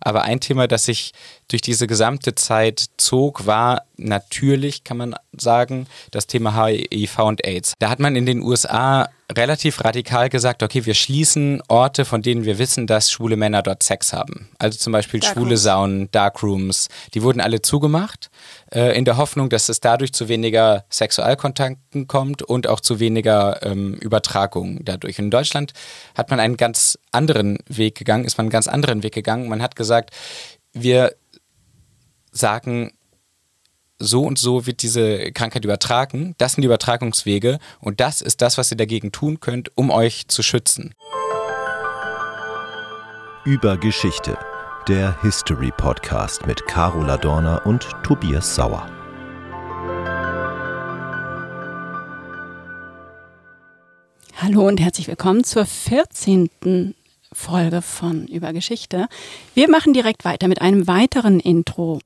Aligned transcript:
Aber 0.00 0.22
ein 0.22 0.40
Thema, 0.40 0.68
das 0.68 0.84
sich 0.84 1.12
durch 1.48 1.62
diese 1.62 1.86
gesamte 1.86 2.34
Zeit 2.34 2.86
zog, 2.96 3.46
war 3.46 3.82
natürlich, 3.96 4.84
kann 4.84 4.96
man 4.96 5.14
sagen, 5.36 5.86
das 6.10 6.26
Thema 6.26 6.66
HIV 6.66 7.18
und 7.18 7.44
AIDS. 7.44 7.74
Da 7.78 7.90
hat 7.90 7.98
man 7.98 8.16
in 8.16 8.26
den 8.26 8.42
USA 8.42 9.08
relativ 9.30 9.84
radikal 9.84 10.30
gesagt, 10.30 10.62
okay, 10.62 10.86
wir 10.86 10.94
schließen 10.94 11.62
Orte, 11.68 12.04
von 12.04 12.22
denen 12.22 12.44
wir 12.44 12.58
wissen, 12.58 12.86
dass 12.86 13.10
schwule 13.10 13.36
Männer 13.36 13.62
dort 13.62 13.82
Sex 13.82 14.12
haben. 14.12 14.48
Also 14.58 14.78
zum 14.78 14.92
Beispiel 14.92 15.20
Dark 15.20 15.34
schwule 15.34 15.56
Saunen, 15.56 16.10
Darkrooms, 16.10 16.88
die 17.12 17.22
wurden 17.22 17.40
alle 17.40 17.60
zugemacht, 17.60 18.30
äh, 18.72 18.96
in 18.96 19.04
der 19.04 19.18
Hoffnung, 19.18 19.50
dass 19.50 19.68
es 19.68 19.80
dadurch 19.80 20.12
zu 20.14 20.28
weniger 20.28 20.84
Sexualkontakten 20.90 22.06
kommt 22.06 22.42
und 22.42 22.68
auch 22.68 22.80
zu 22.80 23.00
weniger 23.00 23.62
ähm, 23.62 23.94
Übertragungen 23.94 24.84
dadurch. 24.84 25.18
in 25.18 25.30
Deutschland 25.30 25.72
hat 26.14 26.30
man 26.30 26.40
einen 26.40 26.56
ganz 26.56 26.98
anderen 27.12 27.58
Weg 27.68 27.96
gegangen, 27.96 28.24
ist 28.24 28.38
man 28.38 28.46
einen 28.46 28.50
ganz 28.50 28.66
anderen 28.66 29.02
Weg 29.02 29.12
gegangen. 29.12 29.48
Man 29.48 29.60
hat 29.60 29.76
gesagt, 29.76 30.10
wir 30.72 31.14
sagen, 32.32 32.92
so 33.98 34.22
und 34.22 34.38
so 34.38 34.66
wird 34.66 34.82
diese 34.82 35.32
Krankheit 35.32 35.64
übertragen. 35.64 36.34
Das 36.38 36.52
sind 36.52 36.62
die 36.62 36.66
Übertragungswege 36.66 37.58
und 37.80 38.00
das 38.00 38.20
ist 38.20 38.42
das, 38.42 38.58
was 38.58 38.70
ihr 38.70 38.76
dagegen 38.76 39.12
tun 39.12 39.40
könnt, 39.40 39.76
um 39.76 39.90
euch 39.90 40.28
zu 40.28 40.42
schützen. 40.42 40.94
Über 43.44 43.76
Geschichte, 43.76 44.38
der 44.86 45.20
History 45.22 45.72
Podcast 45.76 46.46
mit 46.46 46.66
Carola 46.66 47.16
Dorner 47.16 47.62
und 47.64 47.88
Tobias 48.04 48.54
Sauer. 48.54 48.88
Hallo 54.36 54.68
und 54.68 54.80
herzlich 54.80 55.08
willkommen 55.08 55.42
zur 55.42 55.66
14. 55.66 56.94
Folge 57.32 57.82
von 57.82 58.28
Über 58.28 58.52
Geschichte. 58.52 59.08
Wir 59.54 59.68
machen 59.68 59.92
direkt 59.92 60.24
weiter 60.24 60.46
mit 60.46 60.62
einem 60.62 60.86
weiteren 60.86 61.40
Intro. 61.40 61.98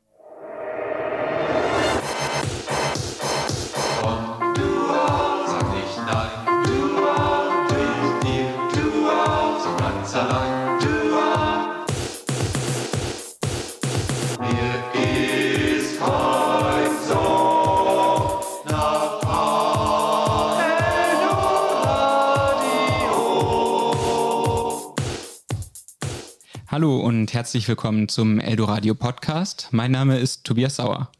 Hallo 26.72 27.00
und 27.00 27.34
herzlich 27.34 27.68
willkommen 27.68 28.08
zum 28.08 28.40
Eldoradio 28.40 28.94
Podcast. 28.94 29.68
Mein 29.72 29.90
Name 29.90 30.18
ist 30.18 30.44
Tobias 30.44 30.76
Sauer. 30.76 31.10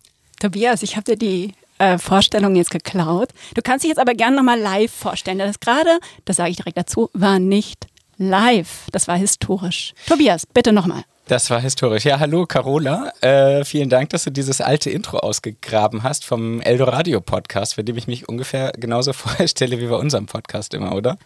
Tobias, 0.41 0.83
ich 0.83 0.97
habe 0.97 1.05
dir 1.05 1.19
die 1.19 1.53
äh, 1.77 1.98
Vorstellung 1.98 2.56
jetzt 2.56 2.70
geklaut. 2.70 3.28
Du 3.55 3.61
kannst 3.61 3.84
dich 3.84 3.91
jetzt 3.91 3.98
aber 3.98 4.14
gerne 4.14 4.34
nochmal 4.34 4.59
live 4.59 4.91
vorstellen. 4.91 5.36
Das 5.36 5.61
gerade, 5.61 6.00
das 6.25 6.36
sage 6.36 6.53
ich 6.53 6.56
direkt 6.56 6.78
dazu, 6.78 7.11
war 7.12 7.39
nicht 7.39 7.86
live. 8.17 8.86
Das 8.92 9.09
war 9.09 9.19
historisch. 9.19 9.92
Tobias, 10.06 10.47
bitte 10.47 10.72
nochmal. 10.72 11.03
Das 11.28 11.50
war 11.50 11.61
historisch. 11.61 12.06
Ja, 12.06 12.19
hallo 12.19 12.47
Carola. 12.47 13.12
Äh, 13.20 13.66
vielen 13.66 13.91
Dank, 13.91 14.09
dass 14.09 14.25
du 14.25 14.31
dieses 14.31 14.62
alte 14.62 14.89
Intro 14.89 15.19
ausgegraben 15.19 16.03
hast 16.03 16.25
vom 16.25 16.62
Eldoradio 16.62 17.20
Podcast, 17.20 17.75
für 17.75 17.84
dem 17.84 17.98
ich 17.98 18.06
mich 18.06 18.27
ungefähr 18.27 18.72
genauso 18.78 19.12
vorstelle 19.12 19.78
wie 19.78 19.87
bei 19.87 19.97
unserem 19.97 20.25
Podcast 20.25 20.72
immer, 20.72 20.94
oder? 20.94 21.19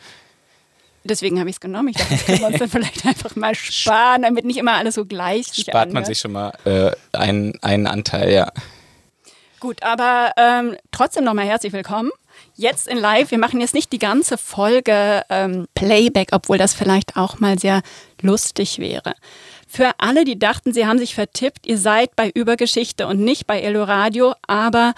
Deswegen 1.07 1.39
habe 1.39 1.49
ich 1.49 1.57
es 1.57 1.61
genommen. 1.61 1.89
Ich 1.89 1.97
dachte, 1.97 2.15
das 2.15 2.27
können 2.27 2.41
wir 2.41 2.47
uns 2.49 2.59
dann 2.59 2.69
vielleicht 2.71 3.07
einfach 3.07 3.37
mal 3.37 3.55
sparen, 3.55 4.23
damit 4.23 4.45
nicht 4.45 4.59
immer 4.59 4.75
alles 4.75 4.95
so 4.95 5.05
gleich 5.05 5.49
ist. 5.49 5.61
Spart 5.61 5.93
man 5.93 6.05
sich 6.05 6.19
schon 6.19 6.33
mal 6.33 6.53
äh, 6.65 6.91
einen, 7.13 7.55
einen 7.63 7.87
Anteil, 7.87 8.33
ja. 8.33 8.53
Gut, 9.61 9.83
aber 9.83 10.33
ähm, 10.37 10.77
trotzdem 10.93 11.25
nochmal 11.25 11.47
herzlich 11.47 11.73
willkommen. 11.73 12.11
Jetzt 12.55 12.89
in 12.89 12.99
Live. 12.99 13.31
Wir 13.31 13.39
machen 13.39 13.61
jetzt 13.61 13.75
nicht 13.75 13.91
die 13.93 13.99
ganze 13.99 14.37
Folge 14.37 15.23
ähm, 15.31 15.67
Playback, 15.75 16.29
obwohl 16.33 16.59
das 16.59 16.75
vielleicht 16.75 17.17
auch 17.17 17.39
mal 17.39 17.59
sehr 17.59 17.83
lustig 18.21 18.79
wäre. 18.79 19.15
Für 19.67 19.93
alle, 19.99 20.25
die 20.25 20.39
dachten, 20.39 20.73
sie 20.73 20.87
haben 20.87 20.99
sich 20.99 21.15
vertippt, 21.15 21.67
ihr 21.67 21.79
seid 21.79 22.15
bei 22.17 22.31
Übergeschichte 22.31 23.07
und 23.07 23.21
nicht 23.21 23.47
bei 23.47 23.61
Eloradio, 23.61 24.35
aber 24.47 24.95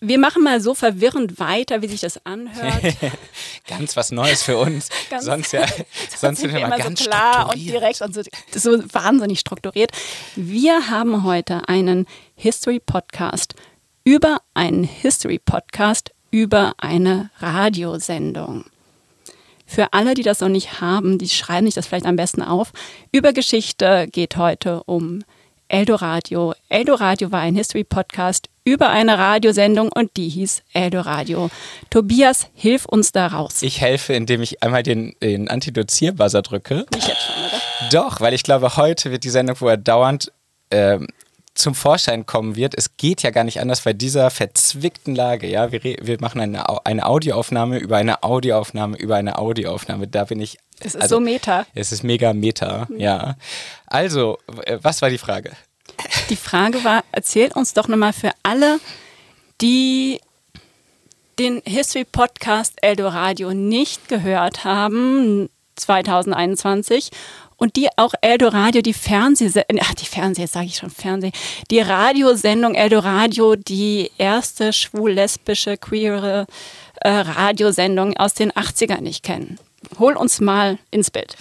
wir 0.00 0.18
machen 0.18 0.42
mal 0.42 0.60
so 0.60 0.74
verwirrend 0.74 1.38
weiter, 1.38 1.80
wie 1.80 1.88
sich 1.88 2.00
das 2.00 2.24
anhört. 2.26 2.96
ganz 3.66 3.96
was 3.96 4.12
Neues 4.12 4.42
für 4.42 4.58
uns. 4.58 4.88
ganz, 5.10 5.24
sonst 5.24 5.52
ja, 5.52 5.66
sonst 6.16 6.40
sind 6.40 6.52
wir 6.52 6.60
immer 6.60 6.76
ganz 6.76 7.00
so 7.00 7.08
klar 7.08 7.50
und 7.50 7.56
direkt 7.56 8.02
und 8.02 8.14
so, 8.14 8.22
so 8.54 8.82
wahnsinnig 8.92 9.40
strukturiert. 9.40 9.92
Wir 10.34 10.90
haben 10.90 11.24
heute 11.24 11.68
einen 11.68 12.06
History 12.34 12.80
Podcast 12.80 13.54
über 14.04 14.40
einen 14.54 14.84
History 14.84 15.38
Podcast 15.38 16.12
über 16.30 16.74
eine 16.78 17.30
Radiosendung. 17.38 18.66
Für 19.66 19.92
alle, 19.94 20.14
die 20.14 20.22
das 20.22 20.40
noch 20.40 20.48
nicht 20.48 20.80
haben, 20.80 21.18
die 21.18 21.28
schreiben 21.28 21.66
sich 21.66 21.74
das 21.74 21.86
vielleicht 21.86 22.06
am 22.06 22.16
besten 22.16 22.42
auf. 22.42 22.72
Über 23.10 23.32
Geschichte 23.32 24.06
geht 24.12 24.36
heute 24.36 24.82
um 24.84 25.24
Eldoradio. 25.68 26.54
Eldoradio 26.68 27.32
war 27.32 27.40
ein 27.40 27.56
History-Podcast 27.56 28.48
über 28.66 28.90
eine 28.90 29.16
Radiosendung 29.16 29.90
und 29.92 30.16
die 30.16 30.28
hieß 30.28 30.62
Eldoradio. 30.74 31.48
Tobias, 31.88 32.48
hilf 32.54 32.84
uns 32.84 33.12
da 33.12 33.28
raus. 33.28 33.62
Ich 33.62 33.80
helfe, 33.80 34.12
indem 34.12 34.42
ich 34.42 34.62
einmal 34.62 34.82
den, 34.82 35.14
den 35.22 35.48
Antidozierbuzzer 35.48 36.42
drücke. 36.42 36.84
Nicht 36.92 37.08
jetzt 37.08 37.22
schon, 37.22 37.44
oder? 37.44 37.62
Doch, 37.92 38.20
weil 38.20 38.34
ich 38.34 38.42
glaube, 38.42 38.76
heute 38.76 39.12
wird 39.12 39.22
die 39.22 39.30
Sendung, 39.30 39.56
wo 39.60 39.68
er 39.68 39.76
dauernd 39.76 40.32
ähm, 40.72 41.06
zum 41.54 41.74
Vorschein 41.74 42.26
kommen 42.26 42.56
wird. 42.56 42.74
Es 42.76 42.96
geht 42.96 43.22
ja 43.22 43.30
gar 43.30 43.44
nicht 43.44 43.60
anders 43.60 43.82
bei 43.82 43.92
dieser 43.92 44.30
verzwickten 44.30 45.14
Lage. 45.14 45.46
Ja, 45.46 45.72
wir, 45.72 45.82
wir 45.82 46.20
machen 46.20 46.40
eine, 46.40 46.84
eine 46.84 47.06
Audioaufnahme 47.06 47.78
über 47.78 47.96
eine 47.96 48.22
Audioaufnahme 48.22 48.96
über 48.98 49.16
eine 49.16 49.38
Audioaufnahme. 49.38 50.08
Da 50.08 50.24
bin 50.24 50.40
ich. 50.40 50.58
Es 50.80 50.94
ist 50.94 51.02
also, 51.02 51.16
so 51.16 51.20
meta. 51.20 51.66
Es 51.74 51.92
ist 51.92 52.02
mega 52.02 52.32
meta, 52.32 52.86
mhm. 52.90 52.98
ja. 52.98 53.36
Also, 53.86 54.38
was 54.82 55.02
war 55.02 55.10
die 55.10 55.18
Frage? 55.18 55.52
Die 56.30 56.36
Frage 56.36 56.84
war, 56.84 57.04
erzählt 57.12 57.56
uns 57.56 57.74
doch 57.74 57.88
nochmal 57.88 58.12
für 58.12 58.32
alle, 58.42 58.80
die 59.60 60.20
den 61.38 61.62
History 61.66 62.04
Podcast 62.04 62.74
Eldoradio 62.82 63.52
nicht 63.52 64.08
gehört 64.08 64.64
haben, 64.64 65.48
2021 65.76 67.10
und 67.56 67.76
die 67.76 67.88
auch 67.96 68.12
Eldoradio, 68.20 68.82
die 68.82 68.92
Fernsehsendung, 68.92 69.80
ach 69.82 69.94
die 69.94 70.06
Fernseh, 70.06 70.46
sage 70.46 70.66
ich 70.66 70.76
schon 70.76 70.90
Fernseh, 70.90 71.32
die 71.70 71.80
Radiosendung 71.80 72.74
Eldoradio, 72.74 73.56
die 73.56 74.10
erste 74.18 74.72
schwul-lesbische, 74.72 75.76
queere 75.76 76.46
äh, 77.00 77.08
Radiosendung 77.08 78.16
aus 78.16 78.34
den 78.34 78.52
80ern 78.52 79.00
nicht 79.00 79.22
kennen. 79.22 79.58
Hol 79.98 80.16
uns 80.16 80.40
mal 80.40 80.78
ins 80.90 81.10
Bild. 81.10 81.36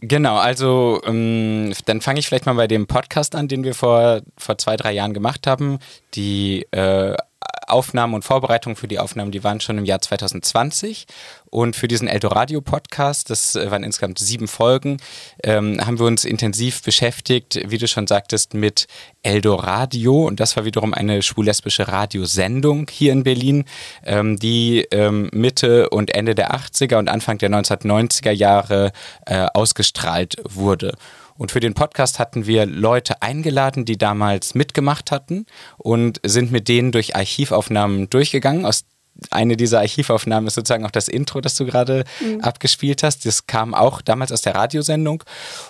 Genau, 0.00 0.36
also 0.36 1.00
ähm, 1.06 1.72
dann 1.86 2.00
fange 2.00 2.20
ich 2.20 2.26
vielleicht 2.26 2.46
mal 2.46 2.54
bei 2.54 2.66
dem 2.66 2.86
Podcast 2.86 3.34
an, 3.34 3.48
den 3.48 3.64
wir 3.64 3.74
vor, 3.74 4.22
vor 4.36 4.58
zwei, 4.58 4.76
drei 4.76 4.92
Jahren 4.92 5.14
gemacht 5.14 5.46
haben. 5.46 5.78
Die 6.14 6.66
äh, 6.72 7.16
Aufnahmen 7.66 8.14
und 8.14 8.24
Vorbereitungen 8.24 8.76
für 8.76 8.88
die 8.88 8.98
Aufnahmen, 8.98 9.32
die 9.32 9.44
waren 9.44 9.60
schon 9.60 9.78
im 9.78 9.84
Jahr 9.84 10.00
2020. 10.00 11.06
Und 11.50 11.76
für 11.76 11.88
diesen 11.88 12.08
Eldoradio-Podcast, 12.08 13.30
das 13.30 13.54
äh, 13.54 13.70
waren 13.70 13.84
insgesamt 13.84 14.18
sieben 14.18 14.48
Folgen, 14.48 14.98
ähm, 15.42 15.80
haben 15.84 15.98
wir 15.98 16.06
uns 16.06 16.24
intensiv 16.24 16.82
beschäftigt, 16.82 17.60
wie 17.66 17.78
du 17.78 17.86
schon 17.86 18.06
sagtest, 18.06 18.54
mit 18.54 18.86
Eldoradio. 19.22 20.26
Und 20.26 20.40
das 20.40 20.56
war 20.56 20.64
wiederum 20.64 20.92
eine 20.94 21.22
schwul-lesbische 21.22 21.88
Radiosendung 21.88 22.88
hier 22.90 23.12
in 23.12 23.22
Berlin, 23.22 23.64
ähm, 24.04 24.38
die 24.38 24.86
ähm, 24.90 25.30
Mitte 25.32 25.90
und 25.90 26.14
Ende 26.14 26.34
der 26.34 26.54
80er 26.54 26.96
und 26.96 27.08
Anfang 27.08 27.38
der 27.38 27.50
1990er 27.50 28.32
Jahre 28.32 28.92
äh, 29.26 29.46
ausgestrahlt 29.54 30.36
wurde. 30.44 30.94
Und 31.36 31.50
für 31.50 31.60
den 31.60 31.74
Podcast 31.74 32.18
hatten 32.18 32.46
wir 32.46 32.66
Leute 32.66 33.22
eingeladen, 33.22 33.84
die 33.84 33.98
damals 33.98 34.54
mitgemacht 34.54 35.10
hatten 35.10 35.46
und 35.76 36.20
sind 36.24 36.52
mit 36.52 36.68
denen 36.68 36.92
durch 36.92 37.16
Archivaufnahmen 37.16 38.08
durchgegangen, 38.10 38.66
aus 38.66 38.84
eine 39.30 39.56
dieser 39.56 39.80
Archivaufnahmen 39.80 40.46
ist 40.48 40.54
sozusagen 40.54 40.84
auch 40.84 40.90
das 40.90 41.08
Intro, 41.08 41.40
das 41.40 41.54
du 41.54 41.64
gerade 41.64 42.04
mhm. 42.20 42.40
abgespielt 42.40 43.02
hast. 43.02 43.24
Das 43.26 43.46
kam 43.46 43.74
auch 43.74 44.02
damals 44.02 44.32
aus 44.32 44.42
der 44.42 44.54
Radiosendung. 44.54 45.22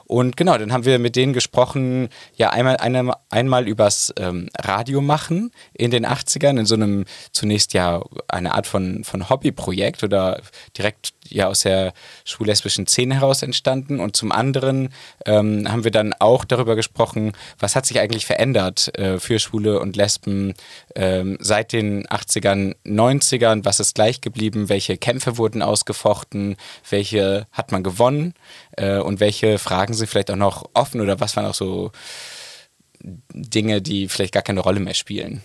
Und 0.06 0.36
genau, 0.36 0.56
dann 0.56 0.72
haben 0.72 0.84
wir 0.84 0.98
mit 0.98 1.16
denen 1.16 1.32
gesprochen, 1.32 2.08
ja, 2.36 2.50
einmal, 2.50 2.78
eine, 2.78 3.12
einmal 3.30 3.68
übers 3.68 4.12
ähm, 4.18 4.48
Radio 4.58 5.00
machen 5.00 5.50
in 5.74 5.90
den 5.90 6.06
80ern, 6.06 6.58
in 6.58 6.66
so 6.66 6.74
einem 6.74 7.04
zunächst 7.32 7.74
ja 7.74 8.02
eine 8.28 8.54
Art 8.54 8.66
von, 8.66 9.04
von 9.04 9.28
Hobbyprojekt 9.28 10.02
oder 10.02 10.40
direkt 10.76 11.12
ja 11.28 11.48
aus 11.48 11.60
der 11.60 11.92
schwul-lesbischen 12.24 12.86
Szene 12.86 13.16
heraus 13.16 13.42
entstanden. 13.42 14.00
Und 14.00 14.16
zum 14.16 14.32
anderen 14.32 14.88
ähm, 15.26 15.70
haben 15.70 15.84
wir 15.84 15.90
dann 15.90 16.14
auch 16.14 16.44
darüber 16.44 16.76
gesprochen, 16.76 17.32
was 17.58 17.76
hat 17.76 17.84
sich 17.86 18.00
eigentlich 18.00 18.26
verändert 18.26 18.96
äh, 18.98 19.18
für 19.18 19.38
Schwule 19.38 19.80
und 19.80 19.96
Lesben 19.96 20.54
ähm, 20.94 21.36
seit 21.40 21.72
den 21.72 22.06
80ern, 22.06 22.74
90 22.84 23.34
80er 23.34 23.52
und 23.52 23.64
was 23.64 23.80
ist 23.80 23.94
gleich 23.94 24.20
geblieben, 24.20 24.68
welche 24.68 24.96
Kämpfe 24.96 25.38
wurden 25.38 25.62
ausgefochten, 25.62 26.56
welche 26.88 27.46
hat 27.52 27.72
man 27.72 27.82
gewonnen 27.82 28.34
äh, 28.76 28.98
und 28.98 29.20
welche 29.20 29.58
Fragen 29.58 29.94
sind 29.94 30.08
vielleicht 30.08 30.30
auch 30.30 30.36
noch 30.36 30.70
offen 30.74 31.00
oder 31.00 31.20
was 31.20 31.36
waren 31.36 31.46
auch 31.46 31.54
so 31.54 31.90
Dinge, 33.02 33.82
die 33.82 34.08
vielleicht 34.08 34.32
gar 34.32 34.42
keine 34.42 34.60
Rolle 34.60 34.80
mehr 34.80 34.94
spielen. 34.94 35.42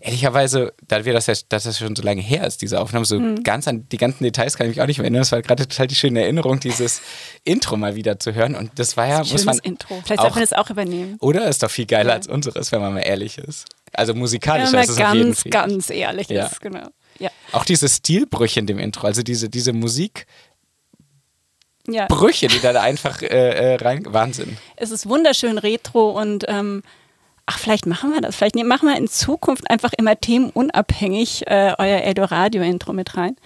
Ehrlicherweise, 0.00 0.72
da 0.86 1.04
wir 1.04 1.12
das 1.12 1.26
ja, 1.26 1.34
dass 1.48 1.64
das 1.64 1.78
schon 1.78 1.96
so 1.96 2.02
lange 2.02 2.20
her 2.20 2.46
ist, 2.46 2.62
diese 2.62 2.80
Aufnahme, 2.80 3.04
so 3.04 3.18
mhm. 3.18 3.42
ganz 3.42 3.66
an 3.68 3.88
die 3.88 3.96
ganzen 3.96 4.24
Details 4.24 4.56
kann 4.56 4.66
ich 4.66 4.76
mich 4.76 4.82
auch 4.82 4.86
nicht 4.86 4.98
mehr 4.98 5.04
erinnern. 5.04 5.22
Das 5.22 5.32
war 5.32 5.42
gerade 5.42 5.66
total 5.66 5.86
die 5.86 5.94
schöne 5.94 6.22
Erinnerung, 6.22 6.60
dieses 6.60 7.00
Intro 7.44 7.76
mal 7.76 7.96
wieder 7.96 8.18
zu 8.18 8.34
hören. 8.34 8.54
Und 8.54 8.78
das 8.78 8.96
war 8.96 9.06
ja, 9.06 9.18
das 9.18 9.32
muss 9.32 9.44
man. 9.44 9.58
Intro. 9.58 10.00
Vielleicht 10.04 10.20
auch, 10.20 10.24
sollte 10.24 10.34
man 10.34 10.42
das 10.42 10.52
auch 10.52 10.70
übernehmen. 10.70 11.16
Oder 11.20 11.48
ist 11.48 11.62
doch 11.62 11.70
viel 11.70 11.86
geiler 11.86 12.10
ja. 12.10 12.14
als 12.16 12.28
unseres, 12.28 12.72
wenn 12.72 12.80
man 12.80 12.94
mal 12.94 13.00
ehrlich 13.00 13.38
ist. 13.38 13.66
Also 13.92 14.14
musikalisch 14.14 14.72
ja, 14.72 14.80
ist 14.80 14.90
es 14.90 14.96
ganz, 14.96 15.10
auf 15.10 15.14
jeden 15.14 15.34
Fall. 15.34 15.50
ganz 15.50 15.90
ehrlich 15.90 16.28
ja. 16.28 16.46
ist, 16.46 16.60
genau. 16.60 16.88
Ja. 17.18 17.30
Auch 17.52 17.64
diese 17.64 17.88
Stilbrüche 17.88 18.60
in 18.60 18.66
dem 18.66 18.78
Intro, 18.78 19.06
also 19.06 19.22
diese, 19.22 19.48
diese 19.48 19.72
Musik. 19.72 20.26
Ja. 21.86 22.06
Brüche, 22.06 22.48
die 22.48 22.60
da 22.60 22.80
einfach 22.80 23.20
äh, 23.20 23.26
äh, 23.26 23.74
rein. 23.76 24.04
Wahnsinn. 24.06 24.56
Es 24.76 24.90
ist 24.90 25.06
wunderschön 25.06 25.58
retro 25.58 26.18
und 26.18 26.46
ähm, 26.48 26.82
ach, 27.46 27.58
vielleicht 27.58 27.86
machen 27.86 28.12
wir 28.12 28.20
das. 28.20 28.36
Vielleicht 28.36 28.56
machen 28.56 28.88
wir 28.88 28.96
in 28.96 29.08
Zukunft 29.08 29.68
einfach 29.70 29.92
immer 29.96 30.18
themenunabhängig 30.18 31.46
äh, 31.46 31.74
euer 31.78 32.02
Eldoradio-Intro 32.02 32.92
mit 32.92 33.16
rein. 33.16 33.36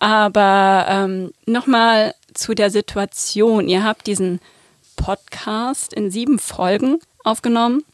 Aber 0.00 0.86
ähm, 0.88 1.32
nochmal 1.46 2.14
zu 2.34 2.54
der 2.54 2.70
Situation. 2.70 3.68
Ihr 3.68 3.84
habt 3.84 4.06
diesen 4.06 4.40
Podcast 4.96 5.92
in 5.92 6.10
sieben 6.10 6.38
Folgen 6.38 7.00
aufgenommen. 7.24 7.84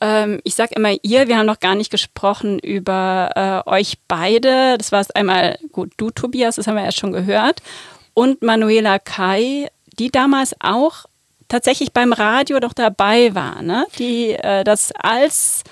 Ähm, 0.00 0.40
ich 0.44 0.54
sage 0.54 0.74
immer 0.74 0.94
ihr, 1.02 1.28
wir 1.28 1.38
haben 1.38 1.46
noch 1.46 1.60
gar 1.60 1.74
nicht 1.74 1.90
gesprochen 1.90 2.58
über 2.58 3.64
äh, 3.66 3.70
euch 3.70 3.98
beide. 4.08 4.76
Das 4.78 4.92
war 4.92 5.00
es 5.00 5.10
einmal, 5.10 5.58
gut, 5.72 5.92
du 5.96 6.10
Tobias, 6.10 6.56
das 6.56 6.66
haben 6.66 6.76
wir 6.76 6.84
ja 6.84 6.92
schon 6.92 7.12
gehört. 7.12 7.62
Und 8.14 8.42
Manuela 8.42 8.98
Kai, 8.98 9.68
die 9.98 10.10
damals 10.10 10.54
auch 10.60 11.06
tatsächlich 11.48 11.92
beim 11.92 12.12
Radio 12.12 12.60
doch 12.60 12.72
dabei 12.72 13.34
war, 13.34 13.62
ne? 13.62 13.86
die 13.98 14.32
äh, 14.32 14.64
das 14.64 14.92
als 14.92 15.62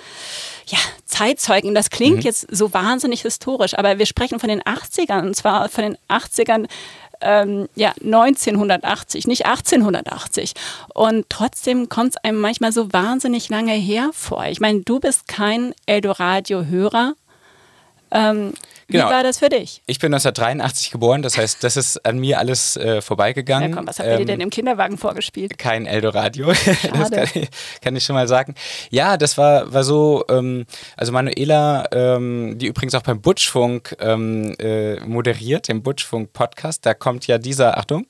ja, 0.66 0.78
Zeitzeugen, 1.04 1.74
das 1.74 1.90
klingt 1.90 2.18
mhm. 2.18 2.22
jetzt 2.22 2.46
so 2.50 2.72
wahnsinnig 2.72 3.22
historisch, 3.22 3.76
aber 3.76 3.98
wir 3.98 4.06
sprechen 4.06 4.40
von 4.40 4.48
den 4.48 4.62
80ern, 4.62 5.26
und 5.26 5.36
zwar 5.36 5.68
von 5.68 5.84
den 5.84 5.98
80ern 6.08 6.66
ähm, 7.20 7.68
ja, 7.74 7.92
1980, 8.02 9.26
nicht 9.26 9.46
1880. 9.46 10.54
Und 10.92 11.26
trotzdem 11.28 11.88
kommt 11.88 12.10
es 12.10 12.16
einem 12.18 12.40
manchmal 12.40 12.72
so 12.72 12.92
wahnsinnig 12.92 13.48
lange 13.48 13.72
her 13.72 14.10
vor. 14.12 14.46
Ich 14.46 14.60
meine, 14.60 14.80
du 14.80 15.00
bist 15.00 15.26
kein 15.26 15.74
Eldoradio-Hörer. 15.86 17.14
Ähm, 18.10 18.52
Genau. 18.88 19.06
Wie 19.06 19.10
war 19.10 19.22
das 19.22 19.38
für 19.38 19.48
dich? 19.48 19.82
Ich 19.86 19.98
bin 19.98 20.12
1983 20.12 20.90
geboren, 20.90 21.22
das 21.22 21.38
heißt, 21.38 21.64
das 21.64 21.76
ist 21.76 22.04
an 22.04 22.18
mir 22.18 22.38
alles 22.38 22.76
äh, 22.76 23.00
vorbeigegangen. 23.00 23.70
Ja, 23.70 23.76
komm, 23.76 23.86
was 23.86 23.98
habt 23.98 24.08
ihr 24.08 24.20
ähm, 24.20 24.26
denn 24.26 24.40
im 24.40 24.50
Kinderwagen 24.50 24.98
vorgespielt? 24.98 25.58
Kein 25.58 25.86
Eldoradio, 25.86 26.48
das 26.92 27.10
kann 27.10 27.28
ich, 27.34 27.48
kann 27.80 27.96
ich, 27.96 28.04
schon 28.04 28.14
mal 28.14 28.28
sagen. 28.28 28.54
Ja, 28.90 29.16
das 29.16 29.38
war, 29.38 29.72
war 29.72 29.84
so, 29.84 30.24
ähm, 30.28 30.66
also 30.96 31.12
Manuela, 31.12 31.86
ähm, 31.92 32.58
die 32.58 32.66
übrigens 32.66 32.94
auch 32.94 33.02
beim 33.02 33.20
Butchfunk 33.20 33.96
ähm, 34.00 34.54
äh, 34.58 35.00
moderiert, 35.00 35.68
dem 35.68 35.82
Butchfunk-Podcast, 35.82 36.84
da 36.84 36.94
kommt 36.94 37.26
ja 37.26 37.38
dieser, 37.38 37.78
Achtung. 37.78 38.06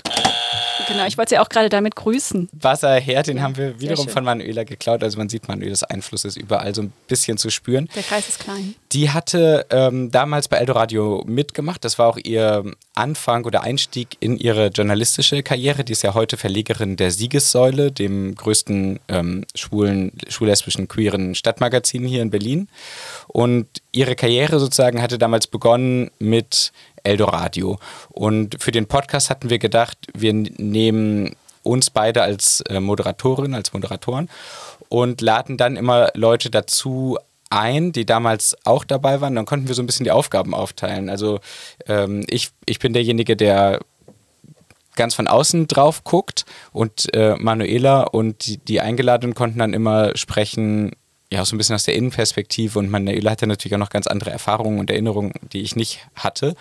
Genau, 0.88 1.06
ich 1.06 1.18
wollte 1.18 1.30
sie 1.30 1.38
auch 1.38 1.48
gerade 1.48 1.68
damit 1.68 1.96
grüßen. 1.96 2.48
Wasserherd, 2.52 3.26
den 3.26 3.38
ja, 3.38 3.42
haben 3.42 3.56
wir 3.56 3.80
wiederum 3.80 4.08
von 4.08 4.24
Manuela 4.24 4.64
geklaut. 4.64 5.02
Also 5.02 5.18
man 5.18 5.28
sieht, 5.28 5.48
Manuelas 5.48 5.82
Einfluss 5.84 6.24
ist 6.24 6.36
überall 6.36 6.74
so 6.74 6.82
ein 6.82 6.92
bisschen 7.08 7.38
zu 7.38 7.50
spüren. 7.50 7.88
Der 7.94 8.02
Kreis 8.02 8.28
ist 8.28 8.40
klein. 8.40 8.74
Die 8.92 9.10
hatte 9.10 9.66
ähm, 9.70 10.10
damals 10.10 10.48
bei 10.48 10.58
Eldoradio 10.58 11.24
mitgemacht. 11.26 11.84
Das 11.84 11.98
war 11.98 12.08
auch 12.08 12.18
ihr 12.22 12.64
Anfang 12.94 13.44
oder 13.44 13.62
Einstieg 13.62 14.16
in 14.20 14.36
ihre 14.36 14.68
journalistische 14.68 15.42
Karriere. 15.42 15.84
Die 15.84 15.92
ist 15.92 16.02
ja 16.02 16.14
heute 16.14 16.36
Verlegerin 16.36 16.96
der 16.96 17.10
Siegessäule, 17.10 17.90
dem 17.90 18.34
größten 18.34 19.00
ähm, 19.08 19.44
schwulen, 19.54 20.12
schwul-lesbischen, 20.28 20.88
queeren 20.88 21.34
Stadtmagazin 21.34 22.04
hier 22.04 22.22
in 22.22 22.30
Berlin. 22.30 22.68
Und 23.28 23.66
ihre 23.92 24.14
Karriere 24.14 24.60
sozusagen 24.60 25.02
hatte 25.02 25.18
damals 25.18 25.46
begonnen 25.46 26.10
mit 26.18 26.72
Eldoradio. 27.04 27.78
Und 28.10 28.60
für 28.60 28.72
den 28.72 28.86
Podcast 28.86 29.30
hatten 29.30 29.50
wir 29.50 29.58
gedacht, 29.58 29.98
wir 30.14 30.32
nehmen 30.32 31.36
uns 31.62 31.90
beide 31.90 32.22
als 32.22 32.60
äh, 32.62 32.80
Moderatorin, 32.80 33.54
als 33.54 33.72
Moderatoren 33.72 34.28
und 34.88 35.20
laden 35.20 35.56
dann 35.56 35.76
immer 35.76 36.10
Leute 36.14 36.50
dazu 36.50 37.18
ein, 37.50 37.92
die 37.92 38.04
damals 38.04 38.56
auch 38.64 38.84
dabei 38.84 39.20
waren. 39.20 39.34
Dann 39.34 39.46
konnten 39.46 39.68
wir 39.68 39.74
so 39.74 39.82
ein 39.82 39.86
bisschen 39.86 40.04
die 40.04 40.10
Aufgaben 40.10 40.54
aufteilen. 40.54 41.08
Also 41.08 41.40
ähm, 41.86 42.24
ich, 42.28 42.50
ich 42.66 42.78
bin 42.80 42.92
derjenige, 42.92 43.36
der 43.36 43.80
ganz 44.96 45.14
von 45.14 45.26
außen 45.26 45.66
drauf 45.66 46.04
guckt 46.04 46.44
und 46.72 47.12
äh, 47.14 47.36
Manuela 47.36 48.02
und 48.02 48.46
die, 48.46 48.58
die 48.58 48.80
Eingeladenen 48.80 49.34
konnten 49.34 49.58
dann 49.58 49.72
immer 49.72 50.16
sprechen, 50.16 50.92
ja, 51.34 51.44
so 51.44 51.56
ein 51.56 51.58
bisschen 51.58 51.74
aus 51.74 51.82
der 51.82 51.96
Innenperspektive 51.96 52.78
und 52.78 52.88
Manuela 52.88 53.32
hatte 53.32 53.48
natürlich 53.48 53.74
auch 53.74 53.78
noch 53.80 53.90
ganz 53.90 54.06
andere 54.06 54.30
Erfahrungen 54.30 54.78
und 54.78 54.88
Erinnerungen, 54.88 55.32
die 55.52 55.62
ich 55.62 55.74
nicht 55.74 56.06
hatte. 56.14 56.54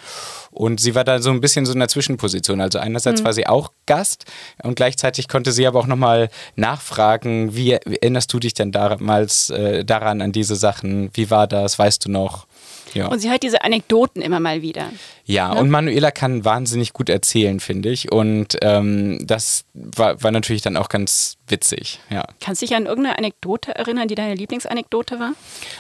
Und 0.49 0.79
sie 0.79 0.95
war 0.95 1.03
da 1.03 1.21
so 1.21 1.29
ein 1.29 1.41
bisschen 1.41 1.67
so 1.67 1.73
in 1.73 1.79
der 1.79 1.89
Zwischenposition. 1.89 2.59
Also 2.59 2.79
einerseits 2.79 3.21
mhm. 3.21 3.25
war 3.25 3.33
sie 3.33 3.45
auch 3.45 3.71
Gast 3.85 4.25
und 4.63 4.75
gleichzeitig 4.75 5.27
konnte 5.27 5.51
sie 5.51 5.67
aber 5.67 5.79
auch 5.79 5.85
nochmal 5.85 6.29
nachfragen, 6.55 7.55
wie 7.55 7.73
erinnerst 7.73 8.33
du 8.33 8.39
dich 8.39 8.55
denn 8.55 8.71
damals 8.71 9.51
äh, 9.51 9.85
daran, 9.85 10.21
an 10.23 10.31
diese 10.31 10.55
Sachen? 10.55 11.11
Wie 11.13 11.29
war 11.29 11.45
das? 11.45 11.77
Weißt 11.77 12.05
du 12.05 12.09
noch? 12.09 12.47
Ja. 12.95 13.07
Und 13.07 13.19
sie 13.19 13.29
hat 13.29 13.43
diese 13.43 13.63
Anekdoten 13.63 14.23
immer 14.23 14.39
mal 14.39 14.63
wieder. 14.63 14.89
Ja, 15.25 15.53
ne? 15.53 15.61
und 15.61 15.69
Manuela 15.69 16.11
kann 16.11 16.43
wahnsinnig 16.43 16.93
gut 16.93 17.09
erzählen, 17.09 17.59
finde 17.59 17.89
ich. 17.89 18.11
Und 18.11 18.57
ähm, 18.61 19.19
das 19.25 19.65
war, 19.73 20.21
war 20.21 20.31
natürlich 20.31 20.61
dann 20.61 20.75
auch 20.75 20.89
ganz 20.89 21.37
witzig. 21.47 21.99
Ja. 22.09 22.25
Kannst 22.41 22.61
du 22.61 22.65
dich 22.65 22.75
an 22.75 22.85
irgendeine 22.85 23.17
Anekdote 23.17 23.73
erinnern, 23.75 24.07
die 24.07 24.15
deine 24.15 24.35
Lieblingsanekdote 24.35 25.19
war? 25.19 25.33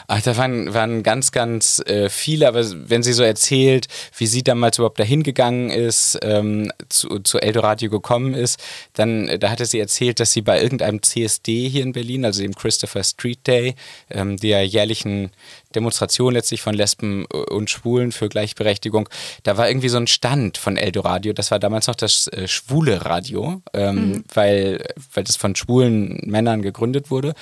Ach, 0.07 0.21
da 0.21 0.37
waren, 0.37 0.73
waren 0.73 1.03
ganz, 1.03 1.31
ganz 1.31 1.81
äh, 1.85 2.09
viele, 2.09 2.47
aber 2.47 2.63
wenn 2.89 3.03
sie 3.03 3.13
so 3.13 3.23
erzählt, 3.23 3.87
wie 4.17 4.27
sie 4.27 4.43
damals 4.43 4.77
überhaupt 4.77 4.99
dahin 4.99 5.23
gegangen 5.23 5.69
ist, 5.69 6.19
ähm, 6.21 6.71
zu, 6.89 7.19
zu 7.19 7.39
Eldoradio 7.39 7.89
gekommen 7.89 8.33
ist, 8.33 8.61
dann 8.93 9.27
äh, 9.27 9.39
da 9.39 9.49
hatte 9.49 9.65
sie 9.65 9.79
erzählt, 9.79 10.19
dass 10.19 10.31
sie 10.31 10.41
bei 10.41 10.61
irgendeinem 10.61 11.01
CSD 11.01 11.67
hier 11.67 11.83
in 11.83 11.91
Berlin, 11.91 12.23
also 12.25 12.41
dem 12.41 12.55
Christopher 12.55 13.03
Street 13.03 13.45
Day, 13.45 13.75
ähm, 14.09 14.37
der 14.37 14.65
jährlichen 14.65 15.31
Demonstration 15.75 16.33
letztlich 16.33 16.61
von 16.61 16.75
Lesben 16.75 17.25
äh, 17.33 17.37
und 17.37 17.69
Schwulen 17.69 18.11
für 18.11 18.29
Gleichberechtigung, 18.29 19.09
da 19.43 19.57
war 19.57 19.67
irgendwie 19.67 19.89
so 19.89 19.97
ein 19.97 20.07
Stand 20.07 20.57
von 20.57 20.77
Eldoradio, 20.77 21.33
das 21.33 21.51
war 21.51 21.59
damals 21.59 21.87
noch 21.87 21.95
das 21.95 22.27
äh, 22.27 22.47
schwule 22.47 23.05
Radio, 23.05 23.61
ähm, 23.73 23.95
mhm. 23.95 24.23
weil, 24.33 24.85
weil 25.13 25.23
das 25.23 25.35
von 25.35 25.55
schwulen 25.55 26.19
Männern 26.25 26.61
gegründet 26.61 27.09
wurde. 27.09 27.33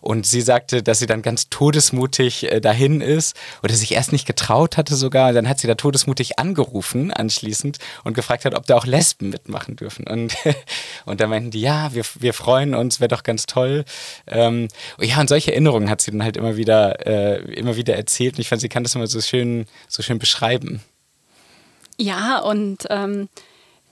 Und 0.00 0.26
sie 0.26 0.40
sagte, 0.40 0.82
dass 0.82 0.98
sie 0.98 1.06
dann 1.06 1.22
ganz 1.22 1.48
todesmutig 1.48 2.50
äh, 2.50 2.60
dahin 2.60 3.00
ist 3.00 3.36
oder 3.62 3.74
sich 3.74 3.92
erst 3.92 4.12
nicht 4.12 4.26
getraut 4.26 4.76
hatte 4.76 4.94
sogar. 4.94 5.28
Und 5.28 5.34
dann 5.34 5.48
hat 5.48 5.58
sie 5.58 5.66
da 5.66 5.74
todesmutig 5.74 6.38
angerufen 6.38 7.10
anschließend 7.12 7.78
und 8.04 8.14
gefragt 8.14 8.44
hat, 8.44 8.54
ob 8.54 8.66
da 8.66 8.76
auch 8.76 8.86
Lesben 8.86 9.30
mitmachen 9.30 9.76
dürfen. 9.76 10.06
Und, 10.06 10.36
und 11.04 11.20
da 11.20 11.26
meinten 11.26 11.50
die, 11.50 11.60
ja, 11.60 11.92
wir, 11.94 12.04
wir 12.18 12.34
freuen 12.34 12.74
uns, 12.74 13.00
wäre 13.00 13.08
doch 13.08 13.22
ganz 13.22 13.46
toll. 13.46 13.84
Ähm, 14.26 14.68
ja, 15.00 15.20
und 15.20 15.28
solche 15.28 15.52
Erinnerungen 15.52 15.90
hat 15.90 16.00
sie 16.00 16.10
dann 16.10 16.22
halt 16.22 16.36
immer 16.36 16.56
wieder, 16.56 17.06
äh, 17.06 17.40
immer 17.54 17.76
wieder 17.76 17.96
erzählt. 17.96 18.34
Und 18.34 18.40
ich 18.40 18.48
fand, 18.48 18.60
sie 18.60 18.68
kann 18.68 18.82
das 18.82 18.94
immer 18.94 19.06
so 19.06 19.20
schön, 19.20 19.66
so 19.88 20.02
schön 20.02 20.18
beschreiben. 20.18 20.82
Ja, 21.98 22.38
und 22.40 22.86
ähm, 22.90 23.28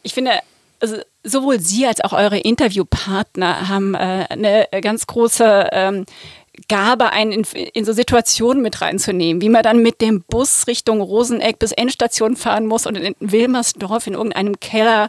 ich 0.02 0.14
finde, 0.14 0.32
also 0.80 0.96
sowohl 1.22 1.60
Sie 1.60 1.86
als 1.86 2.00
auch 2.02 2.12
eure 2.12 2.38
Interviewpartner 2.38 3.68
haben 3.68 3.94
äh, 3.94 4.26
eine 4.28 4.68
ganz 4.82 5.06
große 5.06 5.68
ähm, 5.72 6.04
Gabe, 6.68 7.10
einen 7.10 7.32
in, 7.32 7.44
in, 7.44 7.84
so 7.84 7.92
Situationen 7.92 8.62
mit 8.62 8.80
reinzunehmen, 8.80 9.42
wie 9.42 9.48
man 9.48 9.62
dann 9.62 9.78
mit 9.78 10.00
dem 10.00 10.22
Bus 10.22 10.66
Richtung 10.66 11.00
Roseneck 11.00 11.58
bis 11.58 11.72
Endstation 11.72 12.36
fahren 12.36 12.66
muss 12.66 12.86
und 12.86 12.96
in 12.96 13.16
Wilmersdorf 13.18 14.06
in 14.06 14.14
irgendeinem 14.14 14.60
Keller 14.60 15.08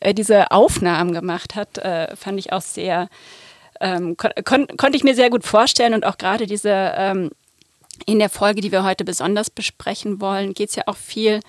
äh, 0.00 0.14
diese 0.14 0.50
Aufnahmen 0.50 1.12
gemacht 1.12 1.54
hat, 1.54 1.78
äh, 1.78 2.16
fand 2.16 2.38
ich 2.38 2.52
auch 2.52 2.62
sehr, 2.62 3.08
ähm, 3.80 4.16
kon 4.16 4.30
kon 4.44 4.66
konnte 4.76 4.96
ich 4.96 5.04
mir 5.04 5.14
sehr 5.14 5.30
gut 5.30 5.44
vorstellen 5.44 5.94
und 5.94 6.04
auch 6.04 6.18
gerade 6.18 6.46
diese 6.46 6.92
ähm, 6.96 7.30
in 8.06 8.18
der 8.18 8.30
Folge, 8.30 8.60
die 8.60 8.72
wir 8.72 8.82
heute 8.82 9.04
besonders 9.04 9.50
besprechen 9.50 10.20
wollen, 10.20 10.54
geht 10.54 10.70
es 10.70 10.76
ja 10.76 10.84
auch 10.86 10.96
viel 10.96 11.40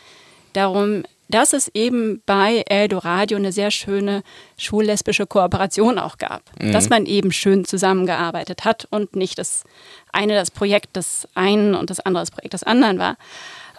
darum, 0.53 1.03
dass 1.31 1.53
es 1.53 1.69
eben 1.73 2.21
bei 2.25 2.63
Eldoradio 2.67 3.37
eine 3.37 3.51
sehr 3.51 3.71
schöne 3.71 4.21
schullesbische 4.57 5.25
Kooperation 5.25 5.97
auch 5.97 6.17
gab. 6.17 6.43
Mhm. 6.59 6.73
Dass 6.73 6.89
man 6.89 7.05
eben 7.05 7.31
schön 7.31 7.65
zusammengearbeitet 7.65 8.65
hat 8.65 8.87
und 8.91 9.15
nicht 9.15 9.37
das 9.37 9.63
eine 10.11 10.35
das 10.35 10.51
Projekt 10.51 10.95
des 10.95 11.27
einen 11.33 11.73
und 11.73 11.89
das 11.89 12.01
andere 12.01 12.21
das 12.23 12.31
Projekt 12.31 12.53
des 12.53 12.63
anderen 12.63 12.99
war. 12.99 13.15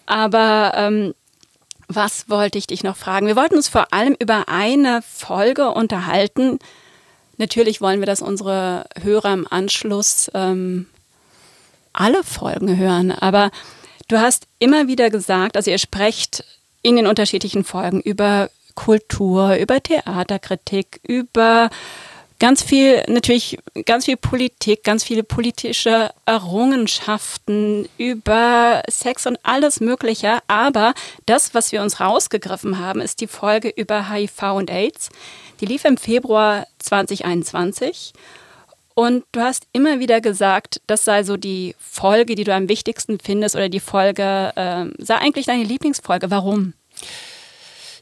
Aber 0.06 0.72
ähm, 0.74 1.14
was 1.88 2.28
wollte 2.28 2.58
ich 2.58 2.66
dich 2.66 2.82
noch 2.82 2.96
fragen? 2.96 3.26
Wir 3.26 3.36
wollten 3.36 3.56
uns 3.56 3.68
vor 3.68 3.92
allem 3.92 4.16
über 4.18 4.48
eine 4.48 5.02
Folge 5.02 5.70
unterhalten. 5.70 6.58
Natürlich 7.36 7.80
wollen 7.80 8.00
wir, 8.00 8.06
dass 8.06 8.22
unsere 8.22 8.86
Hörer 9.00 9.32
im 9.32 9.46
Anschluss 9.48 10.30
ähm, 10.34 10.86
alle 11.92 12.24
Folgen 12.24 12.76
hören, 12.78 13.10
aber 13.10 13.50
du 14.08 14.18
hast 14.18 14.46
immer 14.58 14.88
wieder 14.88 15.10
gesagt, 15.10 15.56
also 15.56 15.70
ihr 15.70 15.78
sprecht 15.78 16.44
in 16.82 16.96
den 16.96 17.06
unterschiedlichen 17.06 17.64
Folgen 17.64 18.00
über 18.00 18.50
Kultur, 18.74 19.56
über 19.56 19.82
Theaterkritik, 19.82 21.00
über 21.06 21.70
ganz 22.42 22.60
viel, 22.62 23.04
natürlich 23.06 23.58
ganz 23.86 24.06
viel 24.06 24.16
Politik, 24.16 24.82
ganz 24.82 25.04
viele 25.04 25.22
politische 25.22 26.10
Errungenschaften 26.26 27.88
über 27.98 28.82
Sex 28.90 29.26
und 29.26 29.38
alles 29.44 29.78
Mögliche. 29.78 30.38
Aber 30.48 30.94
das, 31.26 31.54
was 31.54 31.70
wir 31.70 31.82
uns 31.82 32.00
rausgegriffen 32.00 32.80
haben, 32.80 33.00
ist 33.00 33.20
die 33.20 33.28
Folge 33.28 33.68
über 33.68 34.10
HIV 34.10 34.42
und 34.54 34.70
AIDS. 34.70 35.10
Die 35.60 35.66
lief 35.66 35.84
im 35.84 35.96
Februar 35.96 36.66
2021. 36.80 38.12
Und 38.94 39.24
du 39.32 39.40
hast 39.40 39.66
immer 39.72 40.00
wieder 40.00 40.20
gesagt, 40.20 40.80
das 40.86 41.04
sei 41.04 41.22
so 41.22 41.36
die 41.36 41.74
Folge, 41.78 42.34
die 42.34 42.44
du 42.44 42.54
am 42.54 42.68
wichtigsten 42.68 43.18
findest 43.18 43.56
oder 43.56 43.68
die 43.68 43.80
Folge, 43.80 44.52
äh, 44.54 44.86
sei 45.02 45.16
eigentlich 45.16 45.46
deine 45.46 45.64
Lieblingsfolge. 45.64 46.30
Warum? 46.30 46.74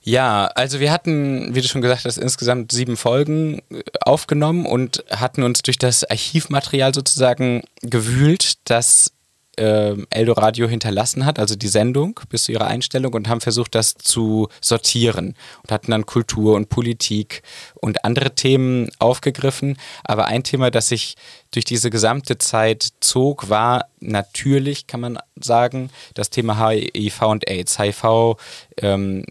Ja, 0.03 0.47
also 0.55 0.81
wir 0.81 0.91
hatten, 0.91 1.55
wie 1.55 1.61
du 1.61 1.69
schon 1.69 1.83
gesagt 1.83 2.07
hast, 2.07 2.17
insgesamt 2.17 2.73
sieben 2.73 2.97
Folgen 2.97 3.61
äh, 3.71 3.83
aufgenommen 4.01 4.65
und 4.67 5.05
hatten 5.11 5.43
uns 5.43 5.63
durch 5.63 5.79
das 5.79 6.05
Archivmaterial 6.05 6.95
sozusagen 6.95 7.63
gewühlt, 7.83 8.55
das 8.65 9.13
äh, 9.61 9.95
Eldoradio 10.09 10.69
hinterlassen 10.69 11.27
hat, 11.27 11.39
also 11.39 11.55
die 11.55 11.69
Sendung 11.69 12.19
bis 12.31 12.45
zu 12.45 12.53
ihrer 12.53 12.67
Einstellung 12.67 13.13
und 13.13 13.29
haben 13.29 13.43
versucht, 13.43 13.75
das 13.75 13.95
zu 13.95 14.49
sortieren 14.61 15.35
und 15.63 15.71
hatten 15.71 15.91
dann 15.91 16.07
Kultur 16.07 16.55
und 16.55 16.71
Politik 16.71 17.43
und 17.75 18.05
andere 18.05 18.35
Themen 18.35 18.91
aufgegriffen. 18.99 19.77
Aber 20.03 20.27
ein 20.27 20.43
Thema, 20.43 20.71
das 20.71 20.89
sich 20.89 21.17
durch 21.51 21.65
diese 21.65 21.91
gesamte 21.91 22.39
Zeit 22.39 22.89
zog, 23.01 23.51
war 23.51 23.87
natürlich, 24.01 24.87
kann 24.87 25.01
man 25.01 25.19
sagen, 25.39 25.91
das 26.15 26.31
Thema 26.31 26.71
HIV 26.71 27.23
und 27.23 27.49
AIDS. 27.49 27.79
HIV 27.79 28.37
ähm, 28.79 29.25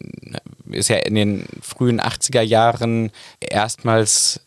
ist 0.69 0.89
ja 0.89 0.97
in 0.97 1.15
den 1.15 1.45
frühen 1.61 1.99
80er 1.99 2.41
Jahren 2.41 3.11
erstmals 3.39 4.41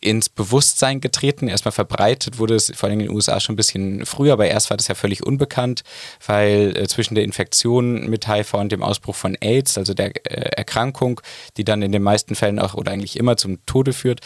ins 0.00 0.28
Bewusstsein 0.28 1.00
getreten, 1.00 1.48
erstmal 1.48 1.72
verbreitet 1.72 2.38
wurde 2.38 2.54
es 2.54 2.72
vor 2.74 2.88
allem 2.88 3.00
in 3.00 3.06
den 3.06 3.14
USA 3.14 3.38
schon 3.38 3.52
ein 3.52 3.56
bisschen 3.56 4.06
früher, 4.06 4.32
aber 4.32 4.46
erst 4.46 4.70
war 4.70 4.76
das 4.76 4.88
ja 4.88 4.94
völlig 4.94 5.26
unbekannt, 5.26 5.82
weil 6.26 6.74
äh, 6.76 6.88
zwischen 6.88 7.14
der 7.14 7.24
Infektion 7.24 8.08
mit 8.08 8.26
HIV 8.26 8.54
und 8.54 8.72
dem 8.72 8.82
Ausbruch 8.82 9.14
von 9.14 9.36
AIDS, 9.40 9.76
also 9.76 9.92
der 9.92 10.14
äh, 10.24 10.56
Erkrankung, 10.56 11.20
die 11.56 11.64
dann 11.64 11.82
in 11.82 11.92
den 11.92 12.02
meisten 12.02 12.34
Fällen 12.34 12.58
auch 12.58 12.74
oder 12.74 12.92
eigentlich 12.92 13.18
immer 13.18 13.36
zum 13.36 13.64
Tode 13.66 13.92
führt, 13.92 14.20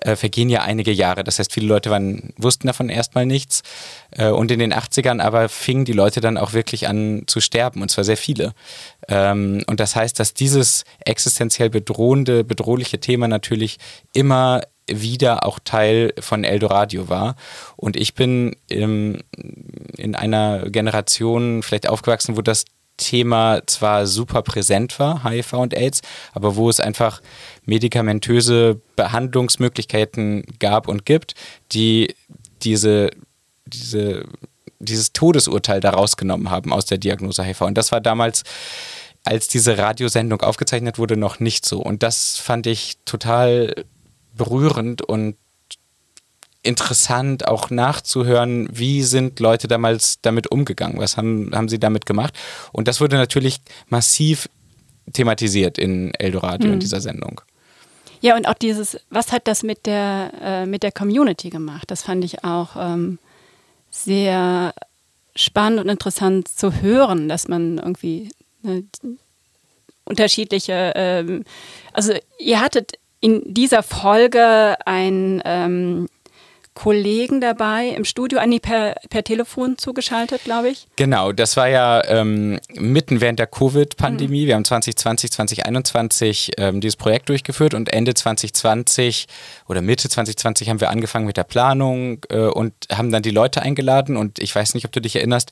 äh, 0.00 0.16
vergehen 0.16 0.48
ja 0.48 0.62
einige 0.62 0.90
Jahre. 0.90 1.22
Das 1.22 1.38
heißt, 1.38 1.52
viele 1.52 1.68
Leute 1.68 1.90
waren, 1.90 2.32
wussten 2.36 2.66
davon 2.66 2.88
erstmal 2.88 3.26
nichts. 3.26 3.62
Äh, 4.10 4.30
und 4.30 4.50
in 4.50 4.58
den 4.58 4.74
80ern 4.74 5.20
aber 5.20 5.48
fingen 5.48 5.84
die 5.84 5.92
Leute 5.92 6.20
dann 6.20 6.36
auch 6.36 6.54
wirklich 6.54 6.88
an 6.88 7.22
zu 7.26 7.40
sterben, 7.40 7.82
und 7.82 7.90
zwar 7.90 8.04
sehr 8.04 8.16
viele. 8.16 8.52
Ähm, 9.08 9.62
und 9.68 9.78
das 9.78 9.94
heißt, 9.94 10.18
dass 10.18 10.34
dieses 10.34 10.84
existenziell 11.04 11.70
bedrohende, 11.70 12.42
bedrohliche 12.42 12.98
Thema 12.98 13.28
natürlich 13.28 13.78
immer 14.12 14.62
wieder 14.86 15.46
auch 15.46 15.58
Teil 15.58 16.12
von 16.20 16.44
Eldoradio 16.44 17.08
war. 17.08 17.36
Und 17.76 17.96
ich 17.96 18.14
bin 18.14 18.56
im, 18.68 19.20
in 19.96 20.14
einer 20.14 20.68
Generation 20.70 21.62
vielleicht 21.62 21.88
aufgewachsen, 21.88 22.36
wo 22.36 22.42
das 22.42 22.64
Thema 22.96 23.62
zwar 23.66 24.06
super 24.06 24.42
präsent 24.42 24.98
war, 24.98 25.24
HIV 25.24 25.54
und 25.54 25.74
AIDS, 25.74 26.00
aber 26.32 26.54
wo 26.56 26.70
es 26.70 26.80
einfach 26.80 27.22
medikamentöse 27.64 28.80
Behandlungsmöglichkeiten 28.94 30.44
gab 30.60 30.86
und 30.86 31.04
gibt, 31.04 31.34
die 31.72 32.14
diese, 32.62 33.10
diese, 33.66 34.26
dieses 34.78 35.12
Todesurteil 35.12 35.80
daraus 35.80 36.16
genommen 36.16 36.50
haben 36.50 36.72
aus 36.72 36.86
der 36.86 36.98
Diagnose 36.98 37.42
HIV. 37.42 37.62
Und 37.62 37.76
das 37.76 37.90
war 37.90 38.00
damals 38.00 38.44
als 39.24 39.48
diese 39.48 39.78
Radiosendung 39.78 40.42
aufgezeichnet 40.42 40.98
wurde, 40.98 41.16
noch 41.16 41.40
nicht 41.40 41.64
so. 41.64 41.80
Und 41.80 42.02
das 42.02 42.38
fand 42.38 42.66
ich 42.66 42.98
total 43.06 43.84
berührend 44.36 45.02
und 45.02 45.36
interessant 46.62 47.46
auch 47.46 47.70
nachzuhören, 47.70 48.68
wie 48.72 49.02
sind 49.02 49.38
Leute 49.38 49.68
damals 49.68 50.20
damit 50.22 50.50
umgegangen, 50.50 50.98
was 50.98 51.16
haben, 51.16 51.50
haben 51.54 51.68
sie 51.68 51.78
damit 51.78 52.06
gemacht. 52.06 52.34
Und 52.72 52.88
das 52.88 53.00
wurde 53.00 53.16
natürlich 53.16 53.60
massiv 53.88 54.48
thematisiert 55.12 55.78
in 55.78 56.12
Eldoradio 56.14 56.68
mhm. 56.68 56.74
in 56.74 56.80
dieser 56.80 57.00
Sendung. 57.00 57.42
Ja, 58.22 58.36
und 58.36 58.48
auch 58.48 58.54
dieses, 58.54 58.98
was 59.10 59.32
hat 59.32 59.46
das 59.46 59.62
mit 59.62 59.84
der, 59.84 60.32
äh, 60.40 60.66
mit 60.66 60.82
der 60.82 60.92
Community 60.92 61.50
gemacht? 61.50 61.90
Das 61.90 62.02
fand 62.02 62.24
ich 62.24 62.42
auch 62.42 62.70
ähm, 62.76 63.18
sehr 63.90 64.72
spannend 65.36 65.80
und 65.80 65.88
interessant 65.90 66.48
zu 66.48 66.80
hören, 66.80 67.28
dass 67.28 67.48
man 67.48 67.76
irgendwie 67.76 68.30
ne, 68.62 68.84
unterschiedliche, 70.06 70.92
ähm, 70.96 71.44
also 71.92 72.14
ihr 72.38 72.60
hattet 72.62 72.94
in 73.24 73.54
dieser 73.54 73.82
Folge 73.82 74.76
ein 74.84 75.40
ähm, 75.46 76.08
Kollegen 76.74 77.40
dabei 77.40 77.88
im 77.88 78.04
Studio, 78.04 78.38
Anni 78.38 78.60
per, 78.60 78.96
per 79.08 79.24
Telefon 79.24 79.78
zugeschaltet, 79.78 80.44
glaube 80.44 80.68
ich. 80.68 80.88
Genau, 80.96 81.32
das 81.32 81.56
war 81.56 81.68
ja 81.68 82.04
ähm, 82.04 82.60
mitten 82.74 83.22
während 83.22 83.38
der 83.38 83.46
Covid-Pandemie. 83.46 84.42
Mhm. 84.42 84.46
Wir 84.46 84.54
haben 84.56 84.64
2020, 84.66 85.32
2021 85.32 86.50
ähm, 86.58 86.82
dieses 86.82 86.96
Projekt 86.96 87.30
durchgeführt 87.30 87.72
und 87.72 87.90
Ende 87.90 88.12
2020 88.12 89.24
oder 89.68 89.80
Mitte 89.80 90.10
2020 90.10 90.68
haben 90.68 90.82
wir 90.82 90.90
angefangen 90.90 91.24
mit 91.24 91.38
der 91.38 91.44
Planung 91.44 92.18
äh, 92.28 92.40
und 92.40 92.74
haben 92.92 93.10
dann 93.10 93.22
die 93.22 93.30
Leute 93.30 93.62
eingeladen 93.62 94.18
und 94.18 94.38
ich 94.38 94.54
weiß 94.54 94.74
nicht, 94.74 94.84
ob 94.84 94.92
du 94.92 95.00
dich 95.00 95.16
erinnerst, 95.16 95.50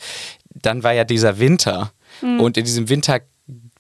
dann 0.51 0.83
war 0.83 0.93
ja 0.93 1.05
dieser 1.05 1.39
Winter. 1.39 1.93
Mhm. 2.21 2.39
Und 2.39 2.59
in 2.59 2.65
diesem 2.65 2.91
Winter 2.91 3.21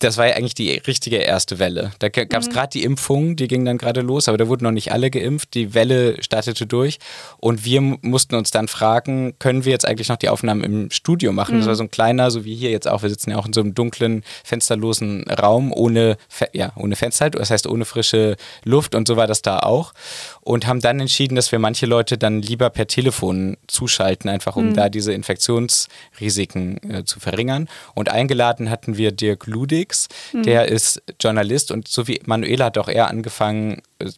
das 0.02 0.16
war 0.16 0.26
ja 0.28 0.34
eigentlich 0.34 0.54
die 0.54 0.72
richtige 0.86 1.16
erste 1.16 1.58
Welle. 1.58 1.92
Da 2.00 2.08
gab 2.08 2.42
es 2.42 2.48
mhm. 2.48 2.52
gerade 2.52 2.70
die 2.70 2.82
Impfung, 2.82 3.36
die 3.36 3.46
ging 3.46 3.64
dann 3.64 3.78
gerade 3.78 4.00
los, 4.00 4.28
aber 4.28 4.36
da 4.36 4.48
wurden 4.48 4.64
noch 4.64 4.72
nicht 4.72 4.92
alle 4.92 5.10
geimpft. 5.10 5.54
Die 5.54 5.74
Welle 5.74 6.22
startete 6.22 6.66
durch 6.66 6.98
und 7.38 7.64
wir 7.64 7.80
mussten 7.80 8.34
uns 8.34 8.50
dann 8.50 8.68
fragen, 8.68 9.34
können 9.38 9.64
wir 9.64 9.72
jetzt 9.72 9.86
eigentlich 9.86 10.08
noch 10.08 10.16
die 10.16 10.28
Aufnahmen 10.28 10.64
im 10.64 10.90
Studio 10.90 11.32
machen? 11.32 11.54
Mhm. 11.54 11.60
Das 11.60 11.68
war 11.68 11.74
so 11.76 11.84
ein 11.84 11.90
kleiner, 11.90 12.30
so 12.30 12.44
wie 12.44 12.54
hier 12.54 12.70
jetzt 12.70 12.88
auch. 12.88 13.02
Wir 13.02 13.10
sitzen 13.10 13.30
ja 13.30 13.38
auch 13.38 13.46
in 13.46 13.52
so 13.52 13.60
einem 13.60 13.74
dunklen, 13.74 14.24
fensterlosen 14.44 15.24
Raum 15.30 15.72
ohne, 15.72 16.16
ja, 16.52 16.72
ohne 16.76 16.96
Fenster, 16.96 17.30
das 17.30 17.50
heißt 17.50 17.66
ohne 17.66 17.84
frische 17.84 18.36
Luft 18.64 18.94
und 18.94 19.06
so 19.06 19.16
war 19.16 19.26
das 19.26 19.42
da 19.42 19.60
auch. 19.60 19.92
Und 20.40 20.66
haben 20.66 20.80
dann 20.80 20.98
entschieden, 20.98 21.36
dass 21.36 21.52
wir 21.52 21.60
manche 21.60 21.86
Leute 21.86 22.18
dann 22.18 22.42
lieber 22.42 22.70
per 22.70 22.88
Telefon 22.88 23.56
zuschalten, 23.68 24.28
einfach 24.28 24.56
um 24.56 24.70
mhm. 24.70 24.74
da 24.74 24.88
diese 24.88 25.12
Infektionsrisiken 25.12 26.90
äh, 26.90 27.04
zu 27.04 27.20
verringern. 27.20 27.68
Und 27.94 28.08
eingeladen 28.08 28.68
hatten 28.68 28.96
wir 28.96 29.12
Dirk 29.12 29.46
Ludig, 29.46 29.91
Felix, 29.92 30.08
mhm. 30.32 30.42
der 30.42 30.68
ist 30.68 31.02
Journalist 31.20 31.70
und 31.70 31.88
so 31.88 32.08
wie 32.08 32.20
Manuela 32.24 32.66
hat 32.66 32.78
auch 32.78 32.88
er 32.88 33.08
angefangen, 33.08 33.82
äh, 33.98 34.10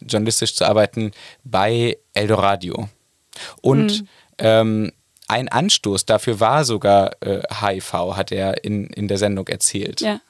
journalistisch 0.00 0.54
zu 0.54 0.64
arbeiten 0.64 1.12
bei 1.44 1.98
Eldoradio. 2.12 2.88
Und 3.60 4.02
mhm. 4.02 4.08
ähm, 4.38 4.92
ein 5.26 5.48
Anstoß 5.48 6.06
dafür 6.06 6.40
war 6.40 6.64
sogar 6.64 7.10
äh, 7.20 7.42
HIV, 7.60 7.92
hat 8.16 8.32
er 8.32 8.64
in, 8.64 8.86
in 8.88 9.08
der 9.08 9.18
Sendung 9.18 9.46
erzählt. 9.48 10.00
Ja. 10.00 10.20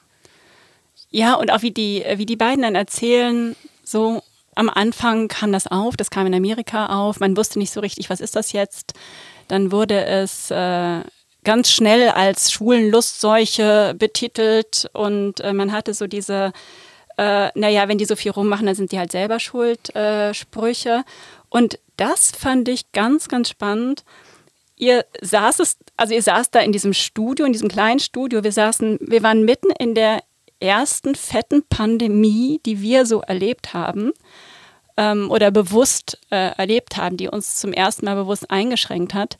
Ja, 1.11 1.33
und 1.33 1.51
auch 1.51 1.63
wie 1.63 1.71
die, 1.71 2.05
wie 2.17 2.27
die 2.27 2.35
beiden 2.35 2.61
dann 2.61 2.75
erzählen, 2.75 3.55
so 3.83 4.21
am 4.53 4.69
Anfang 4.69 5.27
kam 5.27 5.51
das 5.51 5.65
auf, 5.65 5.97
das 5.97 6.11
kam 6.11 6.27
in 6.27 6.35
Amerika 6.35 6.85
auf, 6.85 7.19
man 7.19 7.35
wusste 7.35 7.57
nicht 7.57 7.71
so 7.71 7.79
richtig, 7.79 8.11
was 8.11 8.19
ist 8.19 8.35
das 8.35 8.51
jetzt. 8.51 8.93
Dann 9.47 9.71
wurde 9.71 10.05
es 10.05 10.51
äh, 10.51 11.01
ganz 11.49 11.71
schnell 11.71 12.09
als 12.09 12.51
schwulen 12.51 12.91
Lustseuche 12.91 13.95
betitelt 13.97 14.87
und 14.93 15.39
äh, 15.39 15.51
man 15.51 15.71
hatte 15.71 15.95
so 15.95 16.05
diese, 16.05 16.53
äh, 17.17 17.49
naja, 17.55 17.87
wenn 17.87 17.97
die 17.97 18.05
so 18.05 18.15
viel 18.15 18.29
rummachen, 18.29 18.67
dann 18.67 18.75
sind 18.75 18.91
die 18.91 18.99
halt 18.99 19.11
selber 19.11 19.39
schuld, 19.39 19.95
äh, 19.95 20.31
Sprüche. 20.35 21.03
Und 21.49 21.79
das 21.97 22.31
fand 22.31 22.69
ich 22.69 22.91
ganz, 22.91 23.29
ganz 23.29 23.49
spannend. 23.49 24.03
Ihr 24.75 25.07
saß 25.21 25.77
also 25.97 26.13
ihr 26.13 26.21
saßt 26.21 26.53
da 26.53 26.59
in 26.59 26.71
diesem 26.71 26.93
Studio, 26.93 27.47
in 27.47 27.51
diesem 27.53 27.67
kleinen 27.67 27.99
Studio, 27.99 28.43
wir 28.43 28.51
saßen, 28.51 28.99
wir 29.01 29.23
waren 29.23 29.43
mitten 29.43 29.71
in 29.79 29.95
der 29.95 30.21
ersten 30.59 31.15
fetten 31.15 31.63
Pandemie, 31.67 32.61
die 32.63 32.79
wir 32.79 33.07
so 33.07 33.21
erlebt 33.21 33.73
haben 33.73 34.11
ähm, 34.97 35.31
oder 35.31 35.49
bewusst 35.49 36.19
äh, 36.29 36.51
erlebt 36.55 36.95
haben, 36.95 37.17
die 37.17 37.27
uns 37.27 37.57
zum 37.57 37.73
ersten 37.73 38.05
Mal 38.05 38.17
bewusst 38.17 38.51
eingeschränkt 38.51 39.15
hat. 39.15 39.39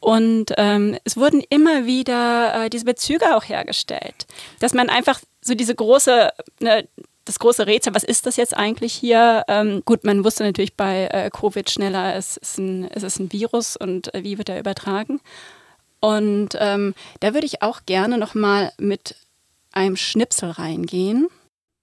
Und 0.00 0.46
ähm, 0.56 0.96
es 1.04 1.16
wurden 1.16 1.42
immer 1.50 1.84
wieder 1.84 2.64
äh, 2.64 2.70
diese 2.70 2.86
Bezüge 2.86 3.36
auch 3.36 3.44
hergestellt, 3.44 4.26
dass 4.58 4.72
man 4.72 4.88
einfach 4.88 5.20
so 5.42 5.54
diese 5.54 5.74
große, 5.74 6.30
ne, 6.60 6.88
das 7.26 7.38
große 7.38 7.66
Rätsel, 7.66 7.94
was 7.94 8.04
ist 8.04 8.26
das 8.26 8.36
jetzt 8.36 8.56
eigentlich 8.56 8.94
hier? 8.94 9.44
Ähm, 9.46 9.82
gut, 9.84 10.04
man 10.04 10.24
wusste 10.24 10.42
natürlich 10.42 10.74
bei 10.74 11.06
äh, 11.12 11.30
Covid 11.30 11.68
schneller, 11.68 12.14
es 12.14 12.38
ist 12.38 12.58
ein, 12.58 12.90
es 12.90 13.02
ist 13.02 13.18
ein 13.18 13.30
Virus 13.32 13.76
und 13.76 14.12
äh, 14.14 14.24
wie 14.24 14.38
wird 14.38 14.48
er 14.48 14.58
übertragen. 14.58 15.20
Und 16.00 16.56
ähm, 16.58 16.94
da 17.20 17.34
würde 17.34 17.46
ich 17.46 17.62
auch 17.62 17.80
gerne 17.84 18.16
nochmal 18.16 18.72
mit 18.78 19.16
einem 19.72 19.96
Schnipsel 19.96 20.50
reingehen. 20.50 21.28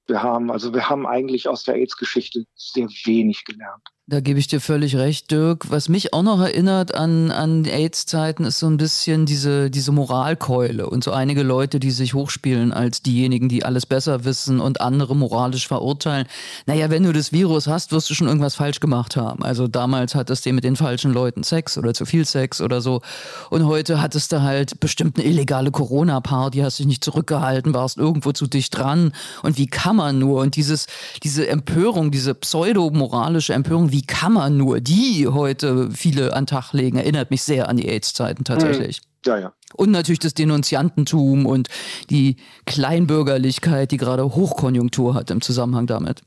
Wir 0.07 0.23
haben, 0.23 0.51
also 0.51 0.73
wir 0.73 0.89
haben 0.89 1.05
eigentlich 1.05 1.47
aus 1.47 1.63
der 1.63 1.75
AIDS-Geschichte 1.75 2.45
sehr 2.55 2.87
wenig 3.05 3.45
gelernt. 3.45 3.83
Da 4.09 4.21
gebe 4.21 4.39
ich 4.39 4.47
dir 4.47 4.61
völlig 4.61 4.95
recht, 4.95 5.31
Dirk. 5.31 5.69
Was 5.69 5.89
mich 5.89 6.13
auch 6.13 6.23
noch 6.23 6.39
erinnert 6.39 6.95
an, 6.95 7.29
an 7.29 7.65
AIDS-Zeiten 7.65 8.45
ist 8.45 8.57
so 8.57 8.67
ein 8.67 8.77
bisschen 8.77 9.25
diese, 9.25 9.69
diese 9.69 9.91
Moralkeule 9.91 10.89
und 10.89 11.03
so 11.03 11.11
einige 11.11 11.43
Leute, 11.43 11.77
die 11.81 11.91
sich 11.91 12.13
hochspielen 12.13 12.71
als 12.71 13.01
diejenigen, 13.01 13.49
die 13.49 13.65
alles 13.65 13.85
besser 13.85 14.23
wissen 14.23 14.61
und 14.61 14.79
andere 14.79 15.13
moralisch 15.13 15.67
verurteilen. 15.67 16.25
Naja, 16.67 16.89
wenn 16.89 17.03
du 17.03 17.11
das 17.11 17.33
Virus 17.33 17.67
hast, 17.67 17.91
wirst 17.91 18.09
du 18.09 18.13
schon 18.13 18.27
irgendwas 18.27 18.55
falsch 18.55 18.79
gemacht 18.79 19.17
haben. 19.17 19.43
Also 19.43 19.67
damals 19.67 20.15
hattest 20.15 20.45
du 20.45 20.53
mit 20.53 20.63
den 20.63 20.77
falschen 20.77 21.11
Leuten 21.11 21.43
Sex 21.43 21.77
oder 21.77 21.93
zu 21.93 22.05
viel 22.05 22.23
Sex 22.23 22.61
oder 22.61 22.79
so. 22.79 23.01
Und 23.49 23.65
heute 23.65 23.99
hattest 23.99 24.31
du 24.31 24.41
halt 24.41 24.79
bestimmt 24.79 25.19
eine 25.19 25.27
illegale 25.27 25.69
Corona-Party, 25.69 26.59
hast 26.59 26.79
dich 26.79 26.87
nicht 26.87 27.03
zurückgehalten, 27.03 27.73
warst 27.73 27.97
irgendwo 27.97 28.31
zu 28.31 28.47
dicht 28.47 28.77
dran. 28.77 29.11
Und 29.43 29.57
wie 29.57 29.67
kann 29.67 29.97
man 29.97 30.17
nur? 30.17 30.39
Und 30.39 30.55
dieses, 30.55 30.87
diese 31.23 31.49
Empörung, 31.49 32.09
diese 32.09 32.33
pseudo-moralische 32.33 33.53
Empörung, 33.53 33.91
wie 33.91 33.96
kann 34.01 34.33
man 34.33 34.57
nur 34.57 34.79
die 34.81 35.27
heute 35.27 35.89
viele 35.91 36.33
an 36.33 36.45
Tag 36.45 36.73
legen, 36.73 36.97
erinnert 36.97 37.31
mich 37.31 37.41
sehr 37.43 37.69
an 37.69 37.77
die 37.77 37.87
AIDS-Zeiten 37.87 38.43
tatsächlich. 38.43 39.01
Ja, 39.25 39.37
ja. 39.37 39.53
Und 39.73 39.91
natürlich 39.91 40.19
das 40.19 40.33
Denunziantentum 40.33 41.45
und 41.45 41.67
die 42.09 42.37
Kleinbürgerlichkeit, 42.65 43.91
die 43.91 43.97
gerade 43.97 44.23
Hochkonjunktur 44.35 45.13
hat 45.15 45.29
im 45.31 45.41
Zusammenhang 45.41 45.87
damit. 45.87 46.21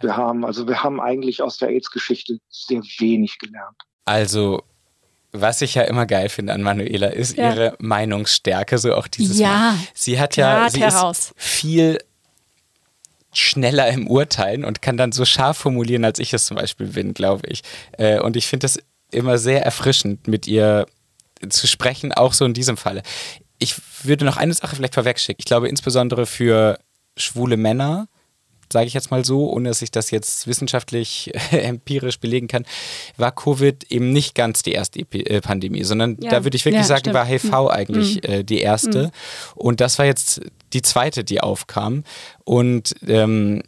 Wir 0.00 0.16
haben, 0.16 0.44
also 0.44 0.66
wir 0.68 0.82
haben 0.82 1.00
eigentlich 1.00 1.42
aus 1.42 1.56
der 1.58 1.68
AIDS-Geschichte 1.68 2.38
sehr 2.48 2.82
wenig 2.98 3.38
gelernt. 3.38 3.76
Also 4.04 4.62
was 5.32 5.60
ich 5.62 5.74
ja 5.74 5.82
immer 5.82 6.06
geil 6.06 6.28
finde 6.28 6.52
an 6.54 6.62
Manuela, 6.62 7.08
ist 7.08 7.36
Ja. 7.36 7.50
ihre 7.52 7.76
Meinungsstärke, 7.78 8.78
so 8.78 8.94
auch 8.94 9.06
dieses 9.06 9.38
Ja, 9.38 9.48
Mal. 9.48 9.74
Sie 9.94 10.18
hat 10.18 10.36
ja 10.36 10.68
sie 10.70 10.80
heraus. 10.80 11.18
ist 11.18 11.32
viel 11.36 11.98
schneller 13.36 13.88
im 13.88 14.08
Urteilen 14.08 14.64
und 14.64 14.80
kann 14.82 14.96
dann 14.96 15.12
so 15.12 15.24
scharf 15.24 15.58
formulieren, 15.58 16.04
als 16.04 16.18
ich 16.18 16.32
es 16.32 16.46
zum 16.46 16.56
Beispiel 16.56 16.86
bin, 16.86 17.12
glaube 17.14 17.46
ich. 17.48 17.62
Äh, 17.98 18.18
Und 18.20 18.36
ich 18.36 18.46
finde 18.46 18.64
das 18.64 18.78
immer 19.10 19.38
sehr 19.38 19.64
erfrischend, 19.64 20.26
mit 20.26 20.46
ihr 20.46 20.86
zu 21.48 21.66
sprechen, 21.66 22.12
auch 22.12 22.32
so 22.32 22.44
in 22.44 22.54
diesem 22.54 22.76
Falle. 22.76 23.02
Ich 23.58 23.76
würde 24.02 24.24
noch 24.24 24.36
eine 24.36 24.54
Sache 24.54 24.74
vielleicht 24.74 24.94
vorwegschicken. 24.94 25.40
Ich 25.40 25.44
glaube 25.44 25.68
insbesondere 25.68 26.26
für 26.26 26.78
schwule 27.16 27.56
Männer, 27.56 28.08
sage 28.72 28.86
ich 28.86 28.94
jetzt 28.94 29.10
mal 29.10 29.24
so, 29.24 29.50
ohne 29.50 29.68
dass 29.68 29.82
ich 29.82 29.90
das 29.90 30.10
jetzt 30.10 30.46
wissenschaftlich 30.46 31.32
empirisch 31.50 32.18
belegen 32.20 32.48
kann, 32.48 32.64
war 33.16 33.32
Covid 33.34 33.84
eben 33.90 34.12
nicht 34.12 34.34
ganz 34.34 34.62
die 34.62 34.72
erste 34.72 35.00
äh, 35.00 35.40
Pandemie, 35.40 35.84
sondern 35.84 36.16
Ja. 36.20 36.30
da 36.30 36.44
würde 36.44 36.56
ich 36.56 36.64
wirklich 36.64 36.82
Ja, 36.82 36.86
sagen, 36.86 37.00
stimmt. 37.00 37.14
war 37.14 37.26
HIV 37.26 37.52
eigentlich 37.70 38.28
äh, 38.28 38.42
die 38.42 38.60
erste. 38.60 39.10
Und 39.54 39.80
das 39.80 39.98
war 39.98 40.06
jetzt 40.06 40.40
die 40.72 40.82
zweite, 40.82 41.24
die 41.24 41.40
aufkam. 41.40 42.02
Und 42.44 42.94
ähm, 43.06 43.62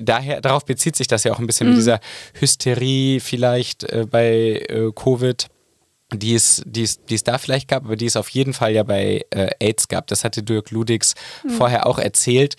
daher, 0.00 0.40
darauf 0.40 0.64
bezieht 0.64 0.96
sich 0.96 1.06
das 1.06 1.24
ja 1.24 1.32
auch 1.32 1.38
ein 1.38 1.46
bisschen 1.46 1.68
mit 1.68 1.76
dieser 1.78 2.00
Hysterie 2.38 3.20
vielleicht 3.20 3.84
äh, 3.84 4.06
bei 4.10 4.64
äh, 4.68 4.90
Covid 4.94 5.48
die 6.12 6.34
es, 6.34 6.62
die, 6.66 6.82
es, 6.82 7.04
die 7.06 7.14
es 7.16 7.24
da 7.24 7.38
vielleicht 7.38 7.66
gab, 7.66 7.84
aber 7.86 7.96
die 7.96 8.06
es 8.06 8.14
auf 8.16 8.28
jeden 8.28 8.52
Fall 8.52 8.72
ja 8.72 8.84
bei 8.84 9.24
äh, 9.30 9.50
AIDS 9.58 9.88
gab. 9.88 10.06
Das 10.06 10.22
hatte 10.22 10.44
Dirk 10.44 10.70
Ludix 10.70 11.14
vorher 11.56 11.86
auch 11.86 11.98
erzählt, 11.98 12.54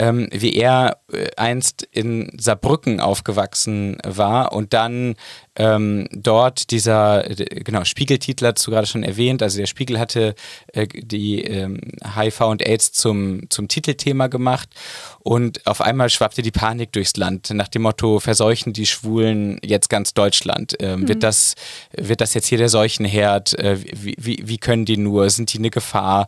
ähm, 0.00 0.28
wie 0.32 0.54
er 0.54 0.96
äh, 1.12 1.28
einst 1.36 1.82
in 1.82 2.32
Saarbrücken 2.38 3.00
aufgewachsen 3.00 3.98
war 4.02 4.52
und 4.52 4.72
dann 4.72 5.14
ähm, 5.60 6.08
dort 6.10 6.70
dieser, 6.70 7.28
äh, 7.30 7.34
genau, 7.62 7.84
Spiegeltitel 7.84 8.46
hast 8.46 8.66
du 8.66 8.70
gerade 8.70 8.86
schon 8.86 9.02
erwähnt, 9.02 9.42
also 9.42 9.58
der 9.58 9.66
Spiegel 9.66 9.98
hatte 9.98 10.34
äh, 10.72 10.86
die 10.86 11.44
ähm, 11.44 11.78
HIV 12.16 12.40
und 12.40 12.66
AIDS 12.66 12.92
zum, 12.92 13.42
zum 13.50 13.68
Titelthema 13.68 14.28
gemacht 14.28 14.70
und 15.18 15.66
auf 15.66 15.82
einmal 15.82 16.08
schwappte 16.08 16.40
die 16.40 16.50
Panik 16.50 16.92
durchs 16.92 17.14
Land 17.18 17.50
nach 17.50 17.68
dem 17.68 17.82
Motto, 17.82 18.20
verseuchen 18.20 18.72
die 18.72 18.86
Schwulen 18.86 19.58
jetzt 19.62 19.90
ganz 19.90 20.14
Deutschland? 20.14 20.76
Ähm, 20.80 21.06
wird, 21.06 21.22
das, 21.22 21.56
wird 21.94 22.22
das 22.22 22.32
jetzt 22.32 22.46
hier 22.46 22.56
der 22.56 22.70
Seuchenherd? 22.70 23.58
Äh, 23.58 23.76
wie, 23.92 24.14
wie, 24.18 24.42
wie 24.42 24.56
können 24.56 24.86
die 24.86 24.96
nur? 24.96 25.28
Sind 25.28 25.52
die 25.52 25.58
eine 25.58 25.68
Gefahr? 25.68 26.26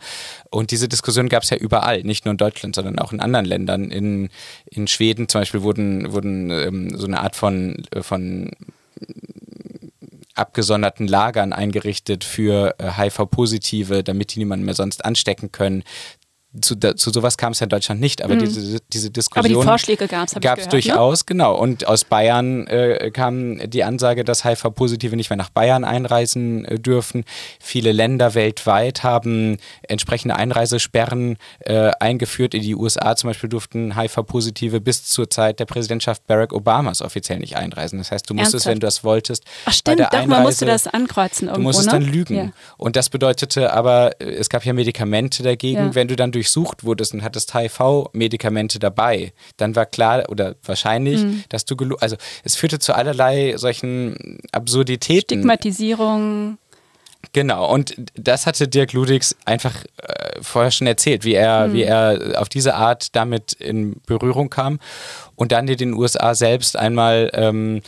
Und 0.51 0.73
diese 0.73 0.89
Diskussion 0.89 1.31
gab 1.31 1.43
es 1.43 1.49
ja 1.49 1.57
überall, 1.57 2.03
nicht 2.03 2.27
nur 2.27 2.33
in 2.33 2.39
Deutschland, 2.39 2.75
sondern 2.75 2.99
auch 2.99 3.13
in 3.13 3.21
anderen 3.21 3.47
Ländern. 3.47 3.91
In, 3.91 4.29
in 4.67 4.87
Schweden 4.89 5.27
zum 5.31 5.41
Beispiel 5.41 5.63
wurden, 5.63 6.13
wurden 6.13 6.51
ähm, 6.51 6.99
so 6.99 7.07
eine 7.07 7.21
Art 7.21 7.35
von, 7.35 7.85
von 8.03 8.51
abgesonderten 10.35 11.07
Lagern 11.07 11.53
eingerichtet 11.53 12.25
für 12.25 12.75
äh, 12.79 12.91
HIV-Positive, 12.93 14.03
damit 14.03 14.35
die 14.35 14.41
niemanden 14.41 14.65
mehr 14.65 14.75
sonst 14.75 15.05
anstecken 15.05 15.53
können. 15.53 15.85
Zu, 16.61 16.77
zu 16.77 17.11
sowas 17.11 17.37
kam 17.37 17.53
es 17.53 17.61
ja 17.61 17.65
in 17.65 17.71
Deutschland 17.71 18.01
nicht, 18.01 18.23
aber 18.23 18.37
diese, 18.37 18.81
diese 18.93 19.11
Diskussion 19.11 19.51
Mhm. 19.51 19.57
Aber 19.57 19.63
die 19.63 19.69
Vorschläge 19.69 20.07
gab 20.07 20.29
es, 20.29 20.35
gab 20.35 20.59
es 20.59 20.65
gehört. 20.65 20.67
Ne? 20.67 20.71
durchaus, 20.71 21.27
genau. 21.27 21.55
Und 21.57 21.87
aus 21.87 22.05
Bayern 22.05 22.67
äh, 22.67 23.11
kam 23.11 23.59
die 23.71 23.85
Ansage, 23.85 24.25
dass 24.25 24.45
HIV-Positive 24.45 25.17
nicht 25.17 25.31
mehr 25.31 25.37
nach 25.37 25.51
Bayern 25.51 25.85
einreisen 25.85 26.65
äh, 26.65 26.79
dürfen. 26.79 27.25
Viele 27.61 27.93
Länder 27.93 28.35
weltweit 28.35 29.03
haben 29.03 29.59
entsprechende 29.83 30.37
Einreisesperren 30.37 31.37
äh, 31.61 31.91
eingeführt. 32.01 32.55
In 32.55 32.63
die 32.63 32.75
USA 32.75 33.17
zum 33.17 33.31
Beispiel 33.31 33.49
durften 33.49 33.99
HIV-Positive 33.99 34.81
bis 34.81 35.05
zur 35.05 35.31
Zeit 35.31 35.61
der 35.61 35.67
Präsidentschaft 35.67 36.27
Barack 36.27 36.53
Obamas 36.53 37.03
offiziell 37.03 37.39
nicht 37.39 37.57
einreisen. 37.57 37.99
Das 37.99 38.11
heißt, 38.11 38.29
du 38.29 38.35
musstest, 38.35 38.67
Ernsthaft? 38.67 38.73
wenn 38.73 38.81
du 38.81 38.87
das 38.87 39.05
wolltest, 39.05 39.45
Ach 39.65 39.67
bei 39.67 39.73
stimmt, 39.73 39.99
der 40.01 40.09
doch, 40.11 40.27
man 40.27 40.43
musste 40.43 40.67
das 40.67 40.87
ankreuzen 40.87 41.47
Du 41.47 41.53
irgendwo, 41.53 41.69
musstest 41.69 41.93
ne? 41.93 42.01
dann 42.01 42.03
lügen. 42.03 42.37
Ja. 42.37 42.49
Und 42.77 42.97
das 42.97 43.09
bedeutete 43.09 43.73
aber, 43.73 44.21
äh, 44.21 44.25
es 44.33 44.49
gab 44.49 44.65
ja 44.65 44.73
Medikamente 44.73 45.43
dagegen. 45.43 45.79
Ja. 45.79 45.95
Wenn 45.95 46.09
du 46.09 46.17
dann 46.17 46.33
durchsucht 46.43 46.83
wurdest 46.85 47.15
und 47.15 47.23
hattest 47.23 47.55
HIV-Medikamente 47.55 48.79
dabei, 48.79 49.33
dann 49.57 49.77
war 49.77 49.87
klar 49.87 50.25
oder 50.29 50.57
wahrscheinlich, 50.65 51.23
Mhm. 51.23 51.45
dass 51.49 51.65
du 51.65 51.77
gelu 51.77 51.97
Also 52.01 52.17
es 52.43 52.57
führte 52.57 52.79
zu 52.81 52.95
allerlei 52.95 53.57
solchen 53.57 54.39
Absurditäten. 54.51 55.39
Stigmatisierung. 55.39 56.59
Genau, 57.33 57.73
und 57.73 57.95
das 58.15 58.47
hatte 58.47 58.67
Dirk 58.67 58.93
Ludix 58.95 59.37
einfach 59.45 59.85
äh, 59.99 60.41
vorher 60.43 60.73
schon 60.73 60.89
erzählt, 60.89 61.25
wie 61.25 61.35
er, 61.35 61.73
wie 61.73 61.85
er 61.85 62.35
auf 62.41 62.49
diese 62.49 62.75
Art 62.75 63.15
damit 63.15 63.53
in 63.53 64.01
Berührung 64.07 64.51
kam 64.51 64.81
und 65.37 65.53
dann 65.53 65.69
in 65.69 65.77
den 65.77 65.95
USA 65.95 66.35
selbst 66.35 66.77
einmal 66.77 67.31
ähm, 67.35 67.81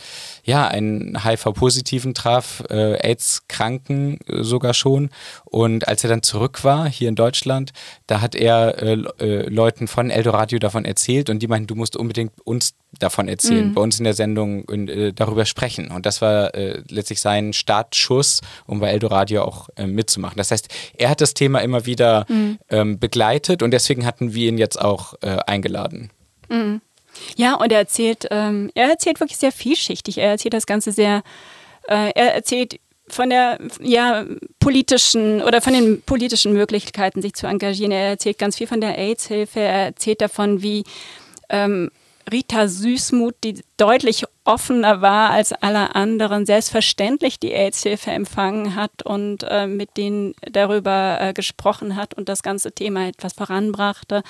ja, 0.45 0.67
einen 0.67 1.23
HIV-Positiven 1.23 2.13
traf, 2.13 2.63
äh, 2.69 2.97
AIDS-Kranken 3.01 4.19
äh, 4.27 4.43
sogar 4.43 4.75
schon. 4.75 5.09
Und 5.45 5.87
als 5.87 6.03
er 6.03 6.09
dann 6.09 6.21
zurück 6.21 6.63
war, 6.63 6.87
hier 6.87 7.09
in 7.09 7.15
Deutschland, 7.15 7.71
da 8.05 8.21
hat 8.21 8.35
er 8.35 8.77
äh, 8.81 8.93
äh, 9.19 9.49
Leuten 9.49 9.87
von 9.87 10.11
Eldoradio 10.11 10.59
davon 10.59 10.85
erzählt 10.85 11.31
und 11.31 11.39
die 11.39 11.47
meinten, 11.47 11.67
du 11.67 11.75
musst 11.75 11.97
unbedingt 11.97 12.31
uns 12.45 12.75
davon 12.99 13.27
erzählen, 13.27 13.73
bei 13.73 13.81
uns 13.81 13.97
in 13.97 14.05
der 14.05 14.13
Sendung 14.13 14.69
äh, 14.69 15.11
darüber 15.11 15.45
sprechen. 15.45 15.89
Und 15.91 16.05
das 16.05 16.21
war 16.21 16.53
äh, 16.53 16.81
letztlich 16.89 17.19
sein 17.19 17.51
Startschuss, 17.51 18.41
um 18.67 18.79
bei 18.79 18.89
Eldoradio 18.89 19.43
auch 19.43 19.67
mitzumachen. 19.85 20.37
Das 20.37 20.51
heißt, 20.51 20.69
er 20.97 21.09
hat 21.09 21.19
das 21.19 21.33
Thema 21.33 21.59
immer 21.59 21.85
wieder 21.85 22.25
ähm, 22.69 22.99
begleitet 22.99 23.63
und 23.63 23.71
deswegen 23.71 24.05
hatten 24.05 24.33
wir 24.33 24.47
ihn 24.47 24.57
jetzt 24.57 24.79
auch 24.79 25.15
eingeladen. 25.21 26.09
Ja, 27.35 27.55
und 27.55 27.71
er 27.71 27.79
erzählt, 27.79 28.27
ähm, 28.31 28.71
er 28.75 28.89
erzählt 28.89 29.19
wirklich 29.19 29.37
sehr 29.37 29.51
vielschichtig. 29.51 30.17
Er 30.17 30.31
erzählt 30.31 30.53
das 30.53 30.65
Ganze 30.65 30.91
sehr, 30.91 31.23
äh, 31.87 32.11
er 32.15 32.33
erzählt 32.35 32.79
von 33.07 33.29
der 33.29 33.59
ja, 33.81 34.25
politischen 34.59 35.41
oder 35.41 35.61
von 35.61 35.73
den 35.73 36.01
politischen 36.01 36.53
Möglichkeiten, 36.53 37.21
sich 37.21 37.33
zu 37.33 37.47
engagieren. 37.47 37.91
Er 37.91 38.09
erzählt 38.09 38.39
ganz 38.39 38.57
viel 38.57 38.67
von 38.67 38.81
der 38.81 38.97
AIDS-Hilfe. 38.97 39.59
Er 39.59 39.85
erzählt 39.85 40.21
davon, 40.21 40.61
wie 40.61 40.83
ähm, 41.49 41.91
Rita 42.31 42.67
Süßmuth, 42.67 43.35
die 43.43 43.61
deutlich 43.77 44.23
offener 44.45 45.01
war 45.01 45.29
als 45.29 45.53
alle 45.53 45.95
anderen, 45.95 46.45
selbstverständlich 46.45 47.39
die 47.39 47.53
AIDS-Hilfe 47.53 48.11
empfangen 48.11 48.75
hat 48.75 49.03
und 49.03 49.43
äh, 49.47 49.67
mit 49.67 49.97
denen 49.97 50.33
darüber 50.51 51.19
äh, 51.21 51.33
gesprochen 51.33 51.95
hat 51.95 52.15
und 52.15 52.27
das 52.27 52.41
ganze 52.41 52.71
Thema 52.71 53.07
etwas 53.07 53.33
voranbrachte. 53.33 54.23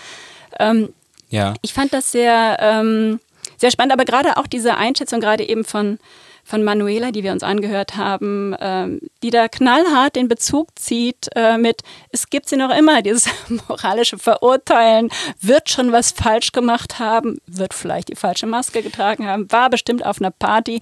Ähm, 0.60 0.94
Ja. 1.30 1.54
ich 1.62 1.74
fand 1.74 1.94
das 1.94 2.12
sehr, 2.12 2.58
ähm, 2.60 3.20
sehr 3.58 3.72
spannend, 3.72 3.94
aber 3.94 4.06
gerade 4.06 4.38
auch 4.38 4.48
diese 4.48 4.78
Einschätzung, 4.78 5.22
gerade 5.22 5.48
eben 5.48 5.64
von, 5.64 6.00
von 6.44 6.64
Manuela, 6.64 7.12
die 7.12 7.24
wir 7.24 7.32
uns 7.32 7.44
angehört 7.44 7.98
haben, 7.98 8.56
ähm, 8.60 9.00
die 9.24 9.32
da 9.32 9.48
knallhart 9.48 10.16
den 10.16 10.28
Bezug 10.28 10.68
zieht 10.78 11.30
äh, 11.36 11.58
mit, 11.58 11.82
es 12.12 12.30
gibt 12.30 12.48
sie 12.48 12.58
noch 12.58 12.70
immer, 12.76 13.02
dieses 13.02 13.28
moralische 13.68 14.18
Verurteilen, 14.18 15.10
wird 15.42 15.70
schon 15.70 15.92
was 15.92 16.12
falsch 16.12 16.52
gemacht 16.52 17.00
haben, 17.00 17.40
wird 17.48 17.74
vielleicht 17.74 18.10
die 18.10 18.16
falsche 18.16 18.46
Maske 18.46 18.84
getragen 18.84 19.26
haben, 19.26 19.52
war 19.52 19.70
bestimmt 19.70 20.06
auf 20.06 20.22
einer 20.22 20.32
Party 20.32 20.80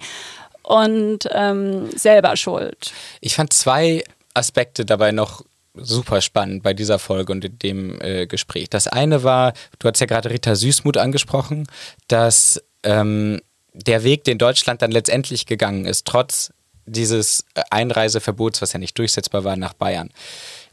und 0.62 1.20
ähm, 1.30 1.90
selber 1.96 2.36
schuld. 2.36 2.92
Ich 3.20 3.34
fand 3.34 3.52
zwei 3.52 4.04
Aspekte 4.34 4.84
dabei 4.84 5.12
noch 5.12 5.44
super 5.74 6.20
spannend 6.20 6.62
bei 6.62 6.72
dieser 6.72 6.98
Folge 6.98 7.32
und 7.32 7.44
in 7.44 7.58
dem 7.58 8.00
äh, 8.00 8.26
Gespräch. 8.26 8.70
Das 8.70 8.86
eine 8.86 9.22
war, 9.24 9.52
du 9.78 9.88
hast 9.88 10.00
ja 10.00 10.06
gerade 10.06 10.30
Rita 10.30 10.54
Süßmuth 10.54 10.96
angesprochen, 10.96 11.66
dass 12.08 12.62
ähm, 12.84 13.40
der 13.72 14.04
Weg, 14.04 14.24
den 14.24 14.38
Deutschland 14.38 14.82
dann 14.82 14.92
letztendlich 14.92 15.46
gegangen 15.46 15.84
ist, 15.84 16.06
trotz 16.06 16.52
dieses 16.86 17.44
äh, 17.54 17.62
Einreiseverbots, 17.70 18.62
was 18.62 18.72
ja 18.72 18.78
nicht 18.78 18.98
durchsetzbar 18.98 19.44
war, 19.44 19.56
nach 19.56 19.72
Bayern, 19.72 20.10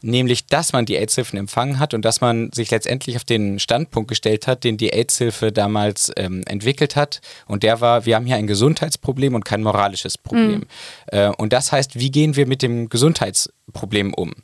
nämlich 0.02 0.46
dass 0.46 0.72
man 0.72 0.84
die 0.84 0.96
AIDS-Hilfen 0.96 1.38
empfangen 1.38 1.78
hat 1.78 1.94
und 1.94 2.04
dass 2.04 2.20
man 2.20 2.52
sich 2.52 2.70
letztendlich 2.70 3.16
auf 3.16 3.24
den 3.24 3.58
Standpunkt 3.58 4.08
gestellt 4.08 4.46
hat, 4.46 4.64
den 4.64 4.76
die 4.76 4.92
AIDS-Hilfe 4.92 5.52
damals 5.52 6.12
ähm, 6.16 6.42
entwickelt 6.46 6.96
hat. 6.96 7.20
Und 7.46 7.62
der 7.62 7.80
war, 7.80 8.04
wir 8.04 8.16
haben 8.16 8.26
hier 8.26 8.36
ein 8.36 8.46
Gesundheitsproblem 8.46 9.34
und 9.34 9.44
kein 9.44 9.62
moralisches 9.62 10.18
Problem. 10.18 10.60
Mhm. 10.60 10.66
Äh, 11.06 11.28
und 11.28 11.52
das 11.52 11.72
heißt, 11.72 11.98
wie 11.98 12.10
gehen 12.10 12.36
wir 12.36 12.46
mit 12.46 12.62
dem 12.62 12.88
Gesundheitsproblem 12.88 14.12
um? 14.14 14.34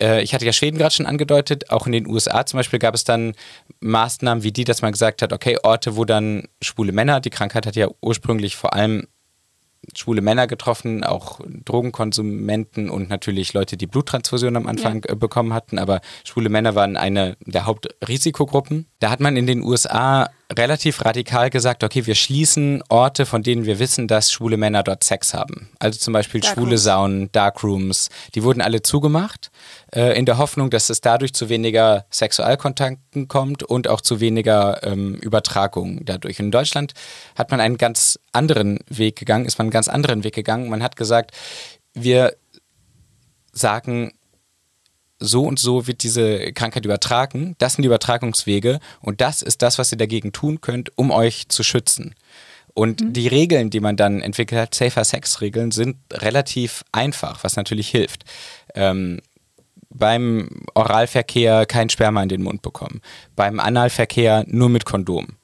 Äh, 0.00 0.22
ich 0.22 0.34
hatte 0.34 0.44
ja 0.44 0.52
Schweden 0.52 0.78
gerade 0.78 0.94
schon 0.94 1.06
angedeutet, 1.06 1.70
auch 1.70 1.86
in 1.86 1.92
den 1.92 2.06
USA 2.06 2.44
zum 2.46 2.58
Beispiel 2.58 2.78
gab 2.78 2.94
es 2.94 3.04
dann 3.04 3.34
Maßnahmen 3.80 4.44
wie 4.44 4.52
die, 4.52 4.64
dass 4.64 4.82
man 4.82 4.92
gesagt 4.92 5.22
hat, 5.22 5.32
okay, 5.32 5.58
Orte, 5.62 5.96
wo 5.96 6.04
dann 6.04 6.48
schwule 6.62 6.92
Männer, 6.92 7.20
die 7.20 7.30
Krankheit 7.30 7.66
hat 7.66 7.76
ja 7.76 7.88
ursprünglich 8.00 8.56
vor 8.56 8.74
allem 8.74 9.06
schwule 9.94 10.20
Männer 10.20 10.46
getroffen, 10.46 11.04
auch 11.04 11.40
Drogenkonsumenten 11.64 12.90
und 12.90 13.08
natürlich 13.08 13.52
Leute, 13.52 13.76
die 13.76 13.86
Bluttransfusionen 13.86 14.56
am 14.56 14.68
Anfang 14.68 15.02
ja. 15.06 15.12
Äh, 15.12 15.16
bekommen 15.16 15.54
hatten. 15.54 15.78
Aber 15.78 16.00
schwule 16.24 16.48
Männer 16.48 16.74
waren 16.74 16.96
eine 16.96 17.36
der 17.46 17.66
Hauptrisikogruppen. 17.66 18.86
Da 19.00 19.10
hat 19.10 19.20
man 19.20 19.36
in 19.36 19.46
den 19.46 19.62
USA 19.62 20.30
relativ 20.56 21.04
radikal 21.04 21.50
gesagt, 21.50 21.84
okay, 21.84 22.06
wir 22.06 22.14
schließen 22.14 22.82
Orte, 22.88 23.26
von 23.26 23.42
denen 23.42 23.66
wir 23.66 23.78
wissen, 23.78 24.08
dass 24.08 24.32
schwule 24.32 24.56
Männer 24.56 24.82
dort 24.82 25.04
Sex 25.04 25.34
haben. 25.34 25.70
Also 25.78 25.98
zum 25.98 26.14
Beispiel 26.14 26.40
Dark 26.40 26.54
schwule 26.54 26.78
Saunen, 26.78 27.30
Darkrooms, 27.32 28.08
die 28.34 28.42
wurden 28.42 28.62
alle 28.62 28.80
zugemacht, 28.80 29.50
äh, 29.94 30.18
in 30.18 30.24
der 30.24 30.38
Hoffnung, 30.38 30.70
dass 30.70 30.88
es 30.88 31.02
dadurch 31.02 31.34
zu 31.34 31.50
weniger 31.50 32.06
Sexualkontakten 32.10 33.28
kommt 33.28 33.62
und 33.62 33.88
auch 33.88 34.00
zu 34.00 34.20
weniger 34.20 34.82
ähm, 34.84 35.16
Übertragungen 35.16 36.04
dadurch. 36.04 36.38
In 36.38 36.50
Deutschland 36.50 36.94
hat 37.36 37.50
man 37.50 37.60
einen 37.60 37.76
ganz 37.76 38.18
anderen 38.32 38.78
Weg 38.88 39.16
gegangen, 39.16 39.44
ist 39.44 39.58
man 39.58 39.66
einen 39.66 39.72
ganz 39.72 39.88
anderen 39.88 40.24
Weg 40.24 40.34
gegangen. 40.34 40.70
Man 40.70 40.82
hat 40.82 40.96
gesagt, 40.96 41.32
wir 41.92 42.34
sagen, 43.52 44.12
so 45.18 45.42
und 45.44 45.58
so 45.58 45.86
wird 45.86 46.02
diese 46.02 46.52
Krankheit 46.52 46.84
übertragen. 46.84 47.54
Das 47.58 47.74
sind 47.74 47.82
die 47.82 47.88
Übertragungswege 47.88 48.80
und 49.00 49.20
das 49.20 49.42
ist 49.42 49.62
das, 49.62 49.78
was 49.78 49.92
ihr 49.92 49.98
dagegen 49.98 50.32
tun 50.32 50.60
könnt, 50.60 50.96
um 50.96 51.10
euch 51.10 51.48
zu 51.48 51.62
schützen. 51.62 52.14
Und 52.74 53.00
mhm. 53.00 53.12
die 53.12 53.26
Regeln, 53.26 53.70
die 53.70 53.80
man 53.80 53.96
dann 53.96 54.20
entwickelt 54.20 54.60
hat, 54.60 54.74
Safer 54.74 55.04
Sex 55.04 55.40
Regeln, 55.40 55.72
sind 55.72 55.96
relativ 56.12 56.84
einfach, 56.92 57.42
was 57.42 57.56
natürlich 57.56 57.88
hilft. 57.88 58.24
Ähm, 58.74 59.20
beim 59.90 60.48
Oralverkehr 60.74 61.66
kein 61.66 61.88
Sperma 61.88 62.22
in 62.22 62.28
den 62.28 62.42
Mund 62.42 62.62
bekommen. 62.62 63.00
Beim 63.34 63.58
Analverkehr 63.58 64.44
nur 64.46 64.68
mit 64.68 64.84
Kondom. 64.84 65.37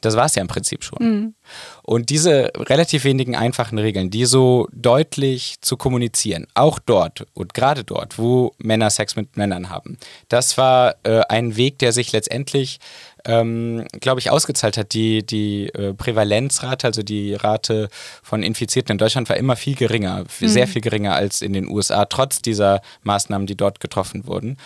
Das 0.00 0.16
war 0.16 0.26
es 0.26 0.34
ja 0.34 0.42
im 0.42 0.48
Prinzip 0.48 0.84
schon. 0.84 0.98
Mhm. 1.00 1.34
Und 1.82 2.10
diese 2.10 2.52
relativ 2.56 3.04
wenigen 3.04 3.36
einfachen 3.36 3.78
Regeln, 3.78 4.10
die 4.10 4.24
so 4.24 4.68
deutlich 4.72 5.56
zu 5.60 5.76
kommunizieren, 5.76 6.46
auch 6.54 6.78
dort 6.78 7.26
und 7.34 7.54
gerade 7.54 7.84
dort, 7.84 8.18
wo 8.18 8.52
Männer 8.58 8.90
Sex 8.90 9.16
mit 9.16 9.36
Männern 9.36 9.70
haben, 9.70 9.98
das 10.28 10.56
war 10.58 10.94
äh, 11.02 11.20
ein 11.28 11.56
Weg, 11.56 11.78
der 11.78 11.92
sich 11.92 12.12
letztendlich, 12.12 12.78
ähm, 13.24 13.86
glaube 14.00 14.20
ich, 14.20 14.30
ausgezahlt 14.30 14.76
hat. 14.76 14.94
Die, 14.94 15.24
die 15.24 15.68
äh, 15.68 15.94
Prävalenzrate, 15.94 16.86
also 16.86 17.02
die 17.02 17.34
Rate 17.34 17.88
von 18.22 18.42
Infizierten 18.42 18.92
in 18.92 18.98
Deutschland 18.98 19.28
war 19.28 19.36
immer 19.36 19.56
viel 19.56 19.74
geringer, 19.74 20.24
mhm. 20.40 20.48
sehr 20.48 20.68
viel 20.68 20.80
geringer 20.82 21.14
als 21.14 21.42
in 21.42 21.52
den 21.52 21.68
USA, 21.68 22.04
trotz 22.04 22.42
dieser 22.42 22.80
Maßnahmen, 23.02 23.46
die 23.46 23.56
dort 23.56 23.80
getroffen 23.80 24.26
wurden 24.26 24.56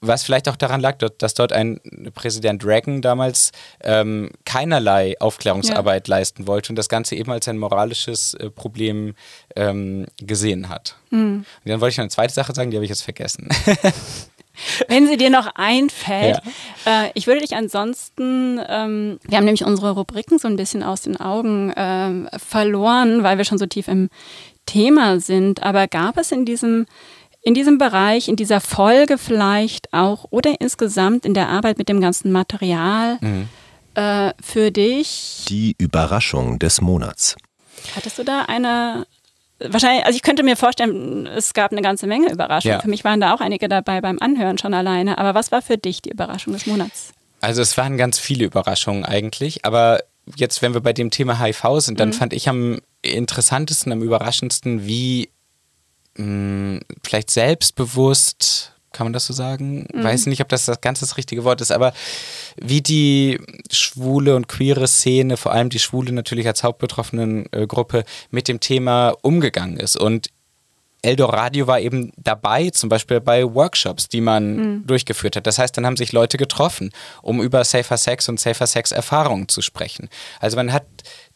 was 0.00 0.22
vielleicht 0.22 0.48
auch 0.48 0.56
daran 0.56 0.80
lag, 0.80 0.98
dass 0.98 1.34
dort 1.34 1.52
ein 1.52 1.80
Präsident 2.14 2.64
Reagan 2.64 3.02
damals 3.02 3.50
ähm, 3.82 4.30
keinerlei 4.44 5.16
Aufklärungsarbeit 5.20 6.08
ja. 6.08 6.16
leisten 6.16 6.46
wollte 6.46 6.70
und 6.70 6.76
das 6.76 6.88
Ganze 6.88 7.16
eben 7.16 7.32
als 7.32 7.48
ein 7.48 7.58
moralisches 7.58 8.34
äh, 8.34 8.50
Problem 8.50 9.14
ähm, 9.56 10.06
gesehen 10.18 10.68
hat. 10.68 10.96
Mhm. 11.10 11.44
Und 11.64 11.70
dann 11.70 11.80
wollte 11.80 11.92
ich 11.92 11.96
noch 11.98 12.04
eine 12.04 12.10
zweite 12.10 12.32
Sache 12.32 12.54
sagen, 12.54 12.70
die 12.70 12.76
habe 12.76 12.84
ich 12.84 12.90
jetzt 12.90 13.02
vergessen. 13.02 13.48
Wenn 14.88 15.06
sie 15.06 15.16
dir 15.16 15.30
noch 15.30 15.54
einfällt. 15.54 16.40
Ja. 16.84 17.04
Äh, 17.04 17.10
ich 17.14 17.26
würde 17.26 17.40
dich 17.40 17.54
ansonsten, 17.54 18.60
ähm, 18.68 19.18
wir 19.22 19.38
haben 19.38 19.44
nämlich 19.44 19.64
unsere 19.64 19.92
Rubriken 19.92 20.38
so 20.38 20.48
ein 20.48 20.56
bisschen 20.56 20.82
aus 20.82 21.02
den 21.02 21.16
Augen 21.16 21.70
äh, 21.70 22.38
verloren, 22.38 23.22
weil 23.22 23.38
wir 23.38 23.44
schon 23.44 23.58
so 23.58 23.66
tief 23.66 23.88
im 23.88 24.10
Thema 24.66 25.20
sind. 25.20 25.62
Aber 25.62 25.86
gab 25.86 26.18
es 26.18 26.32
in 26.32 26.44
diesem 26.44 26.86
in 27.48 27.54
diesem 27.54 27.78
Bereich, 27.78 28.28
in 28.28 28.36
dieser 28.36 28.60
Folge 28.60 29.16
vielleicht 29.16 29.94
auch 29.94 30.26
oder 30.28 30.60
insgesamt 30.60 31.24
in 31.24 31.32
der 31.32 31.48
Arbeit 31.48 31.78
mit 31.78 31.88
dem 31.88 31.98
ganzen 31.98 32.30
Material 32.30 33.16
mhm. 33.22 33.48
äh, 33.94 34.34
für 34.38 34.70
dich? 34.70 35.46
Die 35.48 35.74
Überraschung 35.78 36.58
des 36.58 36.82
Monats. 36.82 37.36
Hattest 37.96 38.18
du 38.18 38.24
da 38.24 38.42
eine 38.42 39.06
wahrscheinlich, 39.60 40.04
also 40.04 40.14
ich 40.14 40.22
könnte 40.22 40.42
mir 40.42 40.56
vorstellen, 40.56 41.26
es 41.26 41.54
gab 41.54 41.72
eine 41.72 41.80
ganze 41.80 42.06
Menge 42.06 42.30
Überraschungen. 42.30 42.76
Ja. 42.76 42.82
Für 42.82 42.90
mich 42.90 43.02
waren 43.04 43.18
da 43.18 43.32
auch 43.32 43.40
einige 43.40 43.66
dabei 43.66 44.02
beim 44.02 44.18
Anhören 44.18 44.58
schon 44.58 44.74
alleine. 44.74 45.16
Aber 45.16 45.34
was 45.34 45.50
war 45.50 45.62
für 45.62 45.78
dich 45.78 46.02
die 46.02 46.10
Überraschung 46.10 46.52
des 46.52 46.66
Monats? 46.66 47.14
Also 47.40 47.62
es 47.62 47.78
waren 47.78 47.96
ganz 47.96 48.18
viele 48.18 48.44
Überraschungen 48.44 49.06
eigentlich, 49.06 49.64
aber 49.64 50.02
jetzt, 50.36 50.60
wenn 50.60 50.74
wir 50.74 50.82
bei 50.82 50.92
dem 50.92 51.10
Thema 51.10 51.40
HIV 51.40 51.64
sind, 51.78 51.98
dann 51.98 52.10
mhm. 52.10 52.14
fand 52.14 52.34
ich 52.34 52.46
am 52.50 52.80
interessantesten, 53.00 53.90
am 53.90 54.02
überraschendsten, 54.02 54.86
wie 54.86 55.30
mh, 56.18 56.80
vielleicht 57.02 57.30
selbstbewusst, 57.30 58.72
kann 58.92 59.06
man 59.06 59.12
das 59.12 59.26
so 59.26 59.32
sagen? 59.32 59.86
Mhm. 59.92 60.02
Weiß 60.02 60.26
nicht, 60.26 60.40
ob 60.40 60.48
das 60.48 60.64
das 60.66 60.80
ganz 60.80 61.00
das 61.00 61.16
richtige 61.16 61.44
Wort 61.44 61.60
ist, 61.60 61.70
aber 61.70 61.92
wie 62.56 62.82
die 62.82 63.38
schwule 63.70 64.34
und 64.34 64.48
queere 64.48 64.88
Szene, 64.88 65.36
vor 65.36 65.52
allem 65.52 65.68
die 65.68 65.78
schwule 65.78 66.12
natürlich 66.12 66.46
als 66.46 66.64
hauptbetroffenen 66.64 67.46
äh, 67.52 67.66
Gruppe, 67.66 68.04
mit 68.30 68.48
dem 68.48 68.60
Thema 68.60 69.14
umgegangen 69.22 69.76
ist. 69.78 69.96
Und 69.96 70.30
Eldoradio 71.02 71.66
war 71.66 71.80
eben 71.80 72.12
dabei, 72.16 72.70
zum 72.70 72.88
Beispiel 72.88 73.20
bei 73.20 73.44
Workshops, 73.54 74.08
die 74.08 74.20
man 74.20 74.56
mhm. 74.56 74.86
durchgeführt 74.86 75.36
hat. 75.36 75.46
Das 75.46 75.58
heißt, 75.58 75.76
dann 75.76 75.86
haben 75.86 75.96
sich 75.96 76.12
Leute 76.12 76.38
getroffen, 76.38 76.90
um 77.22 77.40
über 77.40 77.62
Safer 77.64 77.96
Sex 77.96 78.28
und 78.28 78.40
Safer 78.40 78.66
Sex 78.66 78.90
Erfahrungen 78.90 79.48
zu 79.48 79.62
sprechen. 79.62 80.08
Also 80.40 80.56
man 80.56 80.72
hat 80.72 80.86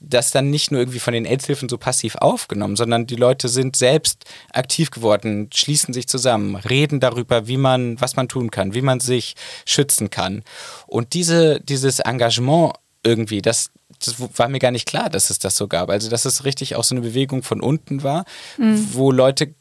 das 0.04 0.30
dann 0.30 0.50
nicht 0.50 0.70
nur 0.70 0.80
irgendwie 0.80 0.98
von 0.98 1.14
den 1.14 1.26
AIDS-Hilfen 1.26 1.68
so 1.68 1.78
passiv 1.78 2.16
aufgenommen, 2.16 2.76
sondern 2.76 3.06
die 3.06 3.16
Leute 3.16 3.48
sind 3.48 3.76
selbst 3.76 4.24
aktiv 4.52 4.90
geworden, 4.90 5.48
schließen 5.52 5.94
sich 5.94 6.08
zusammen, 6.08 6.56
reden 6.56 7.00
darüber, 7.00 7.46
wie 7.46 7.56
man, 7.56 8.00
was 8.00 8.16
man 8.16 8.28
tun 8.28 8.50
kann, 8.50 8.74
wie 8.74 8.82
man 8.82 9.00
sich 9.00 9.34
schützen 9.64 10.10
kann. 10.10 10.42
Und 10.86 11.14
diese, 11.14 11.60
dieses 11.60 12.00
Engagement 12.00 12.74
irgendwie, 13.04 13.42
das, 13.42 13.70
das 14.04 14.16
war 14.38 14.48
mir 14.48 14.58
gar 14.58 14.70
nicht 14.70 14.86
klar, 14.86 15.10
dass 15.10 15.30
es 15.30 15.38
das 15.38 15.56
so 15.56 15.68
gab. 15.68 15.90
Also, 15.90 16.10
dass 16.10 16.24
es 16.24 16.44
richtig 16.44 16.76
auch 16.76 16.84
so 16.84 16.94
eine 16.94 17.02
Bewegung 17.02 17.42
von 17.42 17.60
unten 17.60 18.02
war, 18.02 18.24
mhm. 18.58 18.88
wo 18.92 19.10
Leute 19.10 19.54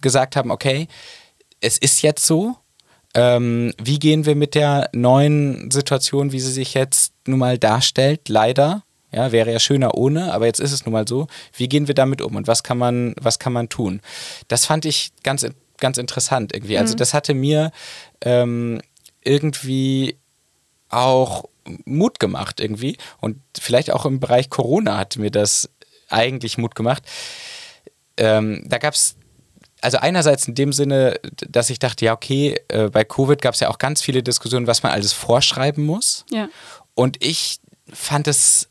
gesagt 0.00 0.36
haben, 0.36 0.50
okay, 0.50 0.88
es 1.60 1.78
ist 1.78 2.02
jetzt 2.02 2.24
so. 2.26 2.56
Ähm, 3.14 3.72
wie 3.82 3.98
gehen 3.98 4.26
wir 4.26 4.36
mit 4.36 4.54
der 4.54 4.90
neuen 4.92 5.70
Situation, 5.70 6.32
wie 6.32 6.40
sie 6.40 6.52
sich 6.52 6.74
jetzt 6.74 7.12
nun 7.26 7.38
mal 7.38 7.58
darstellt? 7.58 8.28
Leider. 8.28 8.84
Ja, 9.10 9.32
wäre 9.32 9.50
ja 9.50 9.58
schöner 9.58 9.94
ohne, 9.94 10.32
aber 10.32 10.46
jetzt 10.46 10.60
ist 10.60 10.72
es 10.72 10.84
nun 10.84 10.92
mal 10.92 11.08
so. 11.08 11.28
Wie 11.56 11.68
gehen 11.68 11.88
wir 11.88 11.94
damit 11.94 12.20
um 12.20 12.36
und 12.36 12.46
was 12.46 12.62
kann 12.62 12.78
man, 12.78 13.14
was 13.20 13.38
kann 13.38 13.52
man 13.52 13.68
tun? 13.68 14.00
Das 14.48 14.66
fand 14.66 14.84
ich 14.84 15.12
ganz, 15.22 15.46
ganz 15.78 15.96
interessant 15.96 16.54
irgendwie. 16.54 16.78
Also, 16.78 16.92
mhm. 16.92 16.98
das 16.98 17.14
hatte 17.14 17.32
mir 17.34 17.72
ähm, 18.20 18.82
irgendwie 19.22 20.16
auch 20.90 21.44
Mut 21.84 22.20
gemacht 22.20 22.60
irgendwie. 22.60 22.96
Und 23.20 23.40
vielleicht 23.58 23.90
auch 23.90 24.04
im 24.06 24.20
Bereich 24.20 24.50
Corona 24.50 24.98
hat 24.98 25.16
mir 25.16 25.30
das 25.30 25.70
eigentlich 26.08 26.58
Mut 26.58 26.74
gemacht. 26.74 27.02
Ähm, 28.16 28.64
da 28.66 28.78
gab 28.78 28.94
es 28.94 29.16
also 29.80 29.98
einerseits 29.98 30.48
in 30.48 30.54
dem 30.54 30.72
Sinne, 30.72 31.20
dass 31.48 31.70
ich 31.70 31.78
dachte, 31.78 32.04
ja, 32.04 32.12
okay, 32.12 32.60
äh, 32.68 32.88
bei 32.88 33.04
Covid 33.04 33.40
gab 33.40 33.54
es 33.54 33.60
ja 33.60 33.68
auch 33.68 33.78
ganz 33.78 34.02
viele 34.02 34.22
Diskussionen, 34.22 34.66
was 34.66 34.82
man 34.82 34.92
alles 34.92 35.12
vorschreiben 35.12 35.84
muss. 35.84 36.24
Ja. 36.30 36.48
Und 36.94 37.24
ich 37.24 37.60
fand 37.92 38.26
es, 38.26 38.68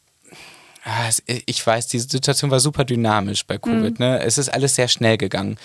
ich 1.46 1.66
weiß, 1.66 1.88
die 1.88 2.00
Situation 2.00 2.50
war 2.50 2.60
super 2.60 2.86
dynamisch 2.86 3.46
bei 3.46 3.58
Covid. 3.58 4.00
Mhm. 4.00 4.06
Ne? 4.06 4.20
Es 4.22 4.38
ist 4.38 4.50
alles 4.50 4.76
sehr 4.76 4.88
schnell 4.88 5.18
gegangen. 5.18 5.58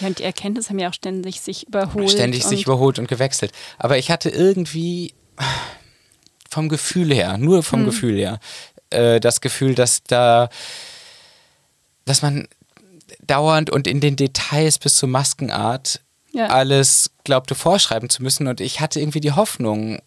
Ja, 0.00 0.08
und 0.08 0.18
die 0.18 0.24
Erkenntnisse 0.24 0.70
haben 0.70 0.78
ja 0.78 0.88
auch 0.88 0.94
ständig 0.94 1.40
sich 1.40 1.66
überholt. 1.66 2.10
Ständig 2.10 2.44
sich 2.44 2.62
überholt 2.62 2.98
und 2.98 3.08
gewechselt. 3.08 3.52
Aber 3.78 3.98
ich 3.98 4.10
hatte 4.10 4.30
irgendwie, 4.30 5.14
vom 6.48 6.68
Gefühl 6.68 7.12
her, 7.12 7.38
nur 7.38 7.62
vom 7.62 7.82
mhm. 7.82 7.86
Gefühl 7.86 8.16
her, 8.16 8.40
äh, 8.90 9.20
das 9.20 9.40
Gefühl, 9.40 9.74
dass 9.74 10.02
da, 10.02 10.48
dass 12.04 12.22
man 12.22 12.48
dauernd 13.20 13.70
und 13.70 13.86
in 13.86 14.00
den 14.00 14.16
Details 14.16 14.78
bis 14.78 14.96
zur 14.96 15.08
Maskenart 15.08 16.00
ja. 16.32 16.46
alles 16.46 17.10
glaubte 17.24 17.54
vorschreiben 17.54 18.08
zu 18.10 18.22
müssen. 18.22 18.46
Und 18.46 18.60
ich 18.60 18.80
hatte 18.80 19.00
irgendwie 19.00 19.20
die 19.20 19.32
Hoffnung, 19.32 20.00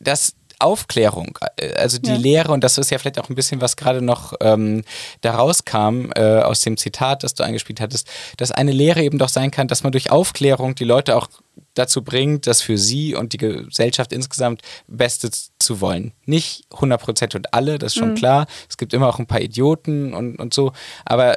dass 0.00 0.34
Aufklärung, 0.60 1.38
äh, 1.56 1.74
also 1.74 1.98
die 1.98 2.10
ja. 2.10 2.16
Lehre, 2.16 2.52
und 2.52 2.62
das 2.62 2.78
ist 2.78 2.90
ja 2.90 2.98
vielleicht 2.98 3.18
auch 3.18 3.28
ein 3.28 3.34
bisschen, 3.34 3.60
was 3.60 3.76
gerade 3.76 4.02
noch 4.02 4.34
ähm, 4.40 4.84
da 5.20 5.34
rauskam 5.34 6.10
äh, 6.14 6.40
aus 6.40 6.60
dem 6.60 6.76
Zitat, 6.76 7.22
das 7.22 7.34
du 7.34 7.42
eingespielt 7.42 7.80
hattest, 7.80 8.08
dass 8.36 8.52
eine 8.52 8.72
Lehre 8.72 9.02
eben 9.02 9.18
doch 9.18 9.28
sein 9.28 9.50
kann, 9.50 9.68
dass 9.68 9.82
man 9.82 9.92
durch 9.92 10.10
Aufklärung 10.10 10.74
die 10.74 10.84
Leute 10.84 11.16
auch 11.16 11.28
dazu 11.74 12.02
bringt, 12.02 12.46
das 12.46 12.62
für 12.62 12.78
sie 12.78 13.14
und 13.14 13.32
die 13.32 13.38
Gesellschaft 13.38 14.12
insgesamt 14.12 14.62
Beste 14.86 15.30
zu 15.30 15.80
wollen. 15.80 16.12
Nicht 16.26 16.64
100 16.72 17.00
Prozent 17.00 17.34
und 17.34 17.54
alle, 17.54 17.78
das 17.78 17.92
ist 17.92 17.98
schon 17.98 18.10
mhm. 18.10 18.16
klar. 18.16 18.46
Es 18.68 18.76
gibt 18.76 18.92
immer 18.92 19.08
auch 19.08 19.18
ein 19.18 19.26
paar 19.26 19.40
Idioten 19.40 20.14
und, 20.14 20.36
und 20.36 20.54
so, 20.54 20.72
aber 21.04 21.36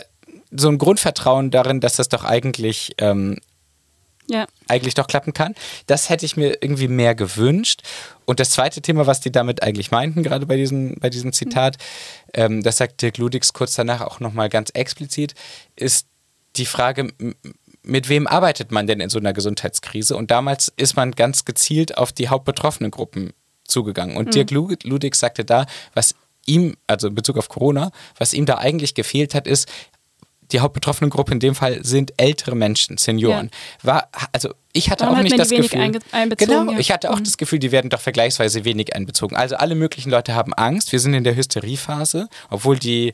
so 0.56 0.70
ein 0.70 0.78
Grundvertrauen 0.78 1.52
darin, 1.52 1.80
dass 1.80 1.96
das 1.96 2.10
doch 2.10 2.24
eigentlich 2.24 2.94
ähm, 3.00 3.38
Ja. 4.28 4.48
eigentlich 4.68 4.94
doch 4.94 5.08
klappen 5.08 5.34
kann. 5.34 5.54
Das 5.86 6.10
hätte 6.10 6.26
ich 6.26 6.38
mir 6.38 6.58
irgendwie 6.62 6.88
mehr 6.88 7.14
gewünscht. 7.16 7.82
Und 8.26 8.40
das 8.40 8.52
zweite 8.52 8.82
Thema, 8.82 9.06
was 9.06 9.20
die 9.20 9.32
damit 9.32 9.62
eigentlich 9.64 9.92
meinten, 9.92 10.24
gerade 10.24 10.46
bei 10.46 10.56
diesem, 10.56 10.96
bei 11.00 11.10
diesem 11.10 11.34
Zitat, 11.34 11.78
ähm, 12.34 12.64
das 12.64 12.78
sagt 12.78 13.02
Dirk 13.02 13.18
Ludix 13.18 13.52
kurz 13.54 13.76
danach 13.76 14.02
auch 14.02 14.20
nochmal 14.20 14.50
ganz 14.50 14.70
explizit, 14.70 15.34
ist 15.76 16.08
die 16.56 16.66
Frage, 16.66 17.12
mit 17.84 18.08
wem 18.10 18.28
arbeitet 18.28 18.72
man 18.72 18.88
denn 18.88 19.02
in 19.02 19.10
so 19.10 19.20
einer 19.20 19.34
Gesundheitskrise? 19.34 20.16
Und 20.16 20.32
damals 20.32 20.72
ist 20.78 20.96
man 20.96 21.12
ganz 21.12 21.44
gezielt 21.44 21.98
auf 21.98 22.14
die 22.14 22.30
hauptbetroffenen 22.30 22.92
Gruppen 22.92 23.34
zugegangen. 23.66 24.16
Und 24.16 24.36
Dirk 24.36 24.52
Lu- 24.52 24.76
Ludix 24.84 25.20
sagte 25.20 25.44
da, 25.44 25.66
was 25.94 26.16
ihm, 26.46 26.76
also 26.88 27.08
in 27.08 27.16
Bezug 27.16 27.38
auf 27.38 27.50
Corona, 27.50 27.92
was 28.18 28.34
ihm 28.34 28.46
da 28.46 28.58
eigentlich 28.58 28.96
gefehlt 28.96 29.34
hat, 29.36 29.48
ist, 29.48 29.68
die 30.52 30.60
hauptbetroffene 30.60 31.10
Gruppe 31.10 31.32
in 31.32 31.40
dem 31.40 31.56
Fall 31.56 31.84
sind 31.84 32.14
ältere 32.18 32.56
Menschen, 32.56 32.98
Senioren. 32.98 33.50
War, 33.82 34.10
also 34.32 34.54
ich 34.74 34.90
hatte 34.90 35.06
Warum 35.06 35.20
auch 35.20 35.24
nicht 35.24 35.38
das 35.40 35.50
Gefühl. 35.50 36.00
genau, 36.38 36.72
ja. 36.72 36.80
ich 36.80 36.92
hatte 36.92 37.12
auch 37.12 37.20
Mhm. 37.20 37.24
das 37.24 37.38
Gefühl, 37.38 37.60
die 37.60 37.72
werden 37.72 37.90
doch 37.90 38.02
vergleichsweise 38.02 38.66
wenig 38.66 38.96
einbezogen. 38.96 39.36
Also 39.36 39.56
alle 39.56 39.76
möglichen 39.76 40.10
Leute 40.10 40.36
haben 40.36 40.54
Angst. 40.54 40.92
Wir 40.92 41.00
sind 41.00 41.14
in 41.14 41.24
der 41.24 41.36
Hysteriephase, 41.36 42.28
obwohl 42.50 42.78
die 42.78 43.14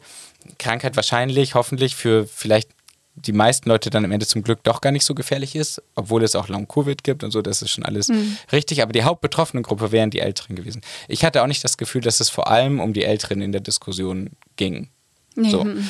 Krankheit 0.57 0.95
wahrscheinlich, 0.95 1.55
hoffentlich 1.55 1.95
für 1.95 2.25
vielleicht 2.27 2.69
die 3.15 3.33
meisten 3.33 3.67
Leute 3.67 3.89
dann 3.89 4.05
am 4.05 4.11
Ende 4.13 4.25
zum 4.25 4.43
Glück 4.43 4.63
doch 4.63 4.79
gar 4.79 4.91
nicht 4.91 5.03
so 5.03 5.13
gefährlich 5.13 5.53
ist, 5.55 5.81
obwohl 5.95 6.23
es 6.23 6.35
auch 6.35 6.47
Long-Covid 6.47 7.03
gibt 7.03 7.23
und 7.25 7.31
so, 7.31 7.41
das 7.41 7.61
ist 7.61 7.69
schon 7.71 7.83
alles 7.83 8.07
Mhm. 8.07 8.37
richtig. 8.53 8.81
Aber 8.81 8.93
die 8.93 9.03
hauptbetroffene 9.03 9.61
Gruppe 9.61 9.91
wären 9.91 10.09
die 10.09 10.19
Älteren 10.19 10.55
gewesen. 10.55 10.81
Ich 11.09 11.25
hatte 11.25 11.43
auch 11.43 11.47
nicht 11.47 11.61
das 11.63 11.77
Gefühl, 11.77 12.01
dass 12.01 12.21
es 12.21 12.29
vor 12.29 12.49
allem 12.49 12.79
um 12.79 12.93
die 12.93 13.03
Älteren 13.03 13.41
in 13.41 13.51
der 13.51 13.59
Diskussion 13.61 14.29
ging. 14.55 14.89
Nee, 15.35 15.49
So. 15.49 15.65
mhm. 15.65 15.89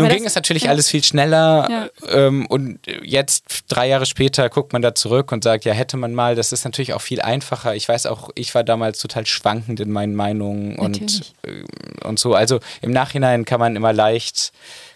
Nun 0.00 0.08
ging 0.10 0.24
das- 0.24 0.32
es 0.32 0.36
natürlich 0.36 0.64
ja. 0.64 0.70
alles 0.70 0.88
viel 0.88 1.02
schneller 1.04 1.68
Ja. 1.70 1.88
ähm, 2.08 2.46
und 2.46 2.80
jetzt, 3.02 3.64
drei 3.68 3.88
Jahre 3.88 4.06
später, 4.06 4.48
guckt 4.48 4.72
man 4.72 4.82
da 4.82 4.94
zurück 4.94 5.32
und 5.32 5.44
sagt, 5.44 5.64
ja, 5.64 5.72
hätte 5.72 5.96
man 5.96 6.14
mal, 6.14 6.34
das 6.34 6.52
ist 6.52 6.64
natürlich 6.64 6.92
auch 6.94 7.00
viel 7.00 7.20
einfacher. 7.20 7.74
Ich 7.74 7.88
weiß 7.88 8.06
auch, 8.06 8.30
ich 8.34 8.54
war 8.54 8.64
damals 8.64 8.98
total 9.00 9.26
schwankend 9.26 9.80
in 9.80 9.90
meinen 9.90 10.14
Meinungen 10.14 10.78
und, 10.78 11.00
Natürlich. 11.00 11.34
ähm, 11.46 11.64
und 12.04 12.18
so. 12.18 12.34
Also 12.34 12.60
im 12.82 12.90
Nachhinein 12.90 13.44
kann 13.44 13.60
man 13.60 13.76
immer 13.76 13.92
leicht 13.92 14.52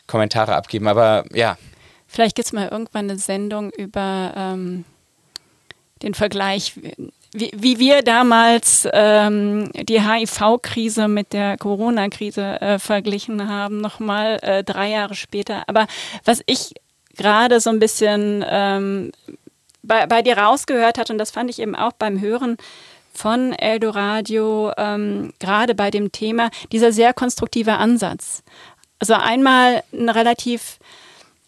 Kommentare 0.06 0.54
abgeben, 0.56 0.88
aber 0.88 1.24
ja, 1.32 1.56
Vielleicht 2.08 2.36
gibt 2.36 2.44
es 2.46 2.52
mal 2.52 2.68
irgendwann 2.68 3.08
eine 3.08 3.18
Sendung 3.18 3.70
über 3.70 4.34
ähm, 4.36 4.84
den 6.02 6.12
Vergleich, 6.12 6.74
wie, 7.32 7.50
wie 7.54 7.78
wir 7.78 8.02
damals 8.02 8.86
ähm, 8.92 9.70
die 9.72 10.02
HIV-Krise 10.02 11.08
mit 11.08 11.32
der 11.32 11.56
Corona-Krise 11.56 12.60
äh, 12.60 12.78
verglichen 12.78 13.48
haben, 13.48 13.80
nochmal 13.80 14.38
äh, 14.42 14.62
drei 14.62 14.90
Jahre 14.90 15.14
später. 15.14 15.62
Aber 15.66 15.86
was 16.24 16.42
ich 16.46 16.74
gerade 17.16 17.60
so 17.60 17.70
ein 17.70 17.78
bisschen 17.78 18.44
ähm, 18.46 19.12
bei, 19.82 20.06
bei 20.06 20.22
dir 20.22 20.38
rausgehört 20.38 20.98
hat, 20.98 21.10
und 21.10 21.18
das 21.18 21.30
fand 21.30 21.48
ich 21.48 21.58
eben 21.58 21.74
auch 21.74 21.92
beim 21.92 22.20
Hören 22.20 22.58
von 23.14 23.52
Eldoradio, 23.52 24.72
ähm, 24.76 25.32
gerade 25.38 25.74
bei 25.74 25.90
dem 25.90 26.12
Thema, 26.12 26.50
dieser 26.70 26.92
sehr 26.92 27.12
konstruktive 27.14 27.74
Ansatz. 27.74 28.42
Also 28.98 29.14
einmal 29.14 29.82
ein 29.92 30.08
relativ 30.08 30.78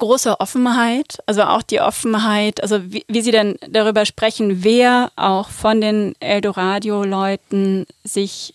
große 0.04 0.38
Offenheit, 0.38 1.18
also 1.24 1.44
auch 1.44 1.62
die 1.62 1.80
Offenheit, 1.80 2.62
also 2.62 2.92
wie, 2.92 3.04
wie 3.08 3.22
Sie 3.22 3.30
denn 3.30 3.56
darüber 3.70 4.04
sprechen, 4.04 4.62
wer 4.62 5.10
auch 5.16 5.48
von 5.48 5.80
den 5.80 6.14
Eldoradio-Leuten 6.20 7.86
sich 8.04 8.52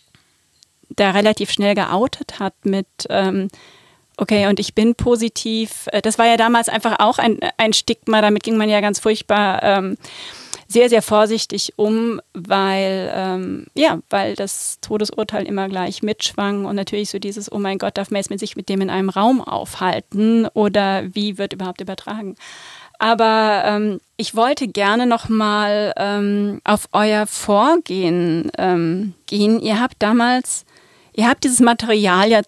da 0.90 1.10
relativ 1.10 1.50
schnell 1.52 1.74
geoutet 1.74 2.40
hat 2.40 2.54
mit, 2.64 2.86
ähm, 3.10 3.48
okay, 4.18 4.46
und 4.48 4.60
ich 4.60 4.76
bin 4.76 4.94
positiv. 4.94 5.88
Äh, 5.92 6.04
Das 6.04 6.20
war 6.20 6.28
ja 6.28 6.38
damals 6.38 6.70
einfach 6.70 7.00
auch 7.00 7.18
ein, 7.18 7.40
ein 7.58 7.74
Stigma, 7.74 8.22
damit 8.22 8.44
ging 8.44 8.58
man 8.58 8.70
ja 8.70 8.80
ganz 8.80 9.00
furchtbar 9.00 9.64
ähm, 9.64 9.98
sehr, 10.72 10.88
sehr 10.88 11.02
vorsichtig 11.02 11.74
um, 11.78 12.22
weil, 12.34 13.12
ähm, 13.14 13.66
ja, 13.74 14.00
weil 14.12 14.36
das 14.36 14.78
Todesurteil 14.82 15.48
immer 15.48 15.68
gleich 15.68 16.04
mitschwang 16.04 16.66
und 16.66 16.76
natürlich 16.76 17.10
so 17.10 17.18
dieses, 17.18 17.52
oh 17.52 17.58
mein 17.58 17.80
Gott, 17.80 17.98
darf 17.98 18.12
man 18.12 18.18
jetzt 18.18 18.30
mit 18.30 18.40
sich 18.40 18.56
mit 18.56 18.70
dem 18.70 18.82
in 18.82 18.92
einem 18.92 19.10
Raum 19.10 19.42
aufhalten 19.42 20.46
oder 20.54 21.04
wie 21.16 21.40
wird 21.40 21.54
überhaupt 21.54 21.82
übertragen? 21.82 22.36
Aber 23.00 23.64
ähm, 23.66 24.00
ich 24.16 24.36
wollte 24.36 24.68
gerne 24.68 25.08
nochmal 25.08 25.92
ähm, 25.98 26.62
auf 26.64 26.88
euer 26.92 27.26
Vorgehen 27.26 28.52
ähm, 28.58 29.16
gehen. 29.26 29.60
Ihr 29.62 29.82
habt 29.82 29.96
damals, 30.00 30.66
ihr 31.14 31.28
habt 31.28 31.46
dieses 31.46 31.62
Material 31.62 32.30
ja 32.30 32.42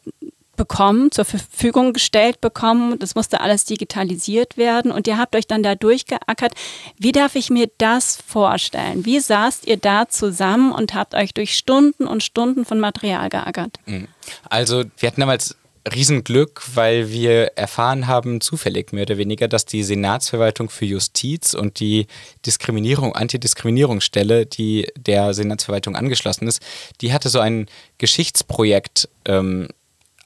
bekommen, 0.61 1.11
zur 1.11 1.25
Verfügung 1.25 1.91
gestellt 1.91 2.39
bekommen. 2.39 2.99
Das 2.99 3.15
musste 3.15 3.41
alles 3.41 3.65
digitalisiert 3.65 4.57
werden 4.57 4.91
und 4.91 5.07
ihr 5.07 5.17
habt 5.17 5.35
euch 5.35 5.47
dann 5.47 5.63
da 5.63 5.73
durchgeackert. 5.73 6.53
Wie 6.99 7.11
darf 7.11 7.33
ich 7.33 7.49
mir 7.49 7.67
das 7.79 8.19
vorstellen? 8.27 9.03
Wie 9.03 9.19
saßt 9.19 9.65
ihr 9.65 9.77
da 9.77 10.07
zusammen 10.07 10.71
und 10.71 10.93
habt 10.93 11.15
euch 11.15 11.33
durch 11.33 11.57
Stunden 11.57 12.05
und 12.05 12.21
Stunden 12.21 12.63
von 12.63 12.79
Material 12.79 13.29
geackert? 13.29 13.79
Also 14.51 14.83
wir 14.99 15.07
hatten 15.07 15.21
damals 15.21 15.55
Riesenglück, 15.91 16.61
weil 16.75 17.09
wir 17.09 17.53
erfahren 17.57 18.05
haben, 18.05 18.39
zufällig 18.39 18.93
mehr 18.93 19.01
oder 19.01 19.17
weniger, 19.17 19.47
dass 19.47 19.65
die 19.65 19.81
Senatsverwaltung 19.81 20.69
für 20.69 20.85
Justiz 20.85 21.55
und 21.55 21.79
die 21.79 22.05
Diskriminierung, 22.45 23.15
Antidiskriminierungsstelle, 23.15 24.45
die 24.45 24.87
der 24.95 25.33
Senatsverwaltung 25.33 25.95
angeschlossen 25.95 26.47
ist, 26.47 26.61
die 27.01 27.13
hatte 27.13 27.29
so 27.29 27.39
ein 27.39 27.65
Geschichtsprojekt 27.97 29.09
ähm, 29.25 29.69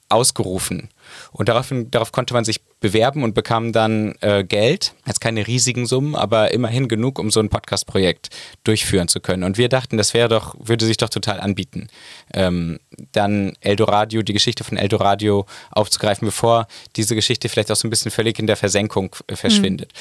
ausgerufen. 0.09 0.89
Und 1.31 1.49
daraufhin, 1.49 1.91
darauf 1.91 2.11
konnte 2.11 2.33
man 2.33 2.45
sich 2.45 2.61
bewerben 2.85 3.23
und 3.23 3.33
bekam 3.33 3.71
dann 3.71 4.13
äh, 4.21 4.43
Geld. 4.43 4.93
Jetzt 5.07 5.19
keine 5.21 5.47
riesigen 5.47 5.87
Summen, 5.87 6.15
aber 6.15 6.51
immerhin 6.53 6.87
genug, 6.87 7.17
um 7.17 7.31
so 7.31 7.39
ein 7.39 7.49
Podcast-Projekt 7.49 8.29
durchführen 8.63 9.07
zu 9.07 9.19
können. 9.19 9.43
Und 9.43 9.57
wir 9.57 9.69
dachten, 9.69 9.97
das 9.97 10.13
wäre 10.13 10.29
doch, 10.29 10.55
würde 10.59 10.85
sich 10.85 10.97
doch 10.97 11.09
total 11.09 11.39
anbieten, 11.39 11.87
ähm, 12.33 12.79
dann 13.11 13.53
Eldoradio, 13.61 14.21
die 14.21 14.33
Geschichte 14.33 14.63
von 14.63 14.77
Eldoradio 14.77 15.45
aufzugreifen, 15.71 16.27
bevor 16.27 16.67
diese 16.95 17.15
Geschichte 17.15 17.49
vielleicht 17.49 17.71
auch 17.71 17.75
so 17.75 17.87
ein 17.87 17.89
bisschen 17.89 18.11
völlig 18.11 18.37
in 18.37 18.45
der 18.45 18.55
Versenkung 18.55 19.15
äh, 19.27 19.35
verschwindet. 19.35 19.91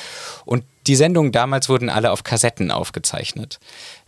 Und 0.44 0.64
die 0.86 0.96
Sendungen 0.96 1.32
damals 1.32 1.70
wurden 1.70 1.88
alle 1.88 2.10
auf 2.10 2.24
Kassetten 2.24 2.70
aufgezeichnet. 2.70 3.58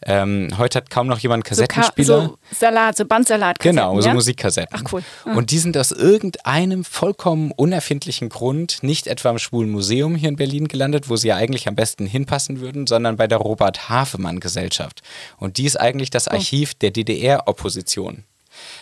Ähm, 0.04 0.50
heute 0.58 0.76
hat 0.76 0.90
kaum 0.90 1.06
noch 1.06 1.18
jemand 1.20 1.44
So, 1.48 1.62
Ka- 1.62 1.66
Kassettenspieler. 1.66 2.22
so 2.26 2.38
Salat, 2.54 2.96
so 2.98 3.06
Bandsalat. 3.06 3.58
Genau, 3.60 3.98
so 4.02 4.08
ja? 4.08 4.12
Musikkassetten. 4.14 4.78
Ach, 4.78 4.92
cool. 4.92 5.02
Ah. 5.24 5.32
Und 5.36 5.50
die 5.52 5.58
sind 5.58 5.74
aus 5.78 5.90
irgendeinem 5.90 6.84
vollkommen 6.84 7.50
unerfindlichen 7.52 8.28
Grund 8.28 8.65
nicht 8.82 9.06
etwa 9.06 9.30
im 9.30 9.38
Schwulen 9.38 9.70
Museum 9.70 10.14
hier 10.16 10.28
in 10.28 10.36
Berlin 10.36 10.68
gelandet, 10.68 11.08
wo 11.08 11.16
sie 11.16 11.28
ja 11.28 11.36
eigentlich 11.36 11.68
am 11.68 11.74
besten 11.74 12.06
hinpassen 12.06 12.60
würden, 12.60 12.86
sondern 12.86 13.16
bei 13.16 13.26
der 13.26 13.38
Robert 13.38 13.88
Hafemann 13.88 14.40
Gesellschaft. 14.40 15.02
Und 15.38 15.56
die 15.58 15.64
ist 15.66 15.76
eigentlich 15.76 16.08
Oh. 16.10 16.16
das 16.16 16.28
Archiv 16.28 16.74
der 16.74 16.90
DDR-Opposition. 16.90 18.24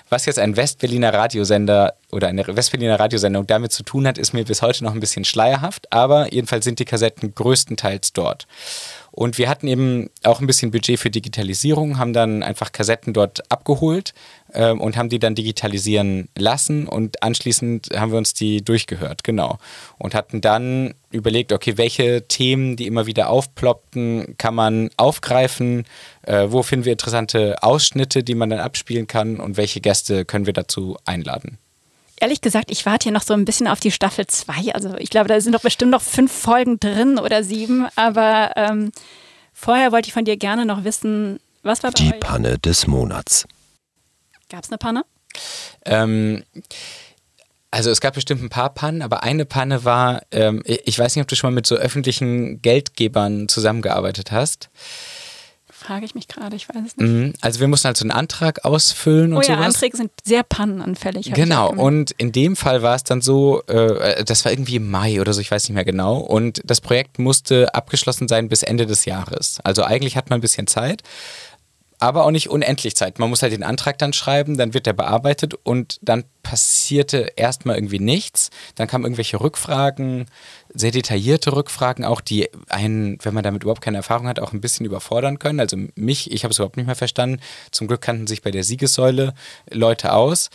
Was 0.09 0.27
jetzt 0.27 0.39
ein 0.39 0.57
Westberliner 0.57 1.13
Radiosender 1.13 1.95
oder 2.13 2.29
eine 2.29 2.45
Westberliner 2.47 3.01
Radiosendung 3.01 3.47
damit 3.47 3.73
zu 3.73 3.83
tun 3.83 4.07
hat, 4.07 4.19
ist 4.19 4.33
mir 4.33 4.45
bis 4.45 4.63
heute 4.63 4.85
noch 4.85 4.93
ein 4.95 5.01
bisschen 5.01 5.25
schleierhaft, 5.25 5.93
aber 5.93 6.33
jedenfalls 6.33 6.65
sind 6.65 6.79
die 6.79 6.85
Kassetten 6.85 7.35
größtenteils 7.35 8.13
dort. 8.13 8.47
Und 9.17 9.39
wir 9.39 9.49
hatten 9.49 9.69
eben 9.69 10.11
auch 10.25 10.41
ein 10.41 10.49
bisschen 10.49 10.73
Budget 10.73 10.99
für 10.99 11.09
Digitalisierung, 11.09 11.99
haben 11.99 12.13
dann 12.13 12.43
einfach 12.43 12.73
Kassetten 12.73 13.13
dort 13.13 13.49
abgeholt 13.49 14.13
ähm, 14.53 14.81
und 14.81 14.97
haben 14.97 15.09
die 15.09 15.21
dann 15.21 15.37
digitalisieren 15.37 16.29
lassen 16.37 16.89
und 16.89 17.23
anschließend 17.23 17.91
haben 17.95 18.11
wir 18.11 18.19
uns 18.19 18.35
die 18.35 18.65
durchgehört, 18.65 19.23
genau. 19.23 19.59
Und 19.99 20.17
hatten 20.17 20.41
dann 20.41 20.95
überlegt, 21.13 21.53
okay, 21.53 21.77
welche 21.77 22.27
Themen, 22.27 22.75
die 22.75 22.89
immer 22.89 23.07
wieder 23.07 23.31
aufploppten, 23.31 24.35
kann 24.37 24.57
man 24.57 24.91
aufgreifen, 24.97 25.85
äh, 26.23 26.47
wo 26.49 26.65
finden 26.65 26.85
wir 26.85 26.93
interessante 26.93 27.63
Ausschnitte, 27.63 28.25
die 28.25 28.35
man 28.35 28.51
dann 28.51 28.59
abspielen 28.59 29.07
kann 29.07 29.39
und 29.39 29.57
welche 29.57 29.81
Gäste 29.81 30.25
können 30.25 30.47
wir 30.47 30.55
dazu 30.55 30.97
einladen. 31.05 31.59
Ehrlich 32.25 32.41
gesagt, 32.41 32.71
ich 32.71 32.87
warte 32.87 33.03
hier 33.05 33.13
noch 33.13 33.23
so 33.23 33.35
ein 33.35 33.45
bisschen 33.45 33.69
auf 33.69 33.81
die 33.81 33.91
Staffel 33.91 34.27
2. 34.27 34.73
Also 34.73 34.97
ich 34.97 35.11
glaube, 35.11 35.29
da 35.29 35.39
sind 35.43 35.53
doch 35.53 35.61
bestimmt 35.61 35.91
noch 35.91 36.01
fünf 36.01 36.33
Folgen 36.33 36.81
drin 36.81 37.19
oder 37.19 37.45
sieben. 37.45 37.87
Aber 37.97 38.53
ähm, 38.57 38.93
vorher 39.53 39.93
wollte 39.93 40.09
ich 40.09 40.15
von 40.15 40.25
dir 40.25 40.39
gerne 40.39 40.65
noch 40.65 40.85
wissen, 40.85 41.39
was 41.63 41.83
war 41.83 41.91
bei 41.91 41.97
Die 41.99 42.15
euch? 42.15 42.21
Panne 42.21 42.59
des 42.59 42.87
Monats. 42.87 43.45
Gab 44.49 44.65
es 44.65 44.71
eine 44.71 44.79
Panne? 44.79 45.05
Ähm, 45.85 46.45
also 47.71 47.91
es 47.91 48.01
gab 48.01 48.15
bestimmt 48.15 48.43
ein 48.43 48.49
paar 48.49 48.71
Pannen, 48.73 49.03
aber 49.03 49.23
eine 49.23 49.45
Panne 49.45 49.85
war, 49.85 50.23
ähm, 50.31 50.63
ich 50.65 50.99
weiß 50.99 51.15
nicht, 51.17 51.23
ob 51.23 51.29
du 51.29 51.37
schon 51.37 51.51
mal 51.51 51.57
mit 51.57 51.67
so 51.67 51.75
öffentlichen 51.75 52.63
Geldgebern 52.63 53.49
zusammengearbeitet 53.49 54.33
hast. 54.33 54.71
Frage 55.85 56.07
ich 56.07 56.15
mich 56.15 56.29
gerade, 56.29 56.57
ich 56.57 56.67
weiß 56.67 56.77
es 56.87 56.97
nicht. 56.97 57.11
Mhm. 57.11 57.35
Also 57.43 57.61
wir 57.61 57.69
mussten 57.69 57.89
halt 57.89 57.99
so 57.99 58.05
einen 58.05 58.11
Antrag 58.11 58.65
ausfüllen 58.65 59.35
Oh 59.35 59.37
und 59.37 59.47
ja, 59.47 59.57
sowas. 59.57 59.75
Anträge 59.75 59.97
sind 59.99 60.13
sehr 60.25 60.43
pannenanfällig. 60.43 61.31
Genau, 61.35 61.71
und 61.71 62.13
in 62.13 62.33
dem 62.33 62.57
Fall 62.57 62.81
war 62.83 62.95
es 62.95 63.05
dann 63.05 63.21
so, 63.21 63.63
äh, 63.67 64.25
das 64.25 64.47
war 64.47 64.53
irgendwie 64.53 64.77
im 64.77 64.91
Mai 64.91 65.21
oder 65.21 65.35
so, 65.35 65.43
ich 65.43 65.51
weiß 65.51 65.69
nicht 65.69 65.75
mehr 65.75 65.85
genau. 65.85 66.17
Und 66.17 66.63
das 66.65 66.81
Projekt 66.81 67.19
musste 67.19 67.75
abgeschlossen 67.75 68.29
sein 68.29 68.49
bis 68.49 68.63
Ende 68.63 68.87
des 68.87 69.05
Jahres. 69.05 69.59
Also 69.63 69.83
eigentlich 69.83 70.17
hat 70.17 70.31
man 70.31 70.39
ein 70.39 70.41
bisschen 70.41 70.67
Zeit, 70.67 71.03
aber 71.99 72.25
auch 72.25 72.31
nicht 72.31 72.49
unendlich 72.49 72.97
Zeit. 72.97 73.19
Man 73.19 73.29
muss 73.29 73.43
halt 73.43 73.53
den 73.53 73.63
Antrag 73.63 73.99
dann 73.99 74.15
schreiben, 74.15 74.57
dann 74.57 74.73
wird 74.73 74.87
der 74.87 74.95
bearbeitet 74.95 75.55
und 75.65 75.99
dann 76.01 76.25
passierte 76.45 77.33
erstmal 77.35 77.75
irgendwie 77.77 77.99
nichts. 77.99 78.51
Dann 78.77 78.87
kamen 78.87 79.05
irgendwelche 79.05 79.41
Rückfragen, 79.41 80.27
sehr 80.73 80.93
detaillierte 80.93 81.53
Rückfragen, 81.53 82.05
auch 82.05 82.21
die 82.21 82.49
einen, 82.69 83.19
wenn 83.23 83.35
man 83.35 83.43
damit 83.43 83.65
überhaupt 83.65 83.81
keine 83.81 83.97
Erfahrung 83.97 84.29
hat, 84.29 84.39
auch 84.39 84.53
ein 84.53 84.61
bisschen 84.61 84.87
überfordern 84.87 85.41
können. 85.41 85.59
Also 85.59 85.77
mich, 85.97 86.31
ich 86.31 86.45
habe 86.45 86.53
es 86.53 86.59
überhaupt 86.59 86.77
nicht 86.77 86.87
mehr 86.87 86.95
verstanden. 86.95 87.41
Zum 87.73 87.89
Glück 87.89 88.03
kannten 88.03 88.29
sich 88.29 88.43
bei 88.43 88.53
der 88.53 88.63
Siegessäule 88.63 89.35
Leute 89.71 90.13
aus, 90.13 90.51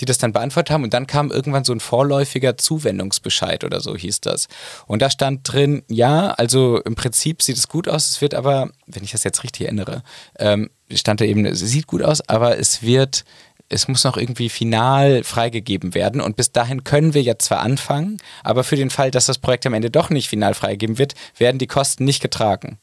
die 0.00 0.04
das 0.04 0.18
dann 0.18 0.32
beantwortet 0.32 0.70
haben. 0.70 0.84
Und 0.84 0.94
dann 0.94 1.06
kam 1.06 1.30
irgendwann 1.30 1.64
so 1.64 1.72
ein 1.72 1.80
vorläufiger 1.80 2.56
Zuwendungsbescheid 2.56 3.64
oder 3.64 3.80
so 3.80 3.96
hieß 3.96 4.20
das. 4.20 4.48
Und 4.86 5.02
da 5.02 5.10
stand 5.10 5.40
drin, 5.52 5.82
ja, 5.88 6.30
also 6.30 6.80
im 6.82 6.94
Prinzip 6.94 7.42
sieht 7.42 7.56
es 7.56 7.68
gut 7.68 7.88
aus, 7.88 8.08
es 8.08 8.20
wird 8.20 8.34
aber, 8.34 8.70
wenn 8.86 9.04
ich 9.04 9.12
das 9.12 9.24
jetzt 9.24 9.42
richtig 9.42 9.66
erinnere, 9.66 10.02
ähm, 10.38 10.70
stand 10.92 11.20
da 11.20 11.24
eben, 11.24 11.44
es 11.44 11.58
sieht 11.58 11.86
gut 11.86 12.02
aus, 12.02 12.26
aber 12.28 12.58
es 12.58 12.82
wird 12.82 13.24
es 13.68 13.88
muss 13.88 14.04
noch 14.04 14.16
irgendwie 14.16 14.48
final 14.48 15.24
freigegeben 15.24 15.94
werden. 15.94 16.20
Und 16.20 16.36
bis 16.36 16.52
dahin 16.52 16.84
können 16.84 17.14
wir 17.14 17.22
jetzt 17.22 17.46
zwar 17.46 17.60
anfangen, 17.60 18.18
aber 18.44 18.64
für 18.64 18.76
den 18.76 18.90
Fall, 18.90 19.10
dass 19.10 19.26
das 19.26 19.38
Projekt 19.38 19.66
am 19.66 19.74
Ende 19.74 19.90
doch 19.90 20.10
nicht 20.10 20.28
final 20.28 20.54
freigegeben 20.54 20.98
wird, 20.98 21.14
werden 21.36 21.58
die 21.58 21.66
Kosten 21.66 22.04
nicht 22.04 22.22
getragen. 22.22 22.78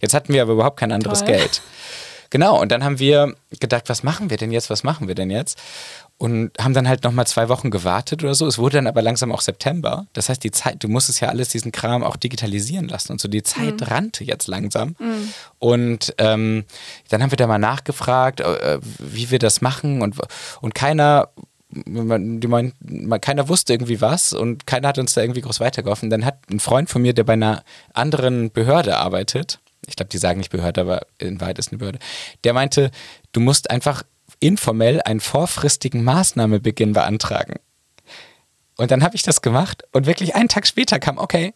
Jetzt 0.00 0.14
hatten 0.14 0.32
wir 0.32 0.42
aber 0.42 0.52
überhaupt 0.52 0.78
kein 0.78 0.92
anderes 0.92 1.20
Toll. 1.20 1.28
Geld. 1.28 1.62
Genau, 2.30 2.60
und 2.60 2.70
dann 2.70 2.84
haben 2.84 2.98
wir 2.98 3.34
gedacht, 3.58 3.88
was 3.88 4.02
machen 4.02 4.30
wir 4.30 4.36
denn 4.36 4.52
jetzt, 4.52 4.70
was 4.70 4.84
machen 4.84 5.08
wir 5.08 5.14
denn 5.14 5.30
jetzt? 5.30 5.58
und 6.20 6.50
haben 6.60 6.74
dann 6.74 6.86
halt 6.86 7.02
nochmal 7.02 7.26
zwei 7.26 7.48
Wochen 7.48 7.70
gewartet 7.70 8.22
oder 8.22 8.34
so. 8.34 8.46
Es 8.46 8.58
wurde 8.58 8.76
dann 8.76 8.86
aber 8.86 9.00
langsam 9.00 9.32
auch 9.32 9.40
September. 9.40 10.06
Das 10.12 10.28
heißt, 10.28 10.44
die 10.44 10.50
Zeit, 10.50 10.84
du 10.84 10.88
musstest 10.88 11.22
ja 11.22 11.28
alles 11.28 11.48
diesen 11.48 11.72
Kram 11.72 12.04
auch 12.04 12.16
digitalisieren 12.16 12.88
lassen 12.88 13.12
und 13.12 13.22
so. 13.22 13.26
Die 13.26 13.42
Zeit 13.42 13.80
mhm. 13.80 13.86
rannte 13.86 14.24
jetzt 14.24 14.46
langsam. 14.46 14.96
Mhm. 14.98 15.32
Und 15.58 16.14
ähm, 16.18 16.66
dann 17.08 17.22
haben 17.22 17.32
wir 17.32 17.38
da 17.38 17.46
mal 17.46 17.56
nachgefragt, 17.56 18.40
äh, 18.40 18.80
wie 18.98 19.30
wir 19.30 19.38
das 19.38 19.62
machen 19.62 20.02
und, 20.02 20.16
und 20.60 20.74
keiner 20.74 21.30
die 21.72 22.48
meinen, 22.48 22.72
keiner 23.20 23.48
wusste 23.48 23.72
irgendwie 23.72 24.00
was 24.00 24.32
und 24.32 24.66
keiner 24.66 24.88
hat 24.88 24.98
uns 24.98 25.14
da 25.14 25.20
irgendwie 25.20 25.40
groß 25.40 25.60
weitergeholfen. 25.60 26.10
Dann 26.10 26.24
hat 26.24 26.38
ein 26.50 26.58
Freund 26.58 26.90
von 26.90 27.00
mir, 27.00 27.14
der 27.14 27.22
bei 27.22 27.34
einer 27.34 27.62
anderen 27.94 28.50
Behörde 28.50 28.96
arbeitet, 28.96 29.60
ich 29.86 29.96
glaube, 29.96 30.10
die 30.10 30.18
sagen 30.18 30.38
nicht 30.38 30.50
Behörde, 30.50 30.82
aber 30.82 31.06
in 31.18 31.40
Wahrheit 31.40 31.58
ist 31.58 31.70
eine 31.70 31.78
Behörde, 31.78 31.98
der 32.44 32.52
meinte, 32.52 32.90
du 33.32 33.40
musst 33.40 33.70
einfach 33.70 34.02
informell 34.38 35.00
einen 35.02 35.20
vorfristigen 35.20 36.04
Maßnahmebeginn 36.04 36.92
beantragen. 36.92 37.56
Und 38.76 38.90
dann 38.90 39.02
habe 39.02 39.16
ich 39.16 39.22
das 39.22 39.42
gemacht 39.42 39.84
und 39.92 40.06
wirklich 40.06 40.34
einen 40.34 40.48
Tag 40.48 40.66
später 40.66 40.98
kam, 40.98 41.18
okay, 41.18 41.52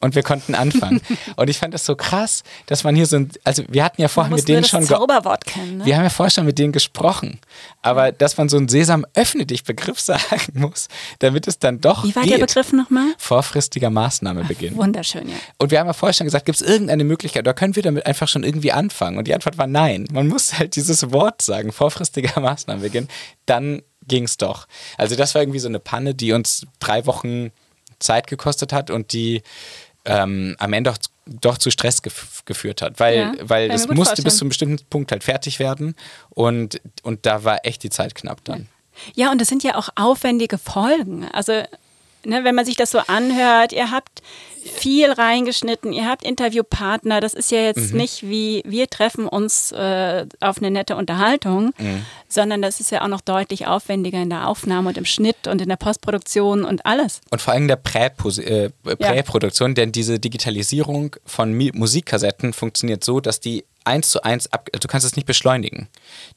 und 0.00 0.14
wir 0.14 0.22
konnten 0.22 0.54
anfangen. 0.54 1.00
und 1.36 1.50
ich 1.50 1.58
fand 1.58 1.74
das 1.74 1.84
so 1.84 1.94
krass, 1.94 2.42
dass 2.66 2.84
man 2.84 2.96
hier 2.96 3.06
so 3.06 3.16
ein, 3.16 3.30
also 3.44 3.62
wir 3.68 3.84
hatten 3.84 4.00
ja 4.00 4.08
vorher 4.08 4.34
mit 4.34 4.48
denen 4.48 4.64
schon, 4.64 4.82
Zauberwort 4.82 5.44
kennen, 5.44 5.78
ne? 5.78 5.84
wir 5.84 5.96
haben 5.96 6.02
ja 6.02 6.10
vorher 6.10 6.30
schon 6.30 6.46
mit 6.46 6.58
denen 6.58 6.72
gesprochen, 6.72 7.38
aber 7.82 8.12
dass 8.12 8.36
man 8.36 8.48
so 8.48 8.56
einen 8.56 8.68
Sesam 8.68 9.06
öffne 9.14 9.46
dich 9.46 9.64
Begriff 9.64 10.00
sagen 10.00 10.52
muss, 10.54 10.88
damit 11.18 11.46
es 11.46 11.58
dann 11.58 11.80
doch 11.80 12.04
Wie 12.04 12.14
war 12.16 12.22
geht. 12.22 12.32
der 12.32 12.46
Begriff 12.46 12.72
nochmal? 12.72 13.12
Vorfristiger 13.18 13.90
Maßnahmebeginn. 13.90 14.76
Wunderschön, 14.76 15.28
ja. 15.28 15.36
Und 15.58 15.70
wir 15.70 15.78
haben 15.78 15.86
ja 15.86 15.92
vorher 15.92 16.14
schon 16.14 16.26
gesagt, 16.26 16.46
gibt 16.46 16.60
es 16.60 16.66
irgendeine 16.66 17.04
Möglichkeit 17.04 17.42
oder 17.42 17.54
können 17.54 17.76
wir 17.76 17.82
damit 17.82 18.06
einfach 18.06 18.28
schon 18.28 18.42
irgendwie 18.42 18.72
anfangen? 18.72 19.18
Und 19.18 19.28
die 19.28 19.34
Antwort 19.34 19.58
war 19.58 19.66
nein. 19.66 20.06
Man 20.12 20.28
muss 20.28 20.58
halt 20.58 20.76
dieses 20.76 21.12
Wort 21.12 21.42
sagen, 21.42 21.72
vorfristiger 21.72 22.40
Maßnahmenbeginn, 22.40 23.08
dann 23.46 23.82
ging 24.06 24.24
es 24.24 24.36
doch. 24.36 24.66
Also 24.96 25.14
das 25.14 25.34
war 25.34 25.42
irgendwie 25.42 25.58
so 25.58 25.68
eine 25.68 25.78
Panne, 25.78 26.14
die 26.14 26.32
uns 26.32 26.66
drei 26.78 27.06
Wochen 27.06 27.50
Zeit 27.98 28.26
gekostet 28.26 28.72
hat 28.72 28.90
und 28.90 29.12
die 29.12 29.42
ähm, 30.04 30.56
am 30.58 30.72
Ende 30.72 30.90
doch, 30.90 30.98
doch 31.26 31.58
zu 31.58 31.70
Stress 31.70 32.02
gef 32.02 32.42
geführt 32.44 32.82
hat, 32.82 32.98
weil, 32.98 33.16
ja, 33.16 33.32
weil 33.42 33.68
das 33.68 33.86
musste 33.86 33.94
vorstellen. 33.94 34.24
bis 34.24 34.36
zu 34.36 34.44
einem 34.44 34.48
bestimmten 34.48 34.84
Punkt 34.88 35.12
halt 35.12 35.24
fertig 35.24 35.58
werden 35.58 35.94
und, 36.30 36.80
und 37.02 37.26
da 37.26 37.44
war 37.44 37.64
echt 37.64 37.82
die 37.82 37.90
Zeit 37.90 38.14
knapp 38.14 38.44
dann. 38.44 38.68
Ja, 39.14 39.30
und 39.30 39.40
das 39.40 39.48
sind 39.48 39.62
ja 39.62 39.76
auch 39.76 39.88
aufwendige 39.94 40.58
Folgen. 40.58 41.28
Also 41.32 41.52
ne, 42.24 42.44
wenn 42.44 42.54
man 42.54 42.64
sich 42.64 42.76
das 42.76 42.90
so 42.90 42.98
anhört, 42.98 43.72
ihr 43.72 43.90
habt 43.90 44.22
viel 44.62 45.10
reingeschnitten, 45.10 45.92
ihr 45.92 46.06
habt 46.06 46.24
Interviewpartner, 46.24 47.20
das 47.20 47.34
ist 47.34 47.50
ja 47.50 47.60
jetzt 47.60 47.92
mhm. 47.92 47.98
nicht 47.98 48.28
wie 48.28 48.62
wir 48.66 48.88
treffen 48.88 49.26
uns 49.26 49.72
äh, 49.72 50.26
auf 50.40 50.58
eine 50.58 50.70
nette 50.70 50.96
Unterhaltung, 50.96 51.72
mhm. 51.78 52.04
sondern 52.28 52.62
das 52.62 52.80
ist 52.80 52.90
ja 52.90 53.02
auch 53.02 53.08
noch 53.08 53.20
deutlich 53.20 53.66
aufwendiger 53.66 54.20
in 54.20 54.30
der 54.30 54.48
Aufnahme 54.48 54.90
und 54.90 54.98
im 54.98 55.04
Schnitt 55.04 55.46
und 55.46 55.60
in 55.60 55.68
der 55.68 55.76
Postproduktion 55.76 56.64
und 56.64 56.84
alles. 56.86 57.20
Und 57.30 57.40
vor 57.40 57.54
allem 57.54 57.68
der 57.68 57.76
äh, 57.76 57.80
Präproduktion, 57.80 59.70
äh, 59.70 59.74
Prä 59.74 59.80
ja. 59.80 59.84
denn 59.84 59.92
diese 59.92 60.18
Digitalisierung 60.18 61.16
von 61.24 61.54
Musikkassetten 61.54 62.52
funktioniert 62.52 63.04
so, 63.04 63.20
dass 63.20 63.40
die 63.40 63.64
eins 63.84 64.10
zu 64.10 64.22
eins 64.22 64.52
ab, 64.52 64.68
du 64.72 64.88
kannst 64.88 65.06
es 65.06 65.16
nicht 65.16 65.26
beschleunigen. 65.26 65.88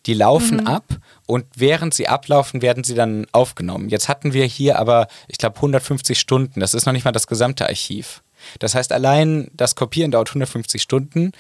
Die 0.05 0.13
laufen 0.13 0.61
mhm. 0.61 0.67
ab 0.67 0.85
und 1.25 1.45
während 1.55 1.93
sie 1.93 2.07
ablaufen, 2.07 2.61
werden 2.61 2.83
sie 2.83 2.95
dann 2.95 3.27
aufgenommen. 3.31 3.89
Jetzt 3.89 4.09
hatten 4.09 4.33
wir 4.33 4.45
hier 4.45 4.79
aber, 4.79 5.07
ich 5.27 5.37
glaube, 5.37 5.57
150 5.57 6.19
Stunden. 6.19 6.59
Das 6.59 6.73
ist 6.73 6.85
noch 6.85 6.93
nicht 6.93 7.05
mal 7.05 7.11
das 7.11 7.27
gesamte 7.27 7.67
Archiv. 7.67 8.23
Das 8.59 8.75
heißt, 8.75 8.91
allein 8.91 9.49
das 9.53 9.75
Kopieren 9.75 10.11
dauert 10.11 10.29
150 10.29 10.81
Stunden. 10.81 11.31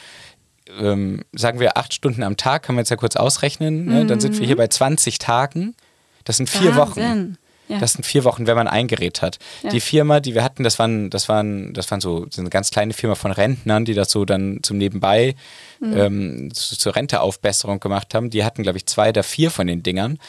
Ähm, 0.79 1.23
sagen 1.33 1.59
wir 1.59 1.77
acht 1.77 1.93
Stunden 1.93 2.23
am 2.23 2.37
Tag, 2.37 2.63
kann 2.63 2.75
man 2.75 2.81
jetzt 2.81 2.89
ja 2.89 2.95
kurz 2.95 3.15
ausrechnen. 3.15 3.85
Ne? 3.85 4.03
Mhm. 4.03 4.07
Dann 4.07 4.19
sind 4.19 4.39
wir 4.39 4.47
hier 4.47 4.55
bei 4.55 4.67
20 4.67 5.17
Tagen. 5.17 5.75
Das 6.23 6.37
sind 6.37 6.49
vier 6.49 6.75
Wahnsinn. 6.75 7.03
Wochen. 7.03 7.37
Ja. 7.69 7.79
Das 7.79 7.93
sind 7.93 8.05
vier 8.05 8.23
Wochen, 8.23 8.45
wenn 8.45 8.55
man 8.55 8.67
ein 8.67 8.87
Gerät 8.87 9.21
hat. 9.21 9.39
Ja. 9.61 9.69
Die 9.69 9.79
Firma, 9.79 10.19
die 10.19 10.33
wir 10.33 10.43
hatten, 10.43 10.63
das 10.63 10.79
waren, 10.79 11.09
das 11.09 11.29
waren, 11.29 11.73
das 11.73 11.89
waren 11.91 12.01
so 12.01 12.27
eine 12.37 12.49
ganz 12.49 12.71
kleine 12.71 12.93
Firma 12.93 13.15
von 13.15 13.31
Rentnern, 13.31 13.85
die 13.85 13.93
das 13.93 14.11
so 14.11 14.25
dann 14.25 14.59
zum 14.63 14.77
Nebenbei 14.77 15.35
mhm. 15.79 15.97
ähm, 15.97 16.53
zu, 16.53 16.77
zur 16.77 16.95
Renteaufbesserung 16.95 17.79
gemacht 17.79 18.13
haben. 18.13 18.29
Die 18.29 18.43
hatten, 18.43 18.63
glaube 18.63 18.77
ich, 18.77 18.85
zwei 18.85 19.09
oder 19.09 19.23
vier 19.23 19.49
von 19.49 19.67
den 19.67 19.81
Dingern. 19.81 20.19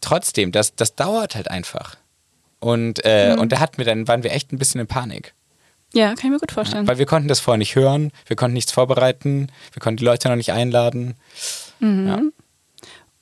Trotzdem, 0.00 0.52
das, 0.52 0.74
das 0.74 0.94
dauert 0.94 1.34
halt 1.34 1.50
einfach. 1.50 1.96
Und, 2.60 3.04
äh, 3.04 3.34
mhm. 3.34 3.40
und 3.40 3.52
da 3.52 3.60
hatten 3.60 3.78
wir 3.78 3.84
dann, 3.84 4.08
waren 4.08 4.22
wir 4.22 4.32
echt 4.32 4.52
ein 4.52 4.58
bisschen 4.58 4.80
in 4.80 4.86
Panik. 4.86 5.34
Ja, 5.92 6.08
kann 6.14 6.26
ich 6.26 6.30
mir 6.30 6.38
gut 6.38 6.52
vorstellen. 6.52 6.84
Ja, 6.84 6.88
weil 6.88 6.98
wir 6.98 7.06
konnten 7.06 7.28
das 7.28 7.40
vorher 7.40 7.58
nicht 7.58 7.74
hören, 7.74 8.12
wir 8.26 8.36
konnten 8.36 8.54
nichts 8.54 8.72
vorbereiten, 8.72 9.48
wir 9.72 9.80
konnten 9.80 9.96
die 9.96 10.04
Leute 10.04 10.28
noch 10.28 10.36
nicht 10.36 10.52
einladen. 10.52 11.16
Mhm. 11.80 12.32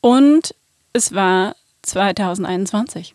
Und 0.01 0.55
es 0.93 1.15
war 1.15 1.57
2021. 1.83 3.15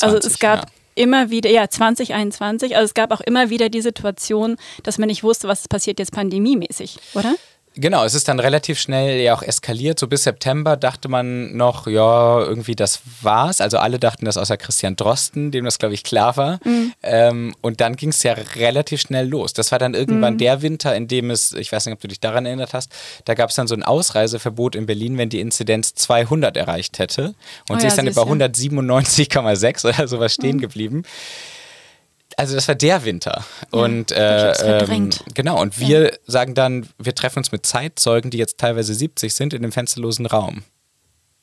20, 0.00 0.16
also 0.16 0.28
es 0.28 0.38
gab 0.38 0.64
ja. 0.64 0.66
immer 0.94 1.30
wieder, 1.30 1.50
ja, 1.50 1.68
2021, 1.68 2.76
also 2.76 2.84
es 2.86 2.94
gab 2.94 3.12
auch 3.12 3.20
immer 3.20 3.50
wieder 3.50 3.68
die 3.68 3.80
Situation, 3.80 4.56
dass 4.82 4.98
man 4.98 5.08
nicht 5.08 5.22
wusste, 5.22 5.48
was 5.48 5.68
passiert 5.68 5.98
jetzt 5.98 6.12
pandemiemäßig, 6.12 6.98
oder? 7.14 7.34
Genau, 7.76 8.04
es 8.04 8.14
ist 8.14 8.26
dann 8.26 8.40
relativ 8.40 8.80
schnell 8.80 9.20
ja 9.20 9.32
auch 9.32 9.42
eskaliert. 9.42 10.00
So 10.00 10.08
bis 10.08 10.24
September 10.24 10.76
dachte 10.76 11.08
man 11.08 11.56
noch, 11.56 11.86
ja, 11.86 12.40
irgendwie 12.40 12.74
das 12.74 13.00
war's. 13.22 13.60
Also 13.60 13.78
alle 13.78 14.00
dachten 14.00 14.24
das 14.24 14.36
außer 14.36 14.56
Christian 14.56 14.96
Drosten, 14.96 15.52
dem 15.52 15.64
das, 15.64 15.78
glaube 15.78 15.94
ich, 15.94 16.02
klar 16.02 16.36
war. 16.36 16.58
Mhm. 16.64 16.92
Ähm, 17.04 17.54
und 17.60 17.80
dann 17.80 17.94
ging 17.94 18.08
es 18.08 18.24
ja 18.24 18.32
relativ 18.56 19.02
schnell 19.02 19.28
los. 19.28 19.52
Das 19.52 19.70
war 19.70 19.78
dann 19.78 19.94
irgendwann 19.94 20.34
mhm. 20.34 20.38
der 20.38 20.62
Winter, 20.62 20.96
in 20.96 21.06
dem 21.06 21.30
es, 21.30 21.52
ich 21.52 21.70
weiß 21.70 21.86
nicht, 21.86 21.94
ob 21.94 22.00
du 22.00 22.08
dich 22.08 22.18
daran 22.18 22.44
erinnert 22.44 22.74
hast, 22.74 22.90
da 23.24 23.34
gab 23.34 23.50
es 23.50 23.56
dann 23.56 23.68
so 23.68 23.76
ein 23.76 23.84
Ausreiseverbot 23.84 24.74
in 24.74 24.86
Berlin, 24.86 25.16
wenn 25.16 25.28
die 25.28 25.40
Inzidenz 25.40 25.94
200 25.94 26.56
erreicht 26.56 26.98
hätte. 26.98 27.34
Und 27.68 27.76
oh 27.76 27.78
sie 27.78 27.82
ja, 27.82 27.88
ist 27.88 27.98
dann 27.98 28.08
über 28.08 28.22
197,6 28.22 29.88
oder 29.88 30.08
sowas 30.08 30.34
stehen 30.34 30.56
mhm. 30.56 30.60
geblieben 30.60 31.04
also 32.36 32.54
das 32.54 32.68
war 32.68 32.74
der 32.74 33.04
Winter. 33.04 33.44
Ja, 33.72 33.80
und 33.80 34.12
äh, 34.12 34.82
ähm, 34.84 35.10
genau, 35.34 35.60
und 35.60 35.78
wir 35.78 36.04
ja. 36.04 36.16
sagen 36.26 36.54
dann, 36.54 36.88
wir 36.98 37.14
treffen 37.14 37.38
uns 37.38 37.52
mit 37.52 37.66
Zeitzeugen, 37.66 38.30
die 38.30 38.38
jetzt 38.38 38.58
teilweise 38.58 38.94
70 38.94 39.34
sind, 39.34 39.54
in 39.54 39.62
dem 39.62 39.72
fensterlosen 39.72 40.26
Raum. 40.26 40.62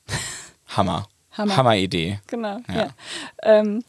Hammer. 0.68 1.08
Hammer. 1.32 1.56
Hammer-Idee. 1.56 2.20
Genau, 2.26 2.58
ja. 2.68 2.74
ja. 2.74 2.88
Ähm, 3.42 3.84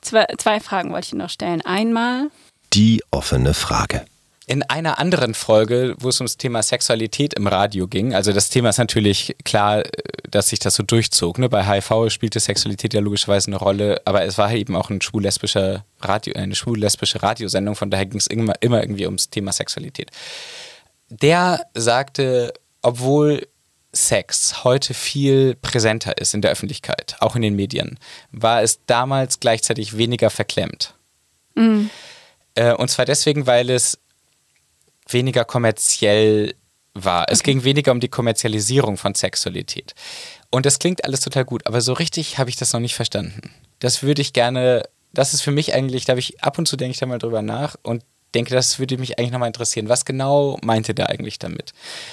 zwei, 0.00 0.26
zwei 0.38 0.60
Fragen 0.60 0.92
wollte 0.92 1.08
ich 1.08 1.14
noch 1.14 1.30
stellen. 1.30 1.60
Einmal. 1.62 2.30
Die 2.72 3.02
offene 3.10 3.52
Frage 3.54 4.04
in 4.48 4.62
einer 4.62 5.00
anderen 5.00 5.34
Folge, 5.34 5.96
wo 5.98 6.08
es 6.08 6.20
ums 6.20 6.36
Thema 6.36 6.62
Sexualität 6.62 7.34
im 7.34 7.48
Radio 7.48 7.88
ging, 7.88 8.14
also 8.14 8.32
das 8.32 8.48
Thema 8.48 8.68
ist 8.68 8.78
natürlich 8.78 9.36
klar, 9.44 9.80
äh, 9.80 9.90
dass 10.30 10.50
sich 10.50 10.60
das 10.60 10.76
so 10.76 10.84
durchzog. 10.84 11.38
Ne? 11.38 11.48
Bei 11.48 11.64
HIV 11.64 12.10
spielte 12.10 12.38
Sexualität 12.38 12.94
ja 12.94 13.00
logischerweise 13.00 13.48
eine 13.48 13.56
Rolle, 13.56 14.00
aber 14.04 14.24
es 14.24 14.38
war 14.38 14.52
eben 14.52 14.76
auch 14.76 14.88
ein 14.88 15.00
schwul-lesbischer 15.00 15.84
Radio, 16.00 16.34
eine 16.34 16.54
schwul-lesbische 16.54 17.22
Radiosendung, 17.22 17.74
von 17.74 17.90
daher 17.90 18.06
ging 18.06 18.18
es 18.18 18.28
immer, 18.28 18.54
immer 18.60 18.80
irgendwie 18.80 19.06
ums 19.06 19.30
Thema 19.30 19.52
Sexualität. 19.52 20.10
Der 21.08 21.66
sagte, 21.74 22.52
obwohl 22.82 23.46
Sex 23.92 24.62
heute 24.62 24.94
viel 24.94 25.56
präsenter 25.56 26.18
ist 26.18 26.34
in 26.34 26.42
der 26.42 26.52
Öffentlichkeit, 26.52 27.16
auch 27.20 27.34
in 27.34 27.42
den 27.42 27.56
Medien, 27.56 27.98
war 28.30 28.62
es 28.62 28.80
damals 28.86 29.40
gleichzeitig 29.40 29.96
weniger 29.96 30.30
verklemmt. 30.30 30.94
Mhm. 31.54 31.90
Äh, 32.54 32.74
und 32.74 32.90
zwar 32.90 33.06
deswegen, 33.06 33.46
weil 33.46 33.70
es 33.70 33.98
weniger 35.08 35.44
kommerziell 35.44 36.54
war. 36.94 37.22
Okay. 37.22 37.32
Es 37.32 37.42
ging 37.42 37.64
weniger 37.64 37.92
um 37.92 38.00
die 38.00 38.08
Kommerzialisierung 38.08 38.96
von 38.96 39.14
Sexualität. 39.14 39.94
Und 40.50 40.66
das 40.66 40.78
klingt 40.78 41.04
alles 41.04 41.20
total 41.20 41.44
gut, 41.44 41.66
aber 41.66 41.80
so 41.80 41.92
richtig 41.92 42.38
habe 42.38 42.50
ich 42.50 42.56
das 42.56 42.72
noch 42.72 42.80
nicht 42.80 42.94
verstanden. 42.94 43.52
Das 43.78 44.02
würde 44.02 44.22
ich 44.22 44.32
gerne, 44.32 44.84
das 45.12 45.34
ist 45.34 45.42
für 45.42 45.50
mich 45.50 45.74
eigentlich, 45.74 46.04
da 46.04 46.12
habe 46.12 46.20
ich 46.20 46.42
ab 46.42 46.58
und 46.58 46.66
zu 46.66 46.76
denke 46.76 46.92
ich 46.92 46.98
da 46.98 47.06
mal 47.06 47.18
drüber 47.18 47.42
nach 47.42 47.76
und 47.82 48.02
denke, 48.34 48.54
das 48.54 48.78
würde 48.78 48.98
mich 48.98 49.18
eigentlich 49.18 49.32
nochmal 49.32 49.48
interessieren. 49.48 49.88
Was 49.88 50.04
genau 50.04 50.58
meinte 50.62 50.94
der 50.94 51.10
eigentlich 51.10 51.38
damit? 51.38 51.72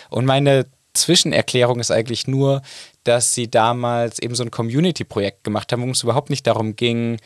Und 0.09 0.25
meine 0.25 0.65
Zwischenerklärung 0.93 1.79
ist 1.79 1.91
eigentlich 1.91 2.27
nur, 2.27 2.61
dass 3.03 3.33
sie 3.33 3.49
damals 3.49 4.19
eben 4.19 4.35
so 4.35 4.43
ein 4.43 4.51
Community-Projekt 4.51 5.43
gemacht 5.43 5.71
haben, 5.71 5.85
wo 5.85 5.91
es 5.91 6.03
überhaupt 6.03 6.29
nicht 6.29 6.45
darum 6.45 6.75
ging, 6.75 7.17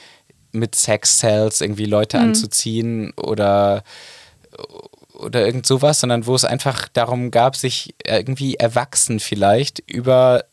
mit 0.51 0.75
Sex-Cells 0.75 1.61
irgendwie 1.61 1.85
Leute 1.85 2.17
mhm. 2.17 2.23
anzuziehen 2.23 3.13
oder 3.17 3.83
oder 5.17 5.45
irgend 5.45 5.65
sowas, 5.65 5.99
sondern 5.99 6.25
wo 6.25 6.35
es 6.35 6.45
einfach 6.45 6.87
darum 6.89 7.31
gab, 7.31 7.55
sich 7.55 7.95
irgendwie 8.05 8.55
erwachsen 8.55 9.19
vielleicht 9.19 9.79
über 9.79 10.45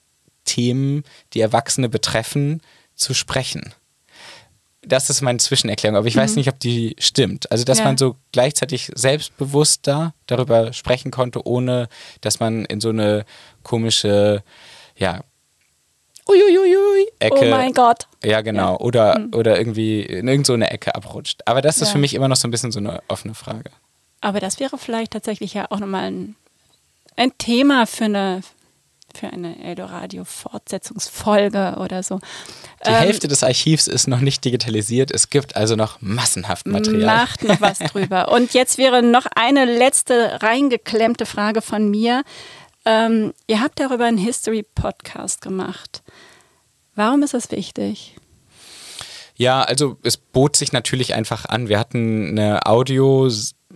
Themen, 0.45 1.05
die 1.33 1.41
Erwachsene 1.41 1.89
betreffen, 1.89 2.61
zu 2.95 3.15
sprechen 3.15 3.75
das 4.87 5.11
ist 5.11 5.23
meine 5.23 5.39
Zwischenerklärung, 5.39 5.97
aber 5.97 6.07
ich 6.07 6.17
mhm. 6.17 6.21
weiß 6.21 6.37
nicht, 6.37 6.49
ob 6.49 6.59
die 6.61 6.97
stimmt. 6.99 7.51
Also, 7.51 7.65
dass 7.65 7.79
ja. 7.79 7.85
man 7.85 7.99
so 7.99 8.17
gleichzeitig 8.33 8.91
selbstbewusster 8.95 10.15
darüber 10.27 10.73
sprechen 10.73 11.11
konnte, 11.11 11.47
ohne 11.47 11.89
dass 12.21 12.41
man 12.41 12.65
in 12.65 12.81
so 12.81 12.91
eine 12.91 13.25
komische, 13.63 14.43
ja, 14.97 15.21
Uiuiui, 16.27 17.07
Ecke. 17.19 17.37
Oh 17.39 17.45
mein 17.51 17.75
Gott. 17.75 18.07
Ja, 18.25 18.41
genau. 18.41 18.73
Ja. 18.73 18.81
Oder, 18.81 19.19
mhm. 19.19 19.35
oder 19.35 19.59
irgendwie 19.59 20.01
in 20.01 20.27
irgendeine 20.27 20.65
so 20.65 20.71
Ecke 20.71 20.95
abrutscht. 20.95 21.43
Aber 21.45 21.61
das 21.61 21.77
ist 21.77 21.89
ja. 21.89 21.93
für 21.93 21.99
mich 21.99 22.15
immer 22.15 22.29
noch 22.29 22.37
so 22.37 22.49
ein 22.49 22.51
bisschen 22.51 22.73
so 22.73 22.79
eine 22.79 23.03
offene 23.09 23.35
Frage. 23.35 23.71
Aber 24.25 24.41
das 24.41 24.59
wäre 24.59 24.77
vielleicht 24.79 25.13
tatsächlich 25.13 25.53
ja 25.53 25.71
auch 25.71 25.81
nochmal 25.81 26.05
ein, 26.05 26.35
ein 27.15 27.37
Thema 27.37 27.87
für 27.87 28.07
eine, 28.07 28.41
für 29.15 29.27
eine 29.27 29.63
Eldoradio-Fortsetzungsfolge 29.63 31.77
oder 31.79 32.03
so. 32.03 32.21
Die 32.87 32.89
ähm, 32.89 32.95
Hälfte 32.95 33.29
des 33.29 33.45
Archivs 33.45 33.87
ist 33.87 34.07
noch 34.07 34.21
nicht 34.21 34.43
digitalisiert. 34.43 35.11
Es 35.11 35.29
gibt 35.29 35.57
also 35.57 35.77
noch 35.77 36.01
massenhaft 36.01 36.67
Material. 36.67 37.05
Macht 37.05 37.45
noch 37.45 37.61
was 37.61 37.79
drüber. 37.81 38.33
Und 38.33 38.55
jetzt 38.55 38.79
wäre 38.79 39.03
noch 39.03 39.27
eine 39.37 39.67
letzte 39.67 40.43
reingeklemmte 40.43 41.27
Frage 41.27 41.61
von 41.61 41.91
mir. 41.91 42.23
Ähm, 42.87 43.35
ihr 43.47 43.61
habt 43.61 43.79
darüber 43.79 44.07
einen 44.07 44.17
History-Podcast 44.17 45.43
gemacht. 45.43 46.03
Warum 46.95 47.23
ist 47.23 47.35
das 47.35 47.51
wichtig? 47.51 48.17
Ja, 49.37 49.65
also 49.65 49.99
es 50.03 50.17
bot 50.17 50.57
sich 50.57 50.73
natürlich 50.73 51.13
einfach 51.13 51.45
an. 51.45 51.69
Wir 51.69 51.79
hatten 51.79 52.31
eine 52.31 52.65
Audio- 52.65 53.29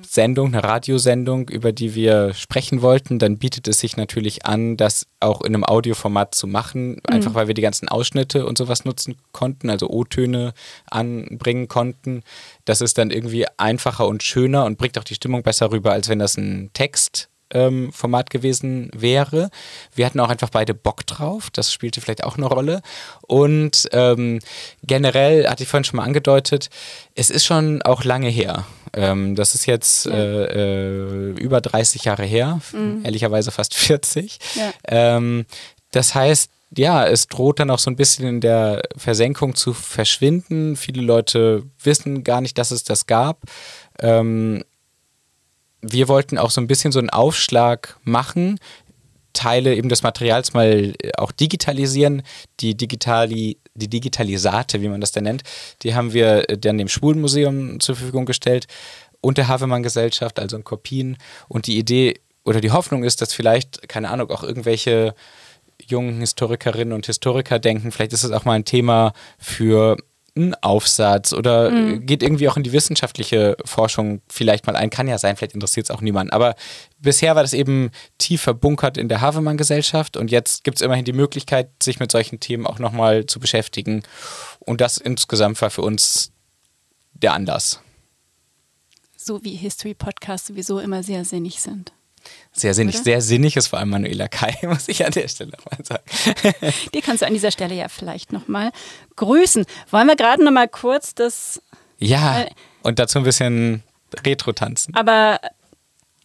Sendung, 0.03 0.49
eine 0.49 0.65
Radiosendung, 0.65 1.49
über 1.49 1.73
die 1.73 1.95
wir 1.95 2.35
sprechen 2.35 2.83
wollten, 2.83 3.19
dann 3.19 3.39
bietet 3.39 3.69
es 3.69 3.81
sich 3.81 3.97
natürlich 3.97 4.47
an, 4.47 4.77
das 4.77 5.07
auch 5.21 5.41
in 5.43 5.55
einem 5.55 5.65
Audioformat 5.65 6.35
zu 6.35 6.47
machen, 6.47 6.91
mhm. 6.91 7.01
einfach 7.07 7.35
weil 7.35 7.49
wir 7.49 7.55
die 7.55 7.63
ganzen 7.63 7.89
Ausschnitte 7.89 8.47
und 8.47 8.59
sowas 8.59 8.85
nutzen 8.85 9.17
konnten, 9.33 9.71
also 9.71 9.89
O-Töne 9.89 10.55
anbringen 10.91 11.69
konnten. 11.69 12.23
Das 12.65 12.81
ist 12.81 12.99
dann 12.99 13.11
irgendwie 13.11 13.47
einfacher 13.57 14.07
und 14.07 14.23
schöner 14.23 14.65
und 14.65 14.79
bringt 14.79 14.99
auch 14.99 15.05
die 15.05 15.15
Stimmung 15.15 15.43
besser 15.43 15.71
rüber, 15.71 15.93
als 15.93 16.09
wenn 16.09 16.19
das 16.19 16.37
ein 16.37 16.71
Text 16.73 17.29
ähm, 17.53 17.93
Format 17.93 18.31
gewesen 18.31 18.91
wäre. 18.95 19.51
Wir 19.95 20.07
hatten 20.07 20.21
auch 20.21 20.29
einfach 20.29 20.51
beide 20.51 20.75
Bock 20.75 21.07
drauf, 21.07 21.51
das 21.51 21.73
spielte 21.73 22.01
vielleicht 22.01 22.25
auch 22.25 22.37
eine 22.37 22.47
Rolle. 22.47 22.83
Und 23.23 23.89
ähm, 23.93 24.41
generell, 24.83 25.49
hatte 25.49 25.63
ich 25.63 25.69
vorhin 25.69 25.85
schon 25.85 25.99
mal 25.99 26.05
angedeutet, 26.05 26.71
es 27.15 27.31
ist 27.31 27.45
schon 27.45 27.83
auch 27.83 28.05
lange 28.05 28.29
her. 28.29 28.65
Ähm, 28.95 29.35
das 29.35 29.55
ist 29.55 29.67
jetzt 29.67 30.07
ja. 30.07 30.13
äh, 30.13 30.45
äh, 30.55 31.31
über 31.39 31.61
30 31.61 32.05
Jahre 32.05 32.25
her, 32.25 32.61
mhm. 32.73 33.01
ehrlicherweise 33.05 33.51
fast 33.51 33.75
40. 33.75 34.39
Ja. 34.55 34.73
Ähm, 34.87 35.47
das 35.91 36.15
heißt, 36.15 36.51
ja, 36.77 37.07
es 37.07 37.29
droht 37.29 37.61
dann 37.61 37.71
auch 37.71 37.79
so 37.79 37.91
ein 37.91 37.97
bisschen 37.97 38.27
in 38.27 38.41
der 38.41 38.83
Versenkung 38.97 39.55
zu 39.55 39.73
verschwinden. 39.73 40.77
Viele 40.77 41.03
Leute 41.03 41.65
wissen 41.83 42.25
gar 42.25 42.41
nicht, 42.41 42.59
dass 42.59 42.71
es 42.71 42.85
das 42.85 43.07
gab. 43.07 43.41
Ähm, 44.01 44.63
wir 45.81 46.09
wollten 46.09 46.39
auch 46.39 46.51
so 46.51 46.61
ein 46.61 46.67
bisschen 46.67 46.93
so 46.93 46.99
einen 46.99 47.11
Aufschlag 47.11 47.99
machen, 48.03 48.59
Teile 49.33 49.75
eben 49.77 49.89
des 49.89 50.03
Materials 50.03 50.53
mal 50.53 50.95
äh, 51.01 51.13
auch 51.17 51.31
digitalisieren. 51.31 52.23
Die, 52.61 52.77
Digitali, 52.77 53.59
die 53.75 53.89
Digitalisate, 53.89 54.83
wie 54.83 54.89
man 54.89 55.01
das 55.01 55.13
denn 55.13 55.25
nennt, 55.25 55.43
die 55.83 55.95
haben 55.95 56.13
wir 56.13 56.51
äh, 56.51 56.59
dann 56.59 56.79
dem 56.79 56.89
Schwulenmuseum 56.89 57.79
zur 57.79 57.95
Verfügung 57.97 58.27
gestellt 58.27 58.67
und 59.21 59.39
der 59.39 59.49
Havemann-Gesellschaft, 59.49 60.41
also 60.41 60.57
in 60.57 60.65
Kopien. 60.65 61.19
Und 61.47 61.67
die 61.67 61.79
Idee 61.79 62.21
oder 62.45 62.61
die 62.61 62.71
Hoffnung 62.71 63.05
ist, 63.05 63.21
dass 63.21 63.33
vielleicht, 63.33 63.89
keine 63.89 64.11
Ahnung, 64.11 64.31
auch 64.31 64.43
irgendwelche 64.43 65.15
jungen 65.87 66.21
Historikerinnen 66.21 66.93
und 66.93 67.07
Historiker 67.07 67.59
denken, 67.59 67.93
vielleicht 67.93 68.13
ist 68.13 68.25
es 68.25 68.33
auch 68.33 68.45
mal 68.45 68.55
ein 68.55 68.65
Thema 68.65 69.13
für 69.39 69.97
einen 70.39 70.55
Aufsatz 70.55 71.33
oder 71.33 71.71
mhm. 71.71 72.07
geht 72.07 72.23
irgendwie 72.23 72.49
auch 72.49 72.57
in 72.57 72.63
die 72.63 72.73
wissenschaftliche 72.73 73.57
Forschung 73.65 74.21
vielleicht 74.29 74.67
mal 74.67 74.77
ein. 74.77 74.91
Kann 74.91 75.09
ja 75.09 75.19
sein, 75.19 75.37
vielleicht 75.37 75.55
interessiert 75.55 75.87
es 75.87 75.91
auch 75.91 76.01
niemanden. 76.01 76.33
Aber 76.33 76.55
bisher 76.99 77.37
war 77.37 77.43
das 77.43 77.53
eben 77.53 77.91
tief 78.19 78.43
verbunkert 78.43 78.97
in 78.97 79.09
der 79.09 79.21
Havemann-Gesellschaft 79.21 80.17
und 80.17 80.31
jetzt 80.31 80.65
gibt 80.65 80.79
es 80.79 80.83
immerhin 80.83 81.05
die 81.05 81.13
Möglichkeit, 81.13 81.71
sich 81.83 82.01
mit 82.01 82.13
solchen 82.13 82.41
Themen 82.41 82.67
auch 82.67 82.79
nochmal 82.79 83.27
zu 83.27 83.41
beschäftigen. 83.41 84.03
Und 84.61 84.81
das 84.81 84.99
insgesamt 84.99 85.61
war 85.61 85.71
für 85.71 85.83
uns 85.83 86.33
der 87.13 87.33
Anlass. 87.35 87.81
So 89.17 89.45
wie 89.45 89.55
History-Podcasts 89.57 90.49
sowieso 90.49 90.79
immer 90.79 91.03
sehr 91.03 91.25
sinnig 91.25 91.61
sind. 91.61 91.93
Sehr 92.53 92.75
sinnig, 92.75 92.97
Oder? 92.97 93.05
sehr 93.05 93.21
sinnig 93.21 93.57
ist 93.57 93.69
vor 93.69 93.79
allem 93.79 93.91
Manuela 93.91 94.29
Kai, 94.29 94.57
muss 94.63 94.89
ich 94.89 95.05
an 95.05 95.13
der 95.13 95.29
Stelle 95.29 95.51
nochmal 95.51 95.85
sagen. 95.85 96.75
Die 96.95 97.01
kannst 97.01 97.23
du 97.23 97.27
an 97.27 97.35
dieser 97.35 97.51
Stelle 97.51 97.75
ja 97.75 97.89
vielleicht 97.89 98.33
nochmal 98.33 98.73
grüßen. 99.17 99.65
Wollen 99.91 100.07
wir 100.07 100.17
gerade 100.17 100.45
nochmal 100.45 100.69
kurz 100.69 101.15
das. 101.15 101.63
Ja, 101.99 102.43
äh, 102.43 102.51
und 102.83 102.99
dazu 102.99 103.19
ein 103.19 103.25
bisschen 103.25 103.83
Retro 104.25 104.53
tanzen. 104.53 104.95
Aber 104.95 105.41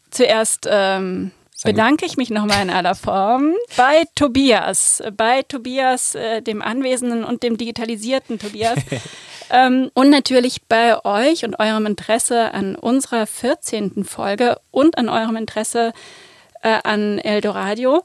zuerst. 0.10 0.68
Ähm, 0.70 1.32
bedanke 1.64 2.06
ich 2.06 2.18
mich 2.18 2.30
nochmal 2.30 2.62
in 2.62 2.70
aller 2.70 2.96
Form 2.96 3.54
bei 3.78 4.04
Tobias, 4.16 5.02
bei 5.16 5.44
Tobias, 5.44 6.16
äh, 6.16 6.42
dem 6.42 6.62
Anwesenden 6.62 7.24
und 7.24 7.44
dem 7.44 7.58
digitalisierten 7.58 8.40
Tobias. 8.40 8.78
ähm, 9.50 9.90
und 9.94 10.10
natürlich 10.10 10.64
bei 10.64 11.04
euch 11.06 11.46
und 11.46 11.60
eurem 11.60 11.86
Interesse 11.86 12.54
an 12.54 12.76
unserer 12.76 13.28
14. 13.28 14.04
Folge 14.04 14.60
und 14.72 14.98
an 14.98 15.10
eurem 15.10 15.36
Interesse 15.36 15.94
äh, 16.62 16.80
an 16.84 17.20
Eldoradio. 17.20 18.04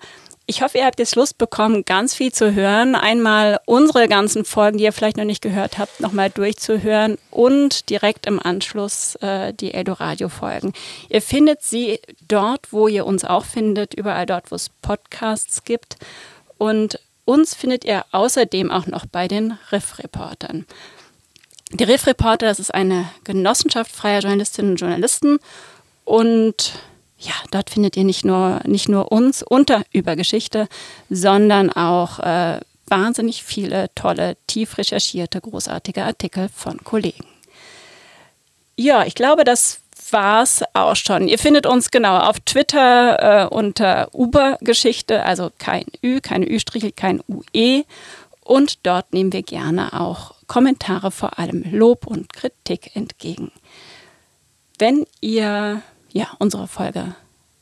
Ich 0.51 0.63
hoffe, 0.63 0.79
ihr 0.79 0.87
habt 0.87 0.99
jetzt 0.99 1.15
Lust 1.15 1.37
bekommen, 1.37 1.85
ganz 1.85 2.15
viel 2.15 2.33
zu 2.33 2.55
hören. 2.55 2.95
Einmal 2.95 3.61
unsere 3.67 4.09
ganzen 4.09 4.47
Folgen, 4.47 4.79
die 4.79 4.85
ihr 4.85 4.95
vielleicht 4.95 5.19
noch 5.19 5.27
nicht 5.27 5.43
gehört 5.43 5.77
habt, 5.77 6.01
nochmal 6.01 6.31
durchzuhören 6.31 7.19
und 7.31 7.91
direkt 7.91 8.25
im 8.25 8.41
Anschluss 8.41 9.17
äh, 9.17 9.53
die 9.53 9.75
Eldoradio-Folgen. 9.75 10.73
Ihr 11.11 11.21
findet 11.21 11.63
sie 11.63 12.01
dort, 12.29 12.73
wo 12.73 12.89
ihr 12.89 13.05
uns 13.05 13.27
auch 13.27 13.45
findet, 13.45 13.93
überall 13.93 14.25
dort, 14.25 14.51
wo 14.51 14.55
es 14.55 14.71
Podcasts 14.71 15.65
gibt. 15.65 15.99
Und 16.57 16.99
uns 17.27 17.55
findet 17.55 17.85
ihr 17.85 18.07
außerdem 18.13 18.71
auch 18.71 18.87
noch 18.87 19.05
bei 19.05 19.29
den 19.29 19.59
Riff-Reportern. 19.71 20.65
Die 21.73 21.85
Riff-Reporter, 21.85 22.47
das 22.47 22.59
ist 22.59 22.73
eine 22.73 23.11
Genossenschaft 23.23 23.95
freier 23.95 24.21
Journalistinnen 24.21 24.71
und 24.71 24.81
Journalisten 24.81 25.41
und 26.07 26.73
ja, 27.19 27.33
dort 27.51 27.71
findet 27.71 27.97
ihr 27.97 28.05
nicht 28.05 28.25
nur, 28.25 28.61
nicht 28.65 28.89
nur 28.89 29.11
uns 29.11 29.43
unter 29.43 29.83
Übergeschichte, 29.93 30.69
sondern 31.11 31.71
auch 31.71 32.21
äh, 32.21 32.61
wahnsinnig 32.87 33.43
viele 33.43 33.91
tolle, 33.95 34.37
tief 34.47 34.79
recherchierte, 34.79 35.41
großartige 35.41 36.05
Artikel 36.05 36.49
von 36.55 36.83
Kollegen. 36.85 37.27
Ja, 38.77 39.05
ich 39.05 39.17
glaube, 39.17 39.43
das 39.43 39.81
war's 40.13 40.63
auch 40.75 40.95
schon. 40.95 41.29
Ihr 41.29 41.39
findet 41.39 41.67
uns 41.67 41.91
genau 41.91 42.19
auf 42.19 42.39
Twitter 42.41 43.47
äh, 43.47 43.47
unter 43.49 44.15
Ubergeschichte, 44.15 45.25
also 45.25 45.51
kein 45.59 45.85
Ü, 46.03 46.21
keine 46.21 46.49
Ü-Strichel, 46.49 46.93
kein 46.93 47.21
UE. 47.29 47.85
Und 48.43 48.87
dort 48.87 49.13
nehmen 49.13 49.33
wir 49.33 49.43
gerne 49.43 50.01
auch 50.01 50.35
Kommentare, 50.47 51.11
vor 51.11 51.39
allem 51.39 51.65
Lob 51.71 52.07
und 52.07 52.33
Kritik 52.33 52.95
entgegen. 52.95 53.51
Wenn 54.79 55.07
ihr 55.21 55.83
ja, 56.19 56.27
unsere 56.41 56.67
Folge 56.67 57.15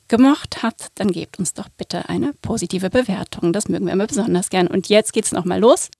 gemocht 0.08 0.62
habt, 0.62 0.88
dann 0.94 1.10
gebt 1.10 1.38
uns 1.38 1.52
doch 1.52 1.68
bitte 1.68 2.08
eine 2.08 2.32
positive 2.40 2.88
Bewertung. 2.88 3.52
Das 3.52 3.68
mögen 3.68 3.84
wir 3.84 3.92
immer 3.92 4.06
besonders 4.06 4.48
gern. 4.48 4.66
Und 4.66 4.88
jetzt 4.88 5.12
geht's 5.12 5.32
nochmal 5.32 5.60
los 5.60 5.90